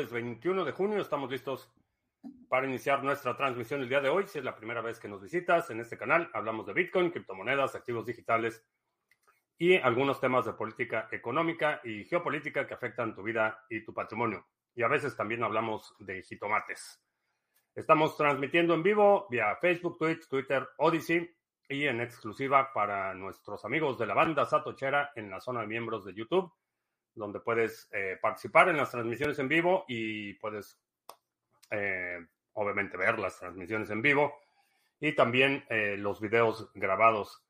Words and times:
miércoles 0.00 0.12
21 0.12 0.64
de 0.64 0.72
junio. 0.72 1.00
Estamos 1.00 1.30
listos 1.30 1.70
para 2.48 2.66
iniciar 2.66 3.04
nuestra 3.04 3.36
transmisión 3.36 3.82
el 3.82 3.88
día 3.88 4.00
de 4.00 4.08
hoy. 4.08 4.26
Si 4.26 4.38
es 4.38 4.44
la 4.44 4.56
primera 4.56 4.80
vez 4.80 4.98
que 4.98 5.08
nos 5.08 5.20
visitas 5.20 5.68
en 5.68 5.80
este 5.80 5.98
canal, 5.98 6.30
hablamos 6.32 6.66
de 6.66 6.72
Bitcoin, 6.72 7.10
criptomonedas, 7.10 7.74
activos 7.74 8.06
digitales 8.06 8.64
y 9.58 9.76
algunos 9.76 10.18
temas 10.18 10.46
de 10.46 10.54
política 10.54 11.08
económica 11.12 11.82
y 11.84 12.04
geopolítica 12.04 12.66
que 12.66 12.72
afectan 12.72 13.14
tu 13.14 13.22
vida 13.22 13.66
y 13.68 13.84
tu 13.84 13.92
patrimonio. 13.92 14.46
Y 14.74 14.82
a 14.82 14.88
veces 14.88 15.14
también 15.14 15.44
hablamos 15.44 15.94
de 15.98 16.22
jitomates. 16.22 17.02
Estamos 17.74 18.16
transmitiendo 18.16 18.72
en 18.72 18.82
vivo 18.82 19.26
vía 19.28 19.54
Facebook, 19.60 19.98
Twitch, 19.98 20.28
Twitter, 20.28 20.66
Odyssey 20.78 21.30
y 21.68 21.86
en 21.86 22.00
exclusiva 22.00 22.72
para 22.72 23.14
nuestros 23.14 23.66
amigos 23.66 23.98
de 23.98 24.06
la 24.06 24.14
banda 24.14 24.46
Satochera 24.46 25.12
en 25.14 25.28
la 25.28 25.40
zona 25.40 25.60
de 25.60 25.66
miembros 25.66 26.06
de 26.06 26.14
YouTube 26.14 26.50
donde 27.14 27.40
puedes 27.40 27.88
eh, 27.92 28.18
participar 28.20 28.68
en 28.68 28.76
las 28.76 28.90
transmisiones 28.90 29.38
en 29.38 29.48
vivo 29.48 29.84
y 29.88 30.34
puedes, 30.34 30.78
eh, 31.70 32.18
obviamente, 32.54 32.96
ver 32.96 33.18
las 33.18 33.38
transmisiones 33.38 33.90
en 33.90 34.02
vivo 34.02 34.40
y 35.00 35.14
también 35.14 35.64
eh, 35.68 35.96
los 35.96 36.20
videos 36.20 36.70
grabados 36.74 37.42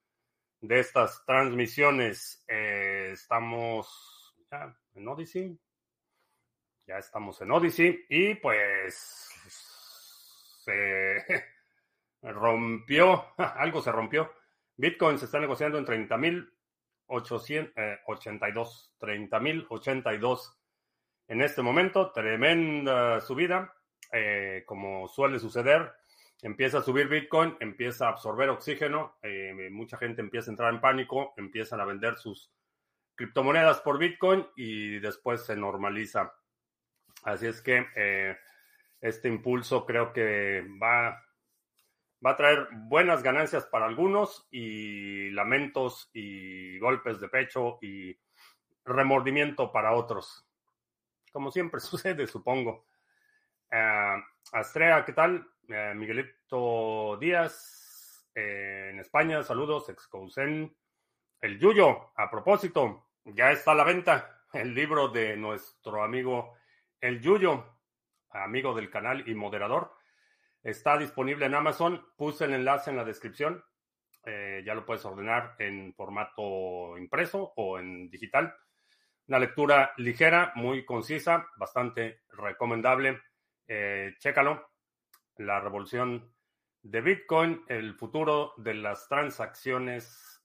de 0.60 0.80
estas 0.80 1.24
transmisiones. 1.24 2.45
estamos 2.46 4.36
ya 4.50 4.77
en 4.95 5.09
Odyssey. 5.09 5.59
Ya 6.86 6.98
estamos 6.98 7.41
en 7.41 7.50
Odyssey 7.52 8.05
y 8.08 8.34
pues 8.34 9.30
se 10.64 11.24
rompió, 12.22 13.27
algo 13.36 13.80
se 13.80 13.92
rompió. 13.92 14.33
Bitcoin 14.77 15.19
se 15.19 15.27
está 15.27 15.38
negociando 15.38 15.78
en 15.78 15.84
30 15.84 16.16
mil 16.16 16.59
882, 17.11 18.92
30.082 19.00 20.56
en 21.28 21.42
este 21.42 21.62
momento. 21.62 22.12
Tremenda 22.12 23.20
subida, 23.20 23.75
eh, 24.12 24.62
como 24.66 25.08
suele 25.08 25.38
suceder. 25.38 25.92
Empieza 26.42 26.78
a 26.78 26.83
subir 26.83 27.08
Bitcoin, 27.08 27.56
empieza 27.61 28.06
a 28.06 28.11
absorber 28.11 28.48
oxígeno, 28.48 29.19
eh, 29.22 29.69
mucha 29.70 29.98
gente 29.98 30.22
empieza 30.22 30.50
a 30.50 30.53
entrar 30.53 30.72
en 30.72 30.81
pánico, 30.81 31.34
empiezan 31.36 31.81
a 31.81 31.84
vender 31.84 32.16
sus 32.16 32.50
criptomonedas 33.14 33.81
por 33.81 33.98
Bitcoin 33.98 34.47
y 34.56 34.98
después 35.00 35.44
se 35.44 35.55
normaliza. 35.55 36.33
Así 37.25 37.47
es 37.47 37.61
que 37.61 37.86
eh, 37.94 38.38
este 39.00 39.28
impulso 39.28 39.84
creo 39.84 40.14
que 40.14 40.64
va 40.83 41.22
va 42.24 42.32
a 42.32 42.36
traer 42.36 42.68
buenas 42.72 43.22
ganancias 43.22 43.66
para 43.66 43.86
algunos 43.86 44.46
y 44.50 45.30
lamentos 45.30 46.10
y 46.12 46.78
golpes 46.78 47.20
de 47.20 47.28
pecho 47.28 47.78
y 47.80 48.18
remordimiento 48.84 49.72
para 49.72 49.92
otros. 49.92 50.46
Como 51.32 51.50
siempre 51.50 51.80
sucede, 51.80 52.26
supongo. 52.26 52.86
Uh, 53.72 54.20
Astrea, 54.52 55.04
¿qué 55.04 55.12
tal? 55.12 55.48
Uh, 55.68 55.94
Miguelito 55.94 57.16
Díaz, 57.18 58.28
eh, 58.34 58.91
en 58.91 58.98
España, 58.98 59.42
saludos, 59.42 59.88
Excousen. 59.88 60.76
El 61.41 61.58
Yuyo, 61.58 62.12
a 62.16 62.30
propósito, 62.30 63.06
ya 63.24 63.50
está 63.52 63.72
a 63.72 63.76
la 63.76 63.84
venta 63.84 64.44
el 64.52 64.74
libro 64.74 65.08
de 65.08 65.36
nuestro 65.36 66.02
amigo 66.02 66.56
El 67.00 67.20
Yuyo, 67.20 67.64
amigo 68.30 68.74
del 68.74 68.91
canal 68.91 69.26
y 69.28 69.34
moderador. 69.34 69.92
Está 70.62 70.98
disponible 70.98 71.47
en 71.47 71.55
Amazon. 71.55 72.05
Puse 72.16 72.44
el 72.44 72.53
enlace 72.53 72.91
en 72.91 72.97
la 72.97 73.05
descripción. 73.05 73.64
Eh, 74.27 74.62
ya 74.64 74.75
lo 74.75 74.84
puedes 74.84 75.05
ordenar 75.06 75.56
en 75.58 75.94
formato 75.94 76.98
impreso 76.98 77.55
o 77.56 77.78
en 77.78 78.11
digital. 78.11 78.55
Una 79.28 79.38
lectura 79.38 79.94
ligera, 79.97 80.53
muy 80.56 80.84
concisa, 80.84 81.47
bastante 81.56 82.22
recomendable. 82.32 83.22
Eh, 83.66 84.15
chécalo. 84.19 84.69
La 85.37 85.60
revolución 85.60 86.31
de 86.82 87.00
Bitcoin, 87.00 87.65
el 87.69 87.94
futuro 87.94 88.53
de 88.59 88.75
las 88.75 89.09
transacciones 89.09 90.42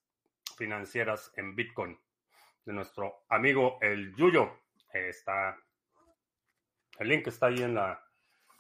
financieras 0.58 1.34
en 1.36 1.56
Bitcoin. 1.56 2.00
De 2.64 2.72
nuestro 2.72 3.26
amigo 3.28 3.80
el 3.82 4.16
Yuyo. 4.16 4.62
está. 4.94 5.58
El 7.00 7.10
link 7.10 7.28
está 7.28 7.48
ahí 7.48 7.62
en 7.62 7.76
la 7.76 8.02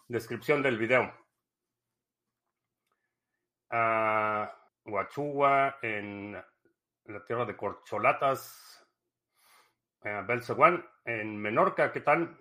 descripción 0.09 0.61
del 0.61 0.77
video 0.77 1.24
a 3.69 4.51
Huachua, 4.85 5.77
en 5.81 6.33
la 7.05 7.25
tierra 7.25 7.45
de 7.45 7.55
Corcholatas, 7.55 8.85
a 10.03 10.21
Belseguán, 10.21 10.85
en 11.05 11.37
Menorca, 11.37 11.91
¿qué 11.91 12.01
tal? 12.01 12.37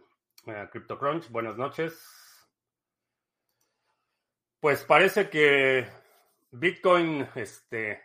CryptoCrunch, 0.71 1.31
buenas 1.31 1.57
noches. 1.57 2.25
Pues 4.61 4.85
parece 4.85 5.29
que 5.29 5.87
Bitcoin, 6.51 7.29
este, 7.35 8.03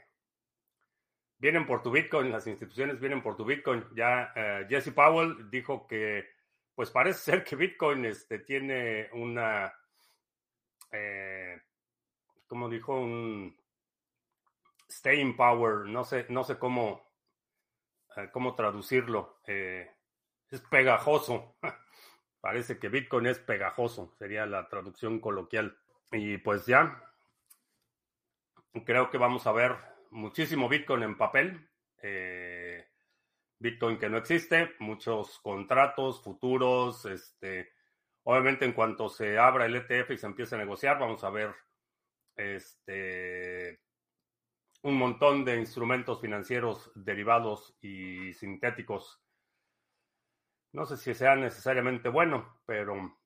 vienen 1.37 1.65
por 1.65 1.81
tu 1.81 1.91
Bitcoin, 1.91 2.31
las 2.31 2.47
instituciones 2.47 2.99
vienen 2.99 3.21
por 3.21 3.35
tu 3.35 3.45
Bitcoin. 3.45 3.85
Ya 3.95 4.31
eh, 4.35 4.65
Jesse 4.69 4.91
Powell 4.91 5.49
dijo 5.49 5.87
que, 5.87 6.29
pues 6.75 6.91
parece 6.91 7.19
ser 7.31 7.43
que 7.43 7.55
Bitcoin 7.55 8.05
este, 8.05 8.39
tiene 8.39 9.09
una 9.13 9.73
eh, 10.91 11.61
como 12.49 12.67
dijo 12.67 12.99
un 12.99 13.55
staying 14.89 15.37
power, 15.37 15.85
no 15.87 16.03
sé, 16.03 16.25
no 16.29 16.43
sé 16.43 16.57
cómo, 16.57 17.07
eh, 18.17 18.29
cómo 18.33 18.55
traducirlo. 18.55 19.39
Eh, 19.45 19.89
es 20.49 20.59
pegajoso. 20.61 21.55
Parece 22.41 22.79
que 22.79 22.89
Bitcoin 22.89 23.27
es 23.27 23.37
pegajoso, 23.39 24.13
sería 24.17 24.45
la 24.45 24.67
traducción 24.67 25.19
coloquial. 25.19 25.77
Y 26.11 26.37
pues 26.39 26.65
ya, 26.65 27.03
creo 28.85 29.11
que 29.11 29.17
vamos 29.17 29.45
a 29.45 29.51
ver 29.51 29.75
muchísimo 30.09 30.67
Bitcoin 30.67 31.03
en 31.03 31.17
papel. 31.17 31.69
Eh, 32.01 32.87
Bitcoin 33.59 33.99
que 33.99 34.09
no 34.09 34.17
existe, 34.17 34.73
muchos 34.79 35.37
contratos 35.39 36.23
futuros, 36.23 37.05
este, 37.05 37.73
obviamente 38.23 38.63
en 38.63 38.71
cuanto 38.71 39.09
se 39.09 39.37
abra 39.37 39.65
el 39.65 39.75
ETF 39.75 40.11
y 40.11 40.17
se 40.17 40.27
empiece 40.27 40.55
a 40.55 40.59
negociar, 40.59 40.97
vamos 40.97 41.25
a 41.25 41.29
ver 41.29 41.53
este, 42.39 43.81
un 44.83 44.97
montón 44.97 45.43
de 45.43 45.57
instrumentos 45.57 46.21
financieros 46.21 46.91
derivados 46.95 47.75
y 47.81 48.33
sintéticos. 48.33 49.21
No 50.71 50.85
sé 50.85 50.97
si 50.97 51.13
sea 51.13 51.35
necesariamente 51.35 52.09
bueno, 52.09 52.61
pero 52.65 53.19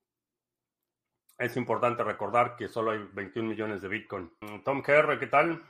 es 1.37 1.55
importante 1.57 2.03
recordar 2.03 2.55
que 2.55 2.67
solo 2.67 2.91
hay 2.91 3.07
21 3.13 3.49
millones 3.49 3.81
de 3.81 3.87
Bitcoin. 3.89 4.31
Tom 4.63 4.81
Kerr, 4.81 5.19
¿qué 5.19 5.27
tal? 5.27 5.61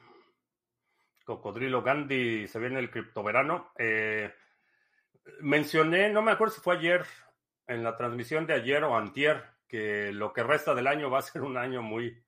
Cocodrilo 1.25 1.81
Gandhi, 1.81 2.47
se 2.47 2.59
viene 2.59 2.79
el 2.79 2.91
criptoverano. 2.91 3.71
Eh, 3.77 4.33
mencioné, 5.39 6.09
no 6.09 6.21
me 6.21 6.31
acuerdo 6.31 6.53
si 6.53 6.61
fue 6.61 6.77
ayer, 6.77 7.05
en 7.67 7.83
la 7.83 7.95
transmisión 7.95 8.45
de 8.45 8.53
ayer 8.53 8.83
o 8.83 8.95
antier, 8.95 9.43
que 9.67 10.11
lo 10.11 10.31
que 10.31 10.43
resta 10.43 10.75
del 10.75 10.87
año 10.87 11.09
va 11.09 11.19
a 11.19 11.23
ser 11.23 11.41
un 11.41 11.57
año 11.57 11.81
muy, 11.81 12.23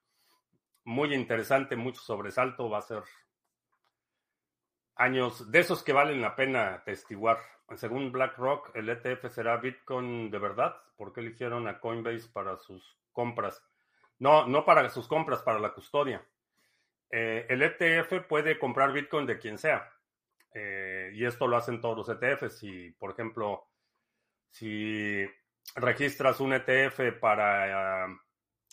muy 0.86 1.14
interesante, 1.14 1.76
mucho 1.76 2.02
sobresalto, 2.02 2.70
va 2.70 2.78
a 2.80 2.84
ser 2.84 3.04
años 4.96 5.52
de 5.52 5.60
esos 5.60 5.84
que 5.84 5.94
valen 5.94 6.22
la 6.22 6.36
pena 6.36 6.84
testiguar. 6.86 7.40
Según 7.76 8.12
BlackRock, 8.12 8.76
el 8.76 8.90
ETF 8.90 9.30
será 9.30 9.58
Bitcoin 9.58 10.30
de 10.32 10.40
verdad. 10.40 10.76
¿Por 10.96 11.12
qué 11.12 11.22
eligieron 11.22 11.68
a 11.68 11.80
Coinbase 11.80 12.30
para 12.32 12.58
sus 12.58 12.98
compras? 13.12 13.62
No, 14.20 14.48
no 14.48 14.64
para 14.64 14.88
sus 14.90 15.08
compras, 15.08 15.42
para 15.42 15.60
la 15.60 15.74
custodia. 15.74 16.26
Eh, 17.10 17.46
el 17.50 17.62
ETF 17.62 18.28
puede 18.28 18.58
comprar 18.58 18.94
Bitcoin 18.94 19.26
de 19.26 19.40
quien 19.40 19.58
sea. 19.58 19.92
Eh, 20.54 21.12
y 21.14 21.26
esto 21.26 21.48
lo 21.48 21.58
hacen 21.58 21.82
todos 21.82 21.98
los 21.98 22.10
ETFs. 22.10 22.60
Si, 22.60 22.92
por 22.92 23.12
ejemplo, 23.12 23.68
si 24.50 25.26
registras 25.76 26.40
un 26.40 26.54
ETF 26.54 27.20
para 27.20 28.08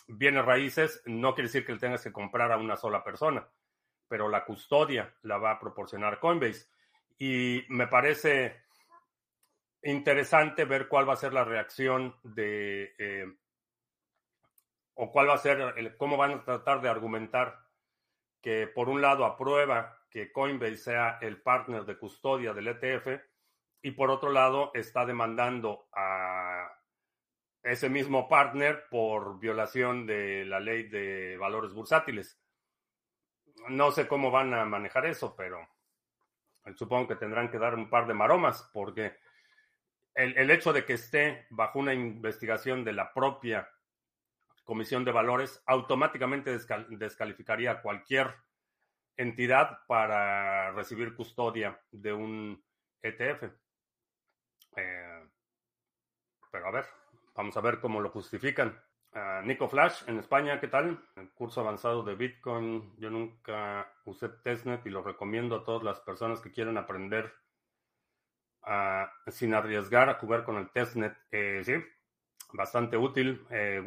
bienes 0.06 0.44
raíces, 0.44 1.02
no 1.06 1.34
quiere 1.34 1.49
decir 1.49 1.64
que 1.64 1.72
le 1.72 1.78
tengas 1.78 2.02
que 2.02 2.12
comprar 2.12 2.52
a 2.52 2.56
una 2.56 2.76
sola 2.76 3.02
persona, 3.02 3.46
pero 4.08 4.28
la 4.28 4.44
custodia 4.44 5.14
la 5.22 5.38
va 5.38 5.52
a 5.52 5.58
proporcionar 5.60 6.19
Coinbase. 6.19 6.69
Y 7.19 7.64
me 7.69 7.87
parece 7.87 8.62
interesante 9.82 10.64
ver 10.64 10.88
cuál 10.88 11.08
va 11.08 11.14
a 11.14 11.16
ser 11.16 11.32
la 11.32 11.44
reacción 11.44 12.16
de, 12.22 12.94
eh, 12.99 13.26
o 14.94 15.10
cuál 15.10 15.28
va 15.28 15.34
a 15.34 15.38
ser, 15.38 15.96
cómo 15.96 16.16
van 16.16 16.32
a 16.32 16.44
tratar 16.44 16.81
de 16.81 16.88
argumentar 16.88 17.58
que 18.40 18.66
por 18.66 18.88
un 18.88 19.00
lado 19.00 19.25
aprueba 19.25 19.99
que 20.10 20.32
Coinbase 20.32 20.76
sea 20.76 21.19
el 21.20 21.40
partner 21.40 21.84
de 21.84 21.96
custodia 21.96 22.52
del 22.52 22.69
ETF 22.69 23.22
y 23.82 23.93
por 23.93 24.10
otro 24.10 24.31
lado 24.31 24.70
está 24.75 25.06
demandando 25.06 25.88
a 25.93 26.72
ese 27.62 27.88
mismo 27.88 28.29
partner 28.29 28.88
por 28.91 29.38
violación 29.38 30.06
de 30.06 30.44
la 30.44 30.61
ley 30.61 30.88
de 30.88 31.37
valores 31.38 31.73
bursátiles. 31.73 32.41
No 33.69 33.93
sé 33.93 34.09
cómo 34.09 34.31
van 34.31 34.53
a 34.55 34.64
manejar 34.64 35.06
eso, 35.06 35.37
pero 35.37 35.69
supongo 36.75 37.09
que 37.09 37.17
tendrán 37.17 37.50
que 37.50 37.59
dar 37.59 37.75
un 37.75 37.88
par 37.88 38.06
de 38.06 38.14
maromas, 38.14 38.69
porque 38.73 39.17
el, 40.14 40.37
el 40.37 40.50
hecho 40.50 40.73
de 40.73 40.85
que 40.85 40.94
esté 40.94 41.47
bajo 41.50 41.79
una 41.79 41.94
investigación 41.94 42.85
de 42.85 42.93
la 42.93 43.12
propia 43.12 43.69
Comisión 44.64 45.05
de 45.05 45.12
Valores 45.12 45.62
automáticamente 45.67 46.55
descal- 46.56 46.87
descalificaría 46.88 47.73
a 47.73 47.82
cualquier 47.82 48.35
entidad 49.17 49.81
para 49.87 50.70
recibir 50.73 51.14
custodia 51.14 51.81
de 51.91 52.12
un 52.12 52.64
ETF. 53.03 53.50
Eh, 54.76 55.29
pero 56.50 56.69
a 56.69 56.70
ver, 56.70 56.87
vamos 57.34 57.56
a 57.56 57.61
ver 57.61 57.81
cómo 57.81 58.00
lo 58.00 58.11
justifican. 58.11 58.81
Ah, 59.12 59.43
Nico 59.44 59.69
Flash 59.69 60.05
en 60.06 60.19
España, 60.19 60.58
¿qué 60.61 60.69
tal? 60.69 61.05
El 61.17 61.31
curso 61.32 61.61
avanzado 61.61 62.02
de 62.02 62.14
Bitcoin. 62.14 62.94
Yo 62.99 63.11
nunca 63.11 63.93
usé 64.06 64.29
testnet 64.31 64.87
y 64.87 64.90
lo 64.90 65.02
recomiendo 65.02 65.56
a 65.56 65.64
todas 65.64 65.82
las 65.82 66.00
personas 66.00 66.40
que 66.40 66.50
quieren 66.52 66.79
aprender 66.79 67.32
ah, 68.62 69.11
sin 69.29 69.55
arriesgar 69.55 70.08
a 70.08 70.14
jugar 70.14 70.44
con 70.44 70.56
el 70.56 70.70
testnet. 70.70 71.17
Eh, 71.31 71.62
sí, 71.64 71.75
bastante 72.52 72.96
útil. 72.96 73.46
Eh, 73.50 73.82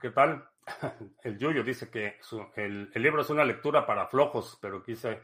¿qué 0.00 0.10
tal? 0.10 0.48
El 1.22 1.38
Yuyo 1.38 1.62
dice 1.62 1.90
que 1.90 2.16
su- 2.20 2.46
el, 2.56 2.90
el 2.94 3.02
libro 3.02 3.22
es 3.22 3.30
una 3.30 3.44
lectura 3.44 3.86
para 3.86 4.06
flojos, 4.08 4.58
pero 4.60 4.82
quise 4.82 5.20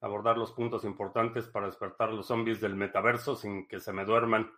abordar 0.00 0.38
los 0.38 0.52
puntos 0.52 0.84
importantes 0.84 1.48
para 1.48 1.66
despertar 1.66 2.10
a 2.10 2.12
los 2.12 2.26
zombies 2.26 2.60
del 2.60 2.76
metaverso 2.76 3.36
sin 3.36 3.68
que 3.68 3.80
se 3.80 3.92
me 3.92 4.04
duerman. 4.04 4.50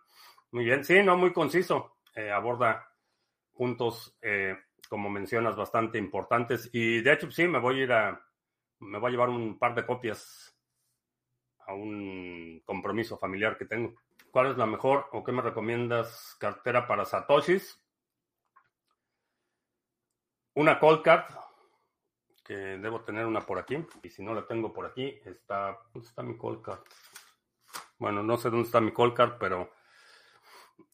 Muy 0.51 0.65
bien, 0.65 0.83
sí, 0.83 1.03
no, 1.03 1.17
muy 1.17 1.33
conciso. 1.33 1.92
Eh, 2.15 2.31
aborda 2.31 2.87
puntos, 3.53 4.17
eh, 4.21 4.55
como 4.89 5.09
mencionas, 5.09 5.55
bastante 5.55 5.97
importantes. 5.97 6.69
Y 6.73 7.01
de 7.01 7.13
hecho, 7.13 7.31
sí, 7.31 7.47
me 7.47 7.59
voy 7.59 7.79
a 7.79 7.83
ir 7.83 7.91
a, 7.91 8.25
me 8.79 8.99
voy 8.99 9.09
a 9.09 9.11
llevar 9.11 9.29
un 9.29 9.57
par 9.57 9.75
de 9.75 9.85
copias 9.85 10.55
a 11.65 11.73
un 11.73 12.61
compromiso 12.65 13.17
familiar 13.17 13.57
que 13.57 13.65
tengo. 13.65 13.95
¿Cuál 14.31 14.51
es 14.51 14.57
la 14.57 14.65
mejor 14.65 15.07
o 15.11 15.23
qué 15.23 15.31
me 15.31 15.41
recomiendas 15.41 16.35
cartera 16.39 16.87
para 16.87 17.05
Satoshis? 17.05 17.79
Una 20.55 20.79
cold 20.79 21.01
card, 21.01 21.25
que 22.43 22.55
debo 22.55 23.01
tener 23.01 23.25
una 23.25 23.41
por 23.41 23.57
aquí. 23.57 23.77
Y 24.03 24.09
si 24.09 24.23
no 24.23 24.33
la 24.33 24.45
tengo 24.45 24.73
por 24.73 24.85
aquí, 24.85 25.19
está. 25.25 25.79
¿Dónde 25.93 26.07
está 26.07 26.21
mi 26.21 26.37
cold 26.37 26.61
card? 26.61 26.81
Bueno, 27.97 28.21
no 28.21 28.37
sé 28.37 28.49
dónde 28.49 28.65
está 28.65 28.81
mi 28.81 28.91
cold 28.91 29.13
card, 29.13 29.37
pero 29.39 29.71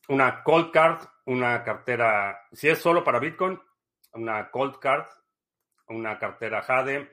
una 0.09 0.43
cold 0.43 0.71
card, 0.71 1.07
una 1.25 1.63
cartera. 1.63 2.47
Si 2.51 2.67
es 2.67 2.79
solo 2.79 3.03
para 3.03 3.19
Bitcoin, 3.19 3.59
una 4.13 4.49
cold 4.49 4.79
card, 4.79 5.05
una 5.87 6.17
cartera 6.17 6.61
Jade, 6.61 7.09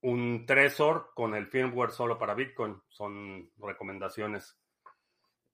un 0.00 0.46
Trezor 0.46 1.12
con 1.14 1.34
el 1.34 1.46
firmware 1.46 1.90
solo 1.90 2.18
para 2.18 2.34
Bitcoin. 2.34 2.82
Son 2.88 3.50
recomendaciones. 3.58 4.58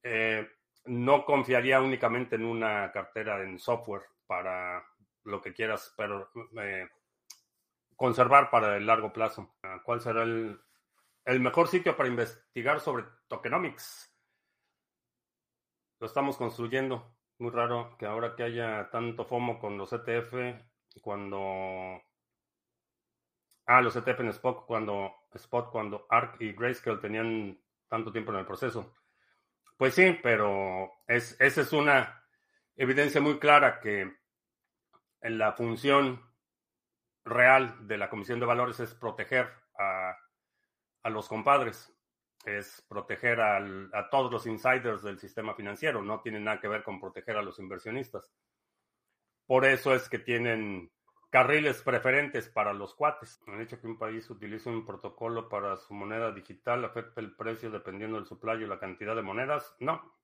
Eh, 0.03 0.49
no 0.85 1.25
confiaría 1.25 1.81
únicamente 1.81 2.37
en 2.37 2.44
una 2.44 2.91
cartera 2.93 3.43
en 3.43 3.59
software 3.59 4.03
para 4.26 4.85
lo 5.25 5.41
que 5.41 5.53
quieras, 5.53 5.93
pero 5.97 6.31
eh, 6.61 6.88
conservar 7.97 8.50
para 8.50 8.76
el 8.76 8.87
largo 8.87 9.12
plazo. 9.12 9.56
¿Cuál 9.85 10.00
será 10.00 10.23
el, 10.23 10.61
el 11.25 11.41
mejor 11.41 11.67
sitio 11.67 11.97
para 11.97 12.09
investigar 12.09 12.81
sobre 12.81 13.05
tokenomics? 13.29 14.12
Lo 16.02 16.06
estamos 16.06 16.37
construyendo. 16.37 17.14
Muy 17.38 17.52
raro 17.52 17.96
que 17.96 18.06
ahora 18.06 18.34
que 18.34 18.43
haya 18.43 18.90
tanto 18.90 19.25
FOMO 19.25 19.60
con 19.60 19.78
los 19.78 19.93
ETF, 19.93 20.34
cuando... 21.00 22.02
Ah, 23.66 23.81
los 23.81 23.94
ETF 23.94 24.19
en 24.19 24.28
Spot 24.31 24.66
cuando, 24.66 25.14
Spot 25.32 25.70
cuando 25.70 26.08
ARC 26.10 26.40
y 26.40 26.54
Grayscale 26.54 26.99
tenían 26.99 27.56
tanto 27.87 28.10
tiempo 28.10 28.32
en 28.32 28.40
el 28.40 28.46
proceso. 28.46 28.93
Pues 29.76 29.94
sí, 29.94 30.19
pero 30.20 30.90
es, 31.06 31.40
esa 31.40 31.60
es 31.60 31.72
una 31.72 32.26
evidencia 32.75 33.20
muy 33.20 33.38
clara 33.38 33.78
que 33.78 34.12
la 35.20 35.52
función 35.52 36.20
real 37.25 37.87
de 37.87 37.99
la 37.99 38.10
Comisión 38.10 38.40
de 38.40 38.46
Valores 38.46 38.81
es 38.81 38.93
proteger 38.93 39.49
a, 39.78 40.16
a 41.04 41.10
los 41.10 41.28
compadres, 41.28 41.96
es 42.44 42.85
proteger 42.89 43.41
a 43.41 44.09
todos 44.11 44.31
los 44.33 44.47
insiders 44.47 45.03
del 45.03 45.19
sistema 45.19 45.55
financiero, 45.55 46.03
no 46.03 46.21
tiene 46.21 46.41
nada 46.41 46.61
que 46.61 46.69
ver 46.69 46.83
con 46.83 47.00
proteger 47.00 47.37
a 47.37 47.43
los 47.43 47.59
inversionistas. 47.59 48.31
Por 49.47 49.65
eso 49.65 49.94
es 49.94 50.09
que 50.09 50.19
tienen 50.19 50.91
carriles 51.31 51.83
preferentes 51.83 52.49
para 52.49 52.73
los 52.73 52.94
cuates. 52.94 53.41
Han 53.47 53.59
dicho 53.59 53.81
que 53.81 53.87
un 53.87 53.99
país 53.99 54.29
utiliza 54.29 54.71
un 54.71 54.85
protocolo 54.85 55.49
para 55.49 55.77
su 55.77 55.94
moneda 55.94 56.31
digital, 56.33 56.85
afecta 56.85 57.21
el 57.21 57.35
precio 57.35 57.71
dependiendo 57.71 58.17
del 58.17 58.27
supply 58.27 58.62
y 58.62 58.67
la 58.67 58.79
cantidad 58.79 59.17
de 59.17 59.23
monedas. 59.23 59.75
No. 59.81 60.15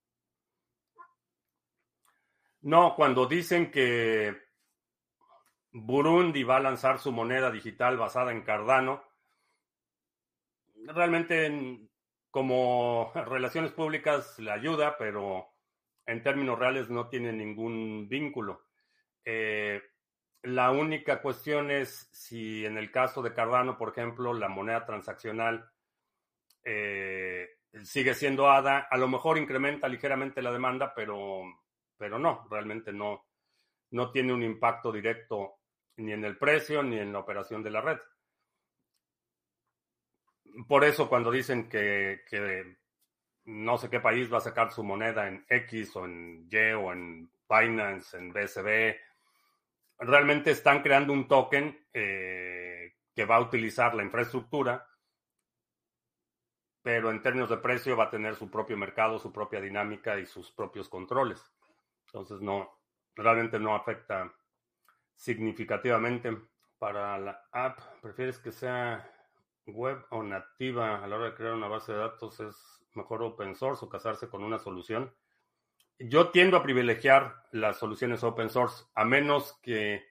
No, 2.60 2.94
cuando 2.96 3.26
dicen 3.26 3.70
que 3.70 4.36
Burundi 5.70 6.42
va 6.42 6.56
a 6.56 6.60
lanzar 6.60 6.98
su 6.98 7.12
moneda 7.12 7.50
digital 7.50 7.96
basada 7.96 8.32
en 8.32 8.42
Cardano, 8.42 9.02
realmente 10.86 11.46
en- 11.46 11.88
como 12.30 13.12
relaciones 13.14 13.72
públicas 13.72 14.38
le 14.38 14.50
ayuda, 14.50 14.96
pero 14.98 15.48
en 16.06 16.22
términos 16.22 16.58
reales 16.58 16.88
no 16.90 17.08
tiene 17.08 17.32
ningún 17.32 18.08
vínculo. 18.08 18.62
Eh, 19.24 19.82
la 20.42 20.70
única 20.70 21.20
cuestión 21.20 21.70
es 21.70 22.08
si 22.12 22.64
en 22.64 22.78
el 22.78 22.90
caso 22.90 23.22
de 23.22 23.34
Cardano, 23.34 23.76
por 23.76 23.90
ejemplo, 23.90 24.32
la 24.32 24.48
moneda 24.48 24.86
transaccional 24.86 25.70
eh, 26.64 27.48
sigue 27.84 28.14
siendo 28.14 28.50
ADA, 28.50 28.86
a 28.90 28.96
lo 28.96 29.08
mejor 29.08 29.38
incrementa 29.38 29.88
ligeramente 29.88 30.42
la 30.42 30.52
demanda, 30.52 30.94
pero, 30.94 31.42
pero 31.96 32.18
no, 32.18 32.46
realmente 32.50 32.92
no, 32.92 33.26
no 33.90 34.10
tiene 34.10 34.32
un 34.32 34.42
impacto 34.42 34.92
directo 34.92 35.56
ni 35.96 36.12
en 36.12 36.24
el 36.24 36.38
precio 36.38 36.82
ni 36.82 36.98
en 36.98 37.12
la 37.12 37.18
operación 37.18 37.62
de 37.62 37.70
la 37.70 37.80
red. 37.80 37.98
Por 40.66 40.84
eso 40.84 41.08
cuando 41.08 41.30
dicen 41.30 41.68
que, 41.68 42.20
no 43.44 43.78
sé 43.78 43.88
qué 43.88 44.00
país 44.00 44.32
va 44.32 44.38
a 44.38 44.42
sacar 44.42 44.72
su 44.72 44.82
moneda 44.82 45.28
en 45.28 45.44
X 45.48 45.96
o 45.96 46.04
en 46.04 46.48
Y 46.50 46.72
o 46.72 46.92
en 46.92 47.30
Binance, 47.48 48.16
en 48.16 48.32
BSB, 48.32 48.96
realmente 50.00 50.50
están 50.50 50.82
creando 50.82 51.12
un 51.12 51.26
token 51.26 51.86
eh, 51.92 52.94
que 53.14 53.24
va 53.24 53.36
a 53.36 53.40
utilizar 53.40 53.94
la 53.94 54.02
infraestructura, 54.02 54.86
pero 56.82 57.10
en 57.10 57.22
términos 57.22 57.50
de 57.50 57.56
precio 57.56 57.96
va 57.96 58.04
a 58.04 58.10
tener 58.10 58.34
su 58.36 58.50
propio 58.50 58.76
mercado, 58.76 59.18
su 59.18 59.32
propia 59.32 59.60
dinámica 59.60 60.18
y 60.18 60.26
sus 60.26 60.52
propios 60.52 60.88
controles. 60.88 61.42
Entonces 62.06 62.40
no, 62.40 62.80
realmente 63.14 63.58
no 63.58 63.74
afecta 63.74 64.32
significativamente. 65.14 66.36
Para 66.78 67.18
la 67.18 67.48
app, 67.50 67.80
¿prefieres 68.00 68.38
que 68.38 68.52
sea 68.52 69.17
web 69.68 70.04
o 70.10 70.22
nativa 70.22 71.02
a 71.02 71.06
la 71.06 71.16
hora 71.16 71.26
de 71.26 71.34
crear 71.34 71.54
una 71.54 71.68
base 71.68 71.92
de 71.92 71.98
datos? 71.98 72.40
¿Es 72.40 72.56
mejor 72.94 73.22
open 73.22 73.54
source 73.54 73.84
o 73.84 73.88
casarse 73.88 74.28
con 74.28 74.42
una 74.42 74.58
solución? 74.58 75.14
Yo 75.98 76.30
tiendo 76.30 76.56
a 76.56 76.62
privilegiar 76.62 77.44
las 77.52 77.78
soluciones 77.78 78.22
open 78.22 78.50
source, 78.50 78.84
a 78.94 79.04
menos 79.04 79.58
que 79.62 80.06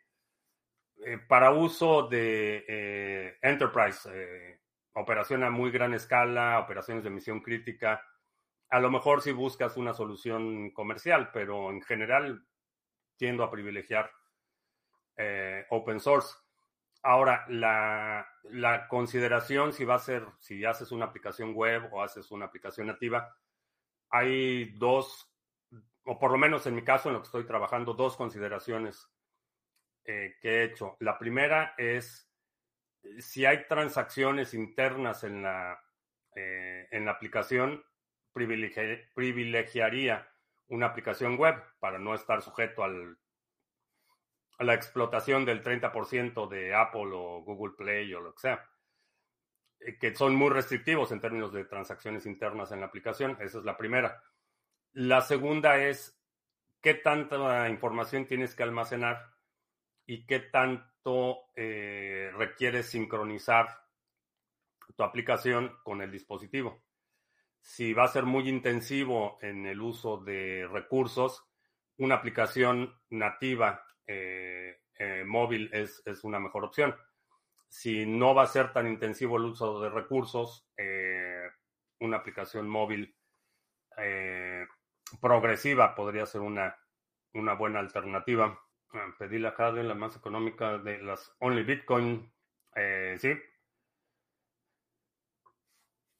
eh, 1.05 1.17
para 1.27 1.51
uso 1.51 2.07
de 2.07 2.65
eh, 2.67 3.37
enterprise, 3.41 4.09
eh, 4.11 4.59
operación 4.93 5.43
a 5.43 5.49
muy 5.49 5.71
gran 5.71 5.93
escala, 5.93 6.59
operaciones 6.59 7.03
de 7.03 7.09
misión 7.09 7.41
crítica, 7.41 8.03
a 8.69 8.79
lo 8.79 8.89
mejor 8.89 9.21
si 9.21 9.31
buscas 9.31 9.77
una 9.77 9.93
solución 9.93 10.71
comercial, 10.71 11.29
pero 11.31 11.69
en 11.69 11.81
general 11.81 12.45
tiendo 13.15 13.43
a 13.43 13.51
privilegiar 13.51 14.11
eh, 15.15 15.65
open 15.69 15.99
source. 15.99 16.35
Ahora, 17.03 17.45
la, 17.47 18.27
la 18.43 18.87
consideración 18.87 19.71
si 19.71 19.85
va 19.85 19.95
a 19.95 19.99
ser, 19.99 20.25
si 20.39 20.65
haces 20.65 20.91
una 20.91 21.05
aplicación 21.05 21.53
web 21.53 21.87
o 21.93 22.01
haces 22.01 22.31
una 22.31 22.45
aplicación 22.45 22.87
nativa, 22.87 23.37
hay 24.09 24.71
dos, 24.77 25.31
o 26.03 26.17
por 26.17 26.31
lo 26.31 26.37
menos 26.37 26.65
en 26.65 26.75
mi 26.75 26.83
caso, 26.83 27.09
en 27.09 27.13
lo 27.13 27.21
que 27.21 27.27
estoy 27.27 27.45
trabajando, 27.45 27.93
dos 27.93 28.17
consideraciones 28.17 29.09
eh, 30.05 30.37
que 30.41 30.49
he 30.49 30.63
hecho. 30.63 30.97
La 30.99 31.17
primera 31.17 31.75
es 31.77 32.31
si 33.19 33.45
hay 33.45 33.67
transacciones 33.67 34.53
internas 34.53 35.23
en 35.23 35.43
la, 35.43 35.81
eh, 36.35 36.87
en 36.91 37.05
la 37.05 37.11
aplicación, 37.11 37.83
privilegi- 38.33 39.11
privilegiaría 39.13 40.27
una 40.67 40.87
aplicación 40.87 41.37
web 41.37 41.55
para 41.79 41.99
no 41.99 42.13
estar 42.13 42.41
sujeto 42.41 42.83
al, 42.83 43.17
la 44.59 44.73
explotación 44.73 45.45
del 45.45 45.63
30% 45.63 46.47
de 46.47 46.73
Apple 46.73 47.09
o 47.13 47.43
Google 47.43 47.75
Play 47.77 48.13
o 48.13 48.21
lo 48.21 48.33
que 48.33 48.41
sea, 48.41 48.69
eh, 49.79 49.97
que 49.97 50.15
son 50.15 50.35
muy 50.35 50.49
restrictivos 50.49 51.11
en 51.11 51.21
términos 51.21 51.53
de 51.53 51.65
transacciones 51.65 52.25
internas 52.25 52.71
en 52.71 52.79
la 52.79 52.87
aplicación. 52.87 53.37
Esa 53.39 53.59
es 53.59 53.65
la 53.65 53.77
primera. 53.77 54.23
La 54.93 55.21
segunda 55.21 55.77
es 55.77 56.19
qué 56.81 56.95
tanta 56.95 57.69
información 57.69 58.25
tienes 58.25 58.55
que 58.55 58.63
almacenar 58.63 59.33
y 60.05 60.25
qué 60.25 60.39
tanto 60.39 61.49
eh, 61.55 62.31
requiere 62.35 62.81
sincronizar 62.81 63.67
tu 64.95 65.03
aplicación 65.03 65.77
con 65.83 66.01
el 66.01 66.11
dispositivo. 66.11 66.83
Si 67.59 67.93
va 67.93 68.05
a 68.05 68.07
ser 68.07 68.23
muy 68.23 68.47
intensivo 68.47 69.37
en 69.41 69.65
el 69.65 69.81
uso 69.81 70.17
de 70.17 70.67
recursos, 70.71 71.45
una 71.97 72.15
aplicación 72.15 72.95
nativa 73.09 73.83
eh, 74.07 74.79
eh, 74.97 75.23
móvil 75.25 75.69
es, 75.73 76.01
es, 76.05 76.23
una 76.23 76.39
mejor 76.39 76.63
opción. 76.63 76.95
Si 77.67 78.05
no 78.05 78.33
va 78.33 78.43
a 78.43 78.47
ser 78.47 78.71
tan 78.71 78.87
intensivo 78.87 79.37
el 79.37 79.45
uso 79.45 79.81
de 79.81 79.89
recursos, 79.89 80.65
eh, 80.77 81.43
una 81.99 82.17
aplicación 82.17 82.69
móvil 82.69 83.13
progresiva 85.19 85.95
podría 85.95 86.25
ser 86.25 86.41
una, 86.41 86.77
una 87.33 87.53
buena 87.53 87.79
alternativa. 87.79 88.59
Ah, 88.93 89.13
pedí 89.19 89.39
la 89.39 89.53
CADE, 89.53 89.83
la 89.83 89.95
más 89.95 90.15
económica 90.15 90.77
de 90.77 90.99
las 91.01 91.35
Only 91.39 91.63
Bitcoin. 91.63 92.31
sí. 93.17 93.33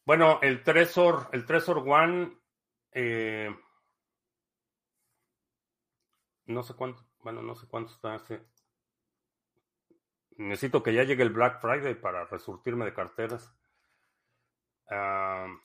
Bueno, 0.05 0.39
el 0.41 0.63
Trezor, 0.63 1.29
el 1.33 1.45
Trezor 1.45 1.79
One, 1.87 2.37
no 6.47 6.63
sé 6.63 6.73
cuánto, 6.73 7.06
bueno, 7.21 7.41
no 7.41 7.55
sé 7.55 7.67
cuánto 7.67 7.91
está 7.91 8.15
ese. 8.15 8.41
Necesito 10.37 10.83
que 10.83 10.93
ya 10.93 11.03
llegue 11.03 11.23
el 11.23 11.31
Black 11.31 11.59
Friday 11.59 11.95
para 11.95 12.25
resurtirme 12.25 12.85
de 12.85 12.93
carteras. 12.93 13.53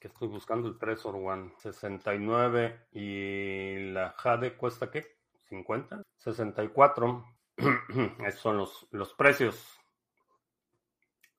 que 0.01 0.09
estoy 0.09 0.29
buscando 0.29 0.69
el 0.69 0.79
Trezor 0.79 1.15
One. 1.17 1.53
69 1.59 2.89
y 2.93 3.93
la 3.93 4.11
Jade 4.19 4.57
cuesta 4.57 4.91
qué? 4.91 5.19
50. 5.49 6.03
64. 6.19 7.25
Esos 8.27 8.41
son 8.41 8.57
los, 8.57 8.89
los 8.91 9.13
precios 9.15 9.79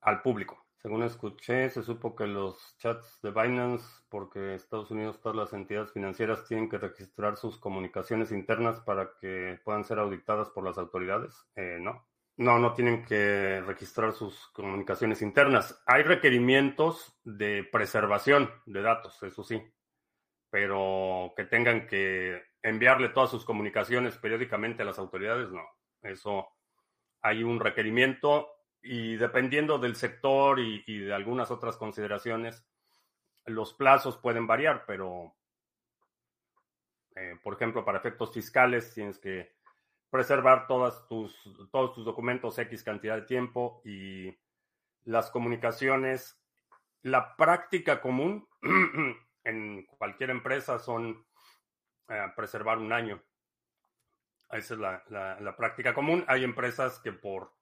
al 0.02 0.22
público. 0.22 0.63
Según 0.84 1.04
escuché, 1.04 1.70
se 1.70 1.82
supo 1.82 2.14
que 2.14 2.28
los 2.28 2.76
chats 2.78 3.22
de 3.22 3.32
Binance, 3.32 3.86
porque 4.10 4.54
Estados 4.54 4.92
Unidos 4.92 5.22
todas 5.22 5.38
las 5.38 5.54
entidades 5.54 5.94
financieras 5.94 6.46
tienen 6.46 6.68
que 6.68 6.78
registrar 6.78 7.38
sus 7.38 7.58
comunicaciones 7.58 8.34
internas 8.34 8.82
para 8.82 9.12
que 9.22 9.62
puedan 9.64 9.86
ser 9.86 10.00
auditadas 10.00 10.50
por 10.50 10.66
las 10.66 10.78
autoridades. 10.78 11.48
Eh, 11.56 11.78
no, 11.80 12.06
no, 12.36 12.60
no 12.60 12.74
tienen 12.74 13.06
que 13.06 13.62
registrar 13.66 14.12
sus 14.12 14.50
comunicaciones 14.50 15.22
internas. 15.22 15.82
Hay 15.86 16.04
requerimientos 16.04 17.18
de 17.24 17.64
preservación 17.64 18.52
de 18.66 18.82
datos, 18.82 19.24
eso 19.24 19.42
sí, 19.42 19.64
pero 20.50 21.32
que 21.38 21.46
tengan 21.46 21.88
que 21.88 22.44
enviarle 22.62 23.08
todas 23.08 23.32
sus 23.32 23.46
comunicaciones 23.46 24.18
periódicamente 24.18 24.84
a 24.84 24.86
las 24.86 25.00
autoridades, 25.00 25.50
no. 25.50 25.64
Eso 26.02 26.46
hay 27.22 27.42
un 27.42 27.62
requerimiento 27.62 28.50
y 28.84 29.16
dependiendo 29.16 29.80
del 29.80 29.96
sector 29.96 30.60
y, 30.60 31.00
de 31.00 31.14
algunas 31.14 31.50
otras 31.52 31.78
consideraciones, 31.78 32.66
los 33.46 33.74
plazos 33.74 34.18
pueden 34.18 34.46
variar, 34.46 34.84
pero, 34.86 35.34
eh, 37.16 37.40
por 37.42 37.54
ejemplo, 37.54 37.86
para 37.86 37.98
efectos 37.98 38.34
fiscales 38.34 38.94
tienes 38.94 39.20
que 39.20 39.56
preservar 40.10 40.68
todas 40.68 41.08
tus, 41.08 41.34
todos 41.72 41.94
tus 41.94 42.06
documentos 42.06 42.60
X 42.60 42.84
cantidad 42.84 43.16
de 43.16 43.22
tiempo 43.24 43.82
y 43.86 44.38
las 45.06 45.32
comunicaciones. 45.32 46.40
La 47.02 47.36
práctica 47.38 48.02
común 48.02 48.48
en 49.46 49.86
cualquier 49.86 50.30
empresa 50.30 50.78
son 50.78 51.26
eh, 52.10 52.32
preservar 52.36 52.80
un 52.80 52.92
año. 52.92 53.24
Esa 54.52 54.74
es 54.76 54.80
la 54.80 55.56
práctica 55.58 55.94
común. 55.94 56.24
Hay 56.28 56.44
empresas 56.44 57.00
que 57.00 57.12
por 57.12 57.54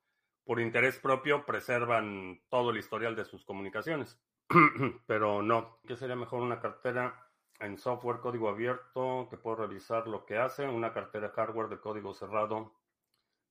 por 0.45 0.59
interés 0.59 0.99
propio 0.99 1.45
preservan 1.45 2.41
todo 2.49 2.71
el 2.71 2.77
historial 2.77 3.15
de 3.15 3.25
sus 3.25 3.45
comunicaciones. 3.45 4.19
Pero 5.07 5.41
no, 5.41 5.79
¿qué 5.87 5.95
sería 5.95 6.15
mejor 6.15 6.41
una 6.41 6.59
cartera 6.59 7.27
en 7.59 7.77
software 7.77 8.19
código 8.19 8.49
abierto 8.49 9.27
que 9.29 9.37
puedo 9.37 9.57
revisar 9.57 10.07
lo 10.07 10.25
que 10.25 10.37
hace? 10.37 10.67
Una 10.67 10.93
cartera 10.93 11.29
hardware 11.29 11.69
de 11.69 11.79
código 11.79 12.13
cerrado 12.13 12.73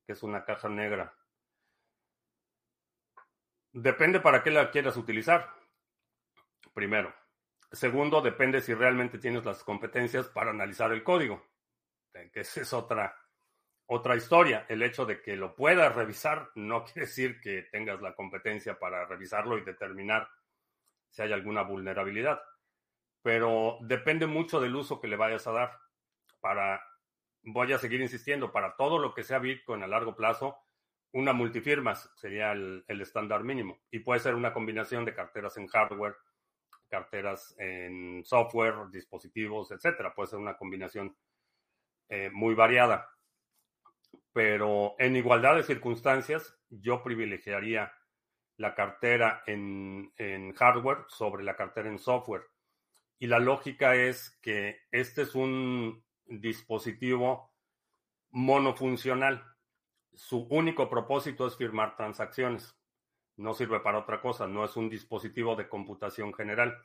que 0.07 0.13
es 0.13 0.23
una 0.23 0.45
caja 0.45 0.69
negra. 0.69 1.15
Depende 3.73 4.19
para 4.21 4.43
qué 4.43 4.51
la 4.51 4.71
quieras 4.71 4.97
utilizar. 4.97 5.55
Primero. 6.75 7.15
Segundo, 7.71 8.21
depende 8.21 8.61
si 8.61 8.75
realmente 8.75 9.19
tienes 9.19 9.45
las 9.45 9.63
competencias 9.63 10.27
para 10.27 10.51
analizar 10.51 10.93
el 10.93 11.05
código. 11.05 11.47
Que 12.13 12.41
esa 12.41 12.63
es 12.63 12.73
otra, 12.73 13.17
otra 13.93 14.15
historia. 14.15 14.67
El 14.69 14.83
hecho 14.83 15.05
de 15.05 15.21
que 15.21 15.35
lo 15.35 15.57
puedas 15.57 15.93
revisar 15.95 16.51
no 16.55 16.85
quiere 16.85 17.03
decir 17.03 17.41
que 17.41 17.63
tengas 17.73 18.01
la 18.01 18.15
competencia 18.15 18.79
para 18.79 19.05
revisarlo 19.05 19.59
y 19.59 19.63
determinar 19.63 20.29
si 21.09 21.23
hay 21.23 21.33
alguna 21.33 21.63
vulnerabilidad. 21.63 22.41
Pero 23.23 23.79
depende 23.83 24.27
mucho 24.27 24.61
del 24.61 24.77
uso 24.77 25.01
que 25.01 25.09
le 25.09 25.17
vayas 25.17 25.47
a 25.49 25.53
dar. 25.53 25.79
Para, 26.41 26.81
voy 27.43 27.73
a 27.73 27.79
seguir 27.79 28.01
insistiendo, 28.01 28.53
para 28.53 28.77
todo 28.77 28.99
lo 28.99 29.13
que 29.13 29.25
sea 29.25 29.41
Bitcoin 29.41 29.83
a 29.83 29.89
largo 29.89 30.15
plazo, 30.15 30.57
una 31.13 31.33
multifirmas 31.33 32.13
sería 32.15 32.53
el, 32.53 32.85
estándar 32.87 33.43
mínimo. 33.43 33.81
Y 33.91 33.99
puede 33.99 34.21
ser 34.21 34.37
una 34.37 34.53
combinación 34.53 35.05
de 35.05 35.15
carteras 35.15 35.57
en 35.57 35.67
hardware, 35.67 36.15
carteras 36.89 37.57
en 37.59 38.25
software, 38.25 38.89
dispositivos, 38.91 39.73
etcétera. 39.73 40.15
Puede 40.15 40.29
ser 40.29 40.39
una 40.39 40.57
combinación 40.57 41.17
eh, 42.09 42.31
muy 42.33 42.55
variada 42.55 43.11
pero 44.33 44.95
en 44.99 45.17
igualdad 45.17 45.57
de 45.57 45.63
circunstancias, 45.63 46.57
yo 46.69 47.03
privilegiaría 47.03 47.93
la 48.57 48.75
cartera 48.75 49.43
en, 49.47 50.13
hardware 50.55 51.05
sobre 51.09 51.43
la 51.43 51.57
cartera 51.57 51.89
en 51.89 51.99
software. 51.99 52.43
Y 53.19 53.27
la 53.27 53.39
lógica 53.39 53.95
es 53.95 54.39
que 54.43 54.83
este 54.91 55.23
es 55.23 55.35
un 55.35 56.05
dispositivo 56.27 57.55
monofuncional. 58.31 59.45
Su 60.15 60.47
único 60.51 60.89
propósito 60.89 61.47
es 61.47 61.57
firmar 61.57 61.97
transacciones. 61.97 62.77
No 63.37 63.55
sirve 63.55 63.81
para 63.81 63.99
otra 63.99 64.21
cosa, 64.21 64.47
no 64.47 64.65
es 64.65 64.77
un 64.77 64.91
dispositivo 64.91 65.57
de 65.57 65.69
computación 65.69 66.35
general. 66.35 66.79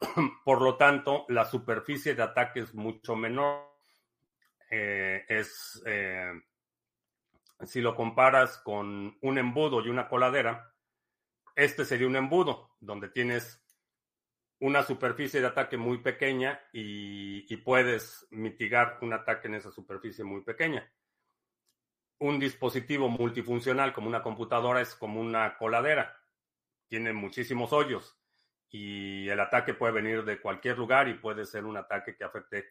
Por 0.44 0.60
lo 0.60 0.76
tanto, 0.76 1.24
la 1.28 1.46
superficie 1.46 2.14
de 2.14 2.22
ataque 2.22 2.60
es 2.60 2.74
mucho 2.74 3.16
menor. 3.16 3.70
Eh, 4.70 5.24
es 5.28 5.82
eh, 5.86 6.30
si 7.64 7.80
lo 7.80 7.94
comparas 7.94 8.58
con 8.58 9.16
un 9.20 9.38
embudo 9.38 9.84
y 9.84 9.88
una 9.88 10.08
coladera, 10.08 10.74
este 11.54 11.84
sería 11.84 12.06
un 12.06 12.16
embudo, 12.16 12.76
donde 12.80 13.08
tienes 13.08 13.62
una 14.60 14.82
superficie 14.82 15.40
de 15.40 15.46
ataque 15.46 15.76
muy 15.76 15.98
pequeña 15.98 16.60
y, 16.72 17.56
puedes 17.58 18.26
mitigar 18.30 18.98
un 19.02 19.12
ataque 19.12 19.48
en 19.48 19.54
esa 19.54 19.70
superficie 19.70 20.24
muy 20.24 20.42
pequeña. 20.42 20.90
Un 22.18 22.38
dispositivo 22.38 23.08
multifuncional 23.08 23.92
como 23.92 24.08
una 24.08 24.22
computadora 24.22 24.80
es 24.80 24.94
como 24.94 25.20
una 25.20 25.56
coladera. 25.56 26.16
Tiene 26.88 27.12
muchísimos 27.12 27.72
hoyos 27.72 28.18
y 28.68 29.28
el 29.28 29.40
ataque 29.40 29.74
puede 29.74 29.92
venir 29.92 30.24
de 30.24 30.40
cualquier 30.40 30.78
lugar 30.78 31.08
y 31.08 31.14
puede 31.14 31.44
ser 31.44 31.64
un 31.64 31.76
ataque 31.76 32.16
que 32.16 32.24
afecte 32.24 32.64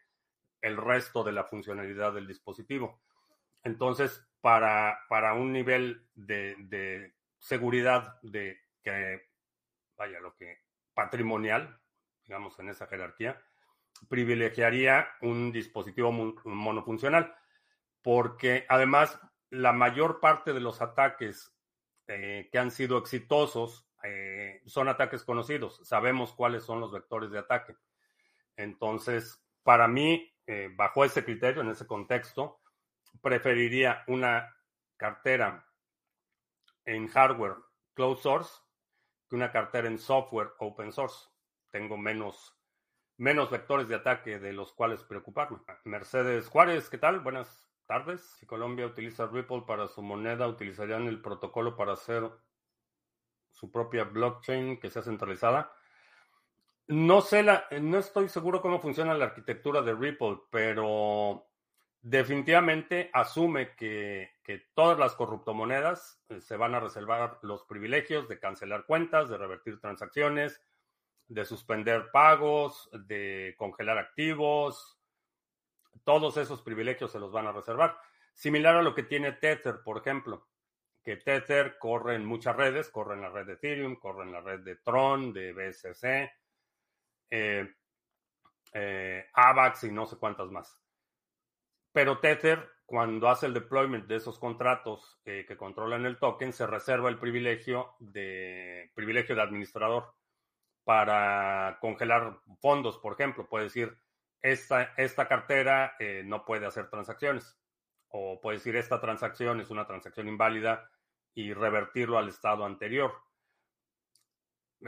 el 0.62 0.78
resto 0.78 1.24
de 1.24 1.32
la 1.32 1.44
funcionalidad 1.44 2.14
del 2.14 2.28
dispositivo. 2.28 3.02
Entonces, 3.64 4.29
para, 4.42 5.00
para 5.10 5.34
un 5.34 5.52
nivel 5.52 6.08
de, 6.16 7.14
seguridad 7.38 8.20
de 8.22 8.60
que, 8.82 9.22
vaya, 9.98 10.20
lo 10.20 10.36
que 10.36 10.58
patrimonial, 10.94 11.80
digamos, 12.26 12.58
en 12.60 12.70
esa 12.70 12.88
jerarquía, 12.88 13.42
privilegiaría 14.08 15.08
un 15.22 15.52
dispositivo 15.52 16.12
monofuncional, 16.12 17.36
porque 18.02 18.66
además 18.70 19.20
la 19.50 19.74
mayor 19.74 20.20
parte 20.20 20.54
de 20.54 20.60
los 20.60 20.82
ataques 20.82 21.54
eh, 22.08 22.50
que 22.52 22.60
han 22.60 22.72
sido 22.72 22.98
exitosos 22.98 23.88
eh, 24.04 24.62
son 24.66 24.88
ataques 24.88 25.24
conocidos, 25.24 25.82
sabemos 25.84 26.34
cuáles 26.34 26.64
son 26.64 26.80
los 26.80 26.92
vectores 26.92 27.32
de 27.32 27.40
ataque. 27.40 27.76
Entonces, 28.56 29.44
para 29.64 29.88
mí, 29.88 30.34
eh, 30.48 30.70
bajo 30.76 31.04
ese 31.04 31.24
criterio, 31.24 31.62
en 31.62 31.70
ese 31.70 31.86
contexto, 31.86 32.59
preferiría 33.22 34.04
una 34.08 34.56
cartera 34.98 35.66
en 36.86 37.08
hardware 37.08 37.56
closed 37.94 38.22
source 38.22 38.52
que 39.30 39.36
una 39.36 39.52
cartera 39.52 39.88
en 39.88 40.00
software 40.00 40.54
open 40.60 40.92
source. 40.92 41.28
Tengo 41.70 41.98
menos, 41.98 42.58
menos 43.18 43.52
vectores 43.52 43.88
de 43.88 43.96
ataque 43.96 44.40
de 44.40 44.54
los 44.54 44.74
cuales 44.74 45.04
preocuparme. 45.04 45.60
Mercedes 45.84 46.48
Juárez, 46.48 46.90
¿qué 46.90 46.98
tal? 46.98 47.20
Buenas 47.20 47.70
tardes. 47.86 48.22
Si 48.40 48.46
Colombia 48.46 48.88
utiliza 48.88 49.28
Ripple 49.28 49.64
para 49.68 49.88
su 49.88 50.02
moneda, 50.02 50.48
¿utilizarían 50.48 51.08
el 51.08 51.22
protocolo 51.22 51.76
para 51.76 51.94
hacer 51.94 52.30
su 53.52 53.72
propia 53.72 54.06
blockchain 54.06 54.80
que 54.80 54.90
sea 54.90 55.04
centralizada? 55.04 55.72
No 56.88 57.22
sé, 57.22 57.44
la, 57.44 57.68
no 57.82 58.00
estoy 58.00 58.30
seguro 58.30 58.64
cómo 58.64 58.80
funciona 58.80 59.14
la 59.14 59.26
arquitectura 59.26 59.84
de 59.84 59.94
Ripple, 59.94 60.40
pero 60.50 61.49
definitivamente 62.02 63.10
asume 63.14 63.76
que, 63.76 64.38
todas 64.74 64.98
las 64.98 65.14
corruptomonedas 65.14 66.24
eh, 66.30 66.42
se 66.42 66.58
van 66.58 66.74
a 66.74 66.80
reservar 66.80 67.38
los 67.44 67.64
privilegios 67.66 68.28
de 68.28 68.40
cancelar 68.40 68.86
cuentas, 68.86 69.30
de 69.30 69.38
revertir 69.38 69.80
transacciones, 69.80 70.62
de 71.28 71.46
suspender 71.46 72.10
pagos, 72.12 72.90
de 72.92 73.54
congelar 73.58 74.00
activos, 74.00 75.00
todos 76.04 76.38
esos 76.38 76.62
privilegios 76.64 77.12
se 77.12 77.20
los 77.20 77.32
van 77.32 77.48
a 77.48 77.52
reservar. 77.52 78.00
Similar 78.34 78.78
a 78.78 78.82
lo 78.82 78.96
que 78.96 79.04
tiene 79.04 79.34
Tether, 79.34 79.82
por 79.84 79.98
ejemplo, 79.98 80.48
que 81.04 81.18
Tether 81.18 81.78
corre 81.78 82.16
en 82.16 82.26
muchas 82.26 82.56
redes, 82.56 82.90
corre 82.90 83.16
en 83.16 83.22
la 83.22 83.30
red 83.30 83.46
de 83.46 83.54
Ethereum, 83.54 83.98
corre 83.98 84.24
en 84.24 84.32
la 84.32 84.42
red 84.42 84.62
de 84.62 84.78
Tron, 84.78 85.32
de 85.34 85.54
BSC, 85.54 86.32
eh, 87.30 87.76
eh, 88.74 89.30
AVAX 89.34 89.84
y 89.84 89.92
no 89.92 90.06
sé 90.06 90.18
cuántas 90.18 90.50
más. 90.50 90.82
Pero 92.00 92.20
Tether, 92.20 92.66
cuando 92.86 93.28
hace 93.28 93.46
el 93.46 93.54
deployment 93.54 94.08
de 94.08 94.16
esos 94.16 94.40
contratos 94.40 95.20
eh, 95.26 95.44
que 95.46 95.58
controlan 95.58 96.06
el 96.06 96.18
token, 96.18 96.54
se 96.54 96.66
reserva 96.66 97.10
el 97.10 97.20
privilegio 97.20 97.98
de 98.00 98.90
privilegio 98.96 99.36
de 99.36 99.42
administrador 99.42 100.16
para 100.86 101.78
congelar 101.82 102.40
fondos, 102.62 102.98
por 103.00 103.12
ejemplo. 103.12 103.50
Puede 103.50 103.66
decir, 103.66 103.98
esta, 104.42 104.94
esta 104.96 105.28
cartera 105.28 105.98
eh, 106.00 106.24
no 106.26 106.46
puede 106.46 106.68
hacer 106.68 106.90
transacciones. 106.90 107.60
O 108.08 108.40
puede 108.40 108.60
decir, 108.60 108.78
esta 108.78 109.02
transacción 109.02 109.60
es 109.60 109.70
una 109.70 109.86
transacción 109.86 110.30
inválida 110.30 110.90
y 111.34 111.52
revertirlo 111.52 112.18
al 112.18 112.30
estado 112.30 112.64
anterior. 112.64 113.12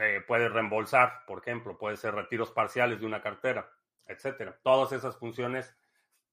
Eh, 0.00 0.22
puede 0.26 0.48
reembolsar, 0.48 1.26
por 1.26 1.40
ejemplo, 1.40 1.76
puede 1.76 1.98
ser 1.98 2.14
retiros 2.14 2.52
parciales 2.52 3.00
de 3.00 3.04
una 3.04 3.20
cartera, 3.20 3.70
etcétera. 4.06 4.58
Todas 4.62 4.92
esas 4.92 5.18
funciones, 5.18 5.76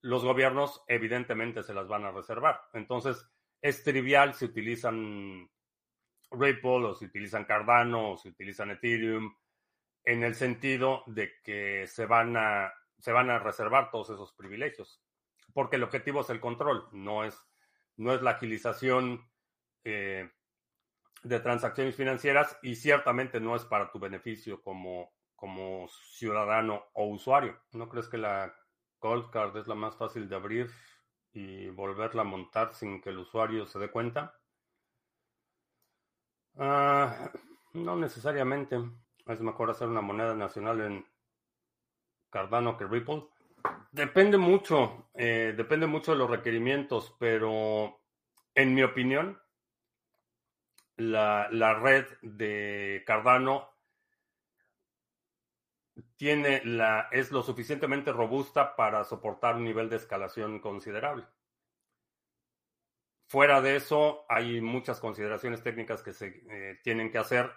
los 0.02 0.24
gobiernos 0.24 0.82
evidentemente 0.86 1.62
se 1.62 1.74
las 1.74 1.88
van 1.88 2.04
a 2.04 2.12
reservar. 2.12 2.62
Entonces, 2.72 3.28
es 3.60 3.82
trivial 3.82 4.34
si 4.34 4.46
utilizan 4.46 5.50
Ripple 6.30 6.86
o 6.86 6.94
si 6.94 7.06
utilizan 7.06 7.44
Cardano 7.44 8.12
o 8.12 8.16
si 8.16 8.28
utilizan 8.28 8.70
Ethereum 8.70 9.34
en 10.04 10.22
el 10.24 10.34
sentido 10.34 11.02
de 11.06 11.32
que 11.42 11.86
se 11.86 12.06
van 12.06 12.36
a, 12.36 12.72
se 12.98 13.12
van 13.12 13.30
a 13.30 13.38
reservar 13.38 13.90
todos 13.90 14.10
esos 14.10 14.32
privilegios, 14.32 15.02
porque 15.52 15.76
el 15.76 15.82
objetivo 15.82 16.22
es 16.22 16.30
el 16.30 16.40
control, 16.40 16.88
no 16.92 17.24
es, 17.24 17.38
no 17.96 18.14
es 18.14 18.22
la 18.22 18.32
agilización 18.32 19.28
eh, 19.84 20.30
de 21.22 21.40
transacciones 21.40 21.96
financieras 21.96 22.58
y 22.62 22.76
ciertamente 22.76 23.40
no 23.40 23.56
es 23.56 23.64
para 23.64 23.90
tu 23.90 23.98
beneficio 23.98 24.62
como, 24.62 25.12
como 25.36 25.86
ciudadano 25.88 26.86
o 26.94 27.08
usuario. 27.08 27.60
¿No 27.72 27.88
crees 27.88 28.08
que 28.08 28.16
la 28.16 28.54
Gold 29.00 29.30
Card 29.30 29.56
es 29.56 29.66
la 29.66 29.74
más 29.74 29.96
fácil 29.96 30.28
de 30.28 30.36
abrir 30.36 30.70
y 31.32 31.68
volverla 31.68 32.22
a 32.22 32.24
montar 32.24 32.72
sin 32.74 33.00
que 33.00 33.10
el 33.10 33.18
usuario 33.18 33.66
se 33.66 33.78
dé 33.78 33.90
cuenta? 33.90 34.38
Ah, 36.56 37.30
no 37.72 37.96
necesariamente 37.96 38.78
es 39.26 39.40
mejor 39.40 39.70
hacer 39.70 39.88
una 39.88 40.00
moneda 40.00 40.34
nacional 40.34 40.80
en 40.80 41.06
Cardano 42.28 42.76
que 42.76 42.86
Ripple. 42.86 43.26
Depende 43.92 44.36
mucho, 44.36 45.10
eh, 45.14 45.54
depende 45.56 45.86
mucho 45.86 46.12
de 46.12 46.18
los 46.18 46.30
requerimientos, 46.30 47.14
pero 47.18 48.00
en 48.54 48.74
mi 48.74 48.82
opinión, 48.82 49.40
la, 50.96 51.48
la 51.50 51.74
red 51.74 52.06
de 52.22 53.02
Cardano 53.06 53.68
tiene 56.20 56.60
la, 56.66 57.08
es 57.12 57.32
lo 57.32 57.42
suficientemente 57.42 58.12
robusta 58.12 58.76
para 58.76 59.04
soportar 59.04 59.56
un 59.56 59.64
nivel 59.64 59.88
de 59.88 59.96
escalación 59.96 60.60
considerable. 60.60 61.24
Fuera 63.26 63.62
de 63.62 63.76
eso, 63.76 64.26
hay 64.28 64.60
muchas 64.60 65.00
consideraciones 65.00 65.62
técnicas 65.62 66.02
que 66.02 66.12
se 66.12 66.26
eh, 66.50 66.78
tienen 66.84 67.10
que 67.10 67.16
hacer 67.16 67.50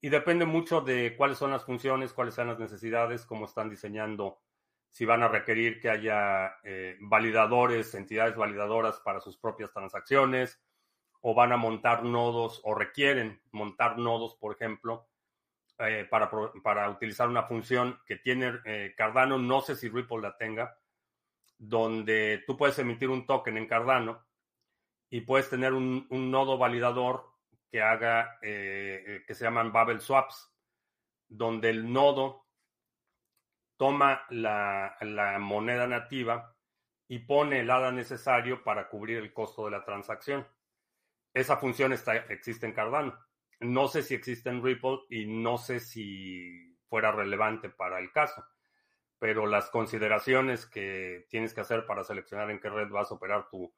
y 0.00 0.08
depende 0.08 0.46
mucho 0.46 0.80
de 0.80 1.14
cuáles 1.14 1.36
son 1.36 1.50
las 1.50 1.66
funciones, 1.66 2.14
cuáles 2.14 2.32
sean 2.32 2.48
las 2.48 2.58
necesidades, 2.58 3.26
cómo 3.26 3.44
están 3.44 3.68
diseñando, 3.68 4.40
si 4.90 5.04
van 5.04 5.22
a 5.22 5.28
requerir 5.28 5.78
que 5.78 5.90
haya 5.90 6.56
eh, 6.64 6.96
validadores, 7.00 7.94
entidades 7.94 8.34
validadoras 8.34 8.98
para 9.00 9.20
sus 9.20 9.36
propias 9.36 9.74
transacciones, 9.74 10.58
o 11.20 11.34
van 11.34 11.52
a 11.52 11.58
montar 11.58 12.02
nodos 12.02 12.62
o 12.64 12.74
requieren 12.74 13.42
montar 13.50 13.98
nodos, 13.98 14.36
por 14.36 14.54
ejemplo, 14.54 15.06
eh, 15.78 16.06
para, 16.08 16.30
para, 16.62 16.90
utilizar 16.90 17.28
una 17.28 17.44
función 17.44 18.00
que 18.06 18.16
tiene 18.16 18.60
eh, 18.64 18.94
Cardano, 18.96 19.38
no 19.38 19.60
sé 19.60 19.76
si 19.76 19.88
Ripple 19.88 20.22
la 20.22 20.36
tenga, 20.36 20.78
donde 21.58 22.44
tú 22.46 22.56
puedes 22.56 22.78
emitir 22.78 23.10
un 23.10 23.26
token 23.26 23.56
en 23.56 23.66
Cardano 23.66 24.26
y 25.10 25.20
puedes 25.22 25.48
tener 25.48 25.72
un, 25.72 26.06
un 26.10 26.30
nodo 26.30 26.58
validador 26.58 27.36
que 27.70 27.82
haga, 27.82 28.38
eh, 28.42 29.22
que 29.26 29.34
se 29.34 29.44
llaman 29.44 29.72
Babel 29.72 30.00
Swaps, 30.00 30.52
donde 31.28 31.70
el 31.70 31.92
nodo 31.92 32.46
toma 33.76 34.22
la, 34.30 34.96
moneda 35.38 35.86
nativa 35.86 36.54
y 37.08 37.20
pone 37.20 37.60
el 37.60 37.70
ADA 37.70 37.92
necesario 37.92 38.64
para 38.64 38.88
cubrir 38.88 39.18
el 39.18 39.32
costo 39.32 39.66
de 39.66 39.72
la 39.72 39.84
transacción. 39.84 40.46
Esa 41.32 41.56
función 41.58 41.92
está, 41.92 42.16
existe 42.16 42.66
en 42.66 42.72
Cardano. 42.72 43.18
No 43.60 43.88
sé 43.88 44.02
si 44.02 44.14
existe 44.14 44.50
en 44.50 44.62
Ripple 44.62 44.98
y 45.08 45.26
no 45.26 45.58
sé 45.58 45.80
si 45.80 46.76
fuera 46.88 47.12
relevante 47.12 47.68
para 47.68 47.98
el 47.98 48.12
caso, 48.12 48.44
pero 49.18 49.46
las 49.46 49.70
consideraciones 49.70 50.66
que 50.66 51.26
tienes 51.30 51.54
que 51.54 51.62
hacer 51.62 51.86
para 51.86 52.04
seleccionar 52.04 52.50
en 52.50 52.60
qué 52.60 52.68
red 52.68 52.88
vas 52.90 53.10
a 53.10 53.14
operar 53.14 53.48
tu, 53.48 53.72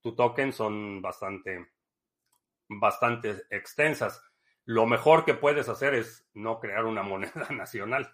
tu 0.00 0.14
token 0.14 0.52
son 0.52 1.02
bastante, 1.02 1.68
bastante 2.68 3.42
extensas. 3.50 4.22
Lo 4.64 4.86
mejor 4.86 5.24
que 5.24 5.34
puedes 5.34 5.68
hacer 5.68 5.94
es 5.94 6.28
no 6.34 6.60
crear 6.60 6.84
una 6.84 7.02
moneda 7.04 7.48
nacional. 7.50 8.10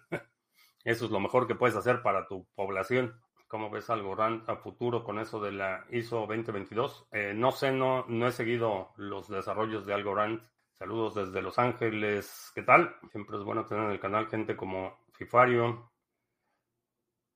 Eso 0.83 1.05
es 1.05 1.11
lo 1.11 1.19
mejor 1.19 1.47
que 1.47 1.55
puedes 1.55 1.75
hacer 1.75 2.01
para 2.01 2.27
tu 2.27 2.47
población. 2.55 3.21
¿Cómo 3.47 3.69
ves 3.69 3.89
Algorand 3.89 4.49
a 4.49 4.57
futuro 4.57 5.03
con 5.03 5.19
eso 5.19 5.39
de 5.39 5.53
la 5.53 5.85
ISO 5.89 6.27
2022? 6.27 7.07
Eh, 7.11 7.33
no 7.33 7.51
sé, 7.51 7.71
no, 7.71 8.05
no 8.07 8.27
he 8.27 8.31
seguido 8.31 8.93
los 8.97 9.29
desarrollos 9.29 9.85
de 9.85 9.93
Algorand. 9.93 10.41
Saludos 10.79 11.15
desde 11.15 11.41
Los 11.41 11.57
Ángeles. 11.57 12.51
¿Qué 12.53 12.61
tal? 12.61 12.95
Siempre 13.11 13.35
es 13.35 13.43
bueno 13.43 13.65
tener 13.65 13.85
en 13.85 13.91
el 13.91 13.99
canal 13.99 14.27
gente 14.27 14.55
como 14.55 14.99
Fifario 15.11 15.91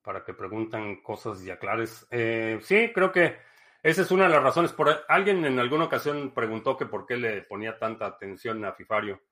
para 0.03 0.23
que 0.23 0.35
pregunten 0.35 1.01
cosas 1.01 1.43
y 1.43 1.49
aclares. 1.49 2.05
Eh, 2.11 2.59
sí, 2.61 2.91
creo 2.93 3.11
que 3.11 3.39
esa 3.81 4.03
es 4.03 4.11
una 4.11 4.25
de 4.25 4.29
las 4.29 4.43
razones. 4.43 4.73
Por, 4.73 5.05
alguien 5.07 5.43
en 5.43 5.57
alguna 5.57 5.85
ocasión 5.85 6.35
preguntó 6.35 6.77
que 6.77 6.85
por 6.85 7.07
qué 7.07 7.17
le 7.17 7.41
ponía 7.41 7.79
tanta 7.79 8.05
atención 8.05 8.63
a 8.63 8.73
Fifario, 8.73 9.23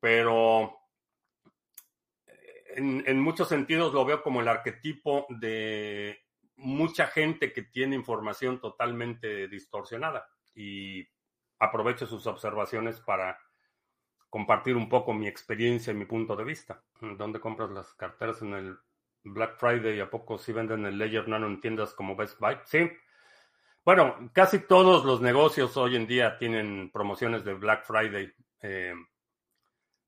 pero 0.00 0.78
en, 2.76 3.02
en, 3.06 3.20
muchos 3.20 3.48
sentidos 3.48 3.94
lo 3.94 4.04
veo 4.04 4.22
como 4.22 4.42
el 4.42 4.48
arquetipo 4.48 5.26
de 5.30 6.26
mucha 6.56 7.06
gente 7.06 7.54
que 7.54 7.62
tiene 7.62 7.96
información 7.96 8.60
totalmente 8.60 9.48
distorsionada 9.48 10.28
y 10.54 11.08
aprovecho 11.60 12.06
sus 12.06 12.26
observaciones 12.26 13.00
para 13.00 13.38
compartir 14.28 14.76
un 14.76 14.88
poco 14.88 15.12
mi 15.12 15.28
experiencia 15.28 15.92
y 15.92 15.96
mi 15.96 16.06
punto 16.06 16.34
de 16.34 16.44
vista. 16.44 16.82
¿Dónde 17.00 17.38
compras 17.38 17.70
las 17.70 17.94
carteras 17.94 18.42
en 18.42 18.54
el 18.54 18.78
Black 19.22 19.58
Friday? 19.58 20.00
¿A 20.00 20.10
poco 20.10 20.38
si 20.38 20.52
venden 20.52 20.86
el 20.86 20.98
Ledger 20.98 21.28
Nano 21.28 21.46
en 21.46 21.60
tiendas 21.60 21.94
como 21.94 22.16
Best 22.16 22.38
Buy? 22.40 22.56
Sí, 22.64 22.90
bueno, 23.84 24.30
casi 24.32 24.60
todos 24.60 25.04
los 25.04 25.20
negocios 25.20 25.76
hoy 25.76 25.96
en 25.96 26.06
día 26.06 26.36
tienen 26.38 26.90
promociones 26.92 27.44
de 27.44 27.54
Black 27.54 27.84
Friday, 27.84 28.32
eh, 28.60 28.94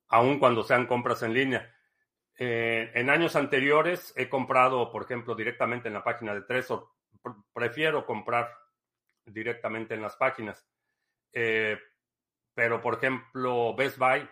aun 0.09 0.39
cuando 0.39 0.63
sean 0.63 0.87
compras 0.87 1.23
en 1.23 1.33
línea. 1.33 1.75
Eh, 2.39 2.91
en 2.95 3.09
años 3.09 3.35
anteriores 3.35 4.13
he 4.17 4.29
comprado, 4.29 4.91
por 4.93 5.05
ejemplo, 5.05 5.35
directamente 5.35 5.89
en 5.89 5.95
la 5.95 6.05
página 6.05 6.35
de 6.35 6.43
Tresor. 6.43 6.89
Prefiero 7.53 8.05
comprar 8.05 8.51
directamente 9.25 9.95
en 9.95 10.03
las 10.03 10.17
páginas. 10.17 10.67
Eh, 11.33 11.79
pero, 12.55 12.81
por 12.81 12.95
ejemplo, 12.95 13.75
Best 13.75 13.99
Buy 13.99 14.29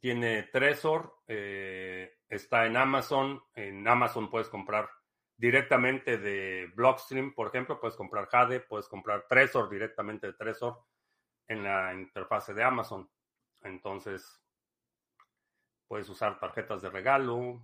tiene 0.00 0.44
Tresor, 0.44 1.22
está 1.26 2.66
en 2.66 2.76
Amazon. 2.76 3.42
En 3.54 3.86
Amazon 3.86 4.28
puedes 4.28 4.48
comprar 4.48 4.88
directamente 5.36 6.18
de 6.18 6.70
Blockstream, 6.74 7.34
por 7.34 7.46
ejemplo, 7.46 7.80
puedes 7.80 7.96
comprar 7.96 8.26
Jade, 8.26 8.60
puedes 8.60 8.88
comprar 8.88 9.26
Trezor 9.26 9.70
directamente 9.70 10.26
de 10.26 10.34
Trezor 10.34 10.84
en 11.48 11.62
la 11.64 11.94
interfase 11.94 12.52
de 12.52 12.62
Amazon. 12.62 13.10
Entonces, 13.62 14.38
puedes 15.88 16.08
usar 16.10 16.38
tarjetas 16.38 16.82
de 16.82 16.90
regalo, 16.90 17.62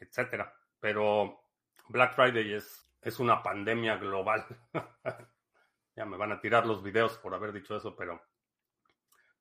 etcétera. 0.00 0.54
Pero 0.78 1.40
Black 1.88 2.14
Friday 2.14 2.54
es, 2.54 2.88
es 3.02 3.18
una 3.18 3.42
pandemia 3.42 3.96
global. 3.96 4.46
ya 5.96 6.04
me 6.06 6.16
van 6.16 6.32
a 6.32 6.40
tirar 6.40 6.66
los 6.66 6.82
videos 6.82 7.18
por 7.18 7.34
haber 7.34 7.52
dicho 7.52 7.76
eso, 7.76 7.94
pero 7.94 8.22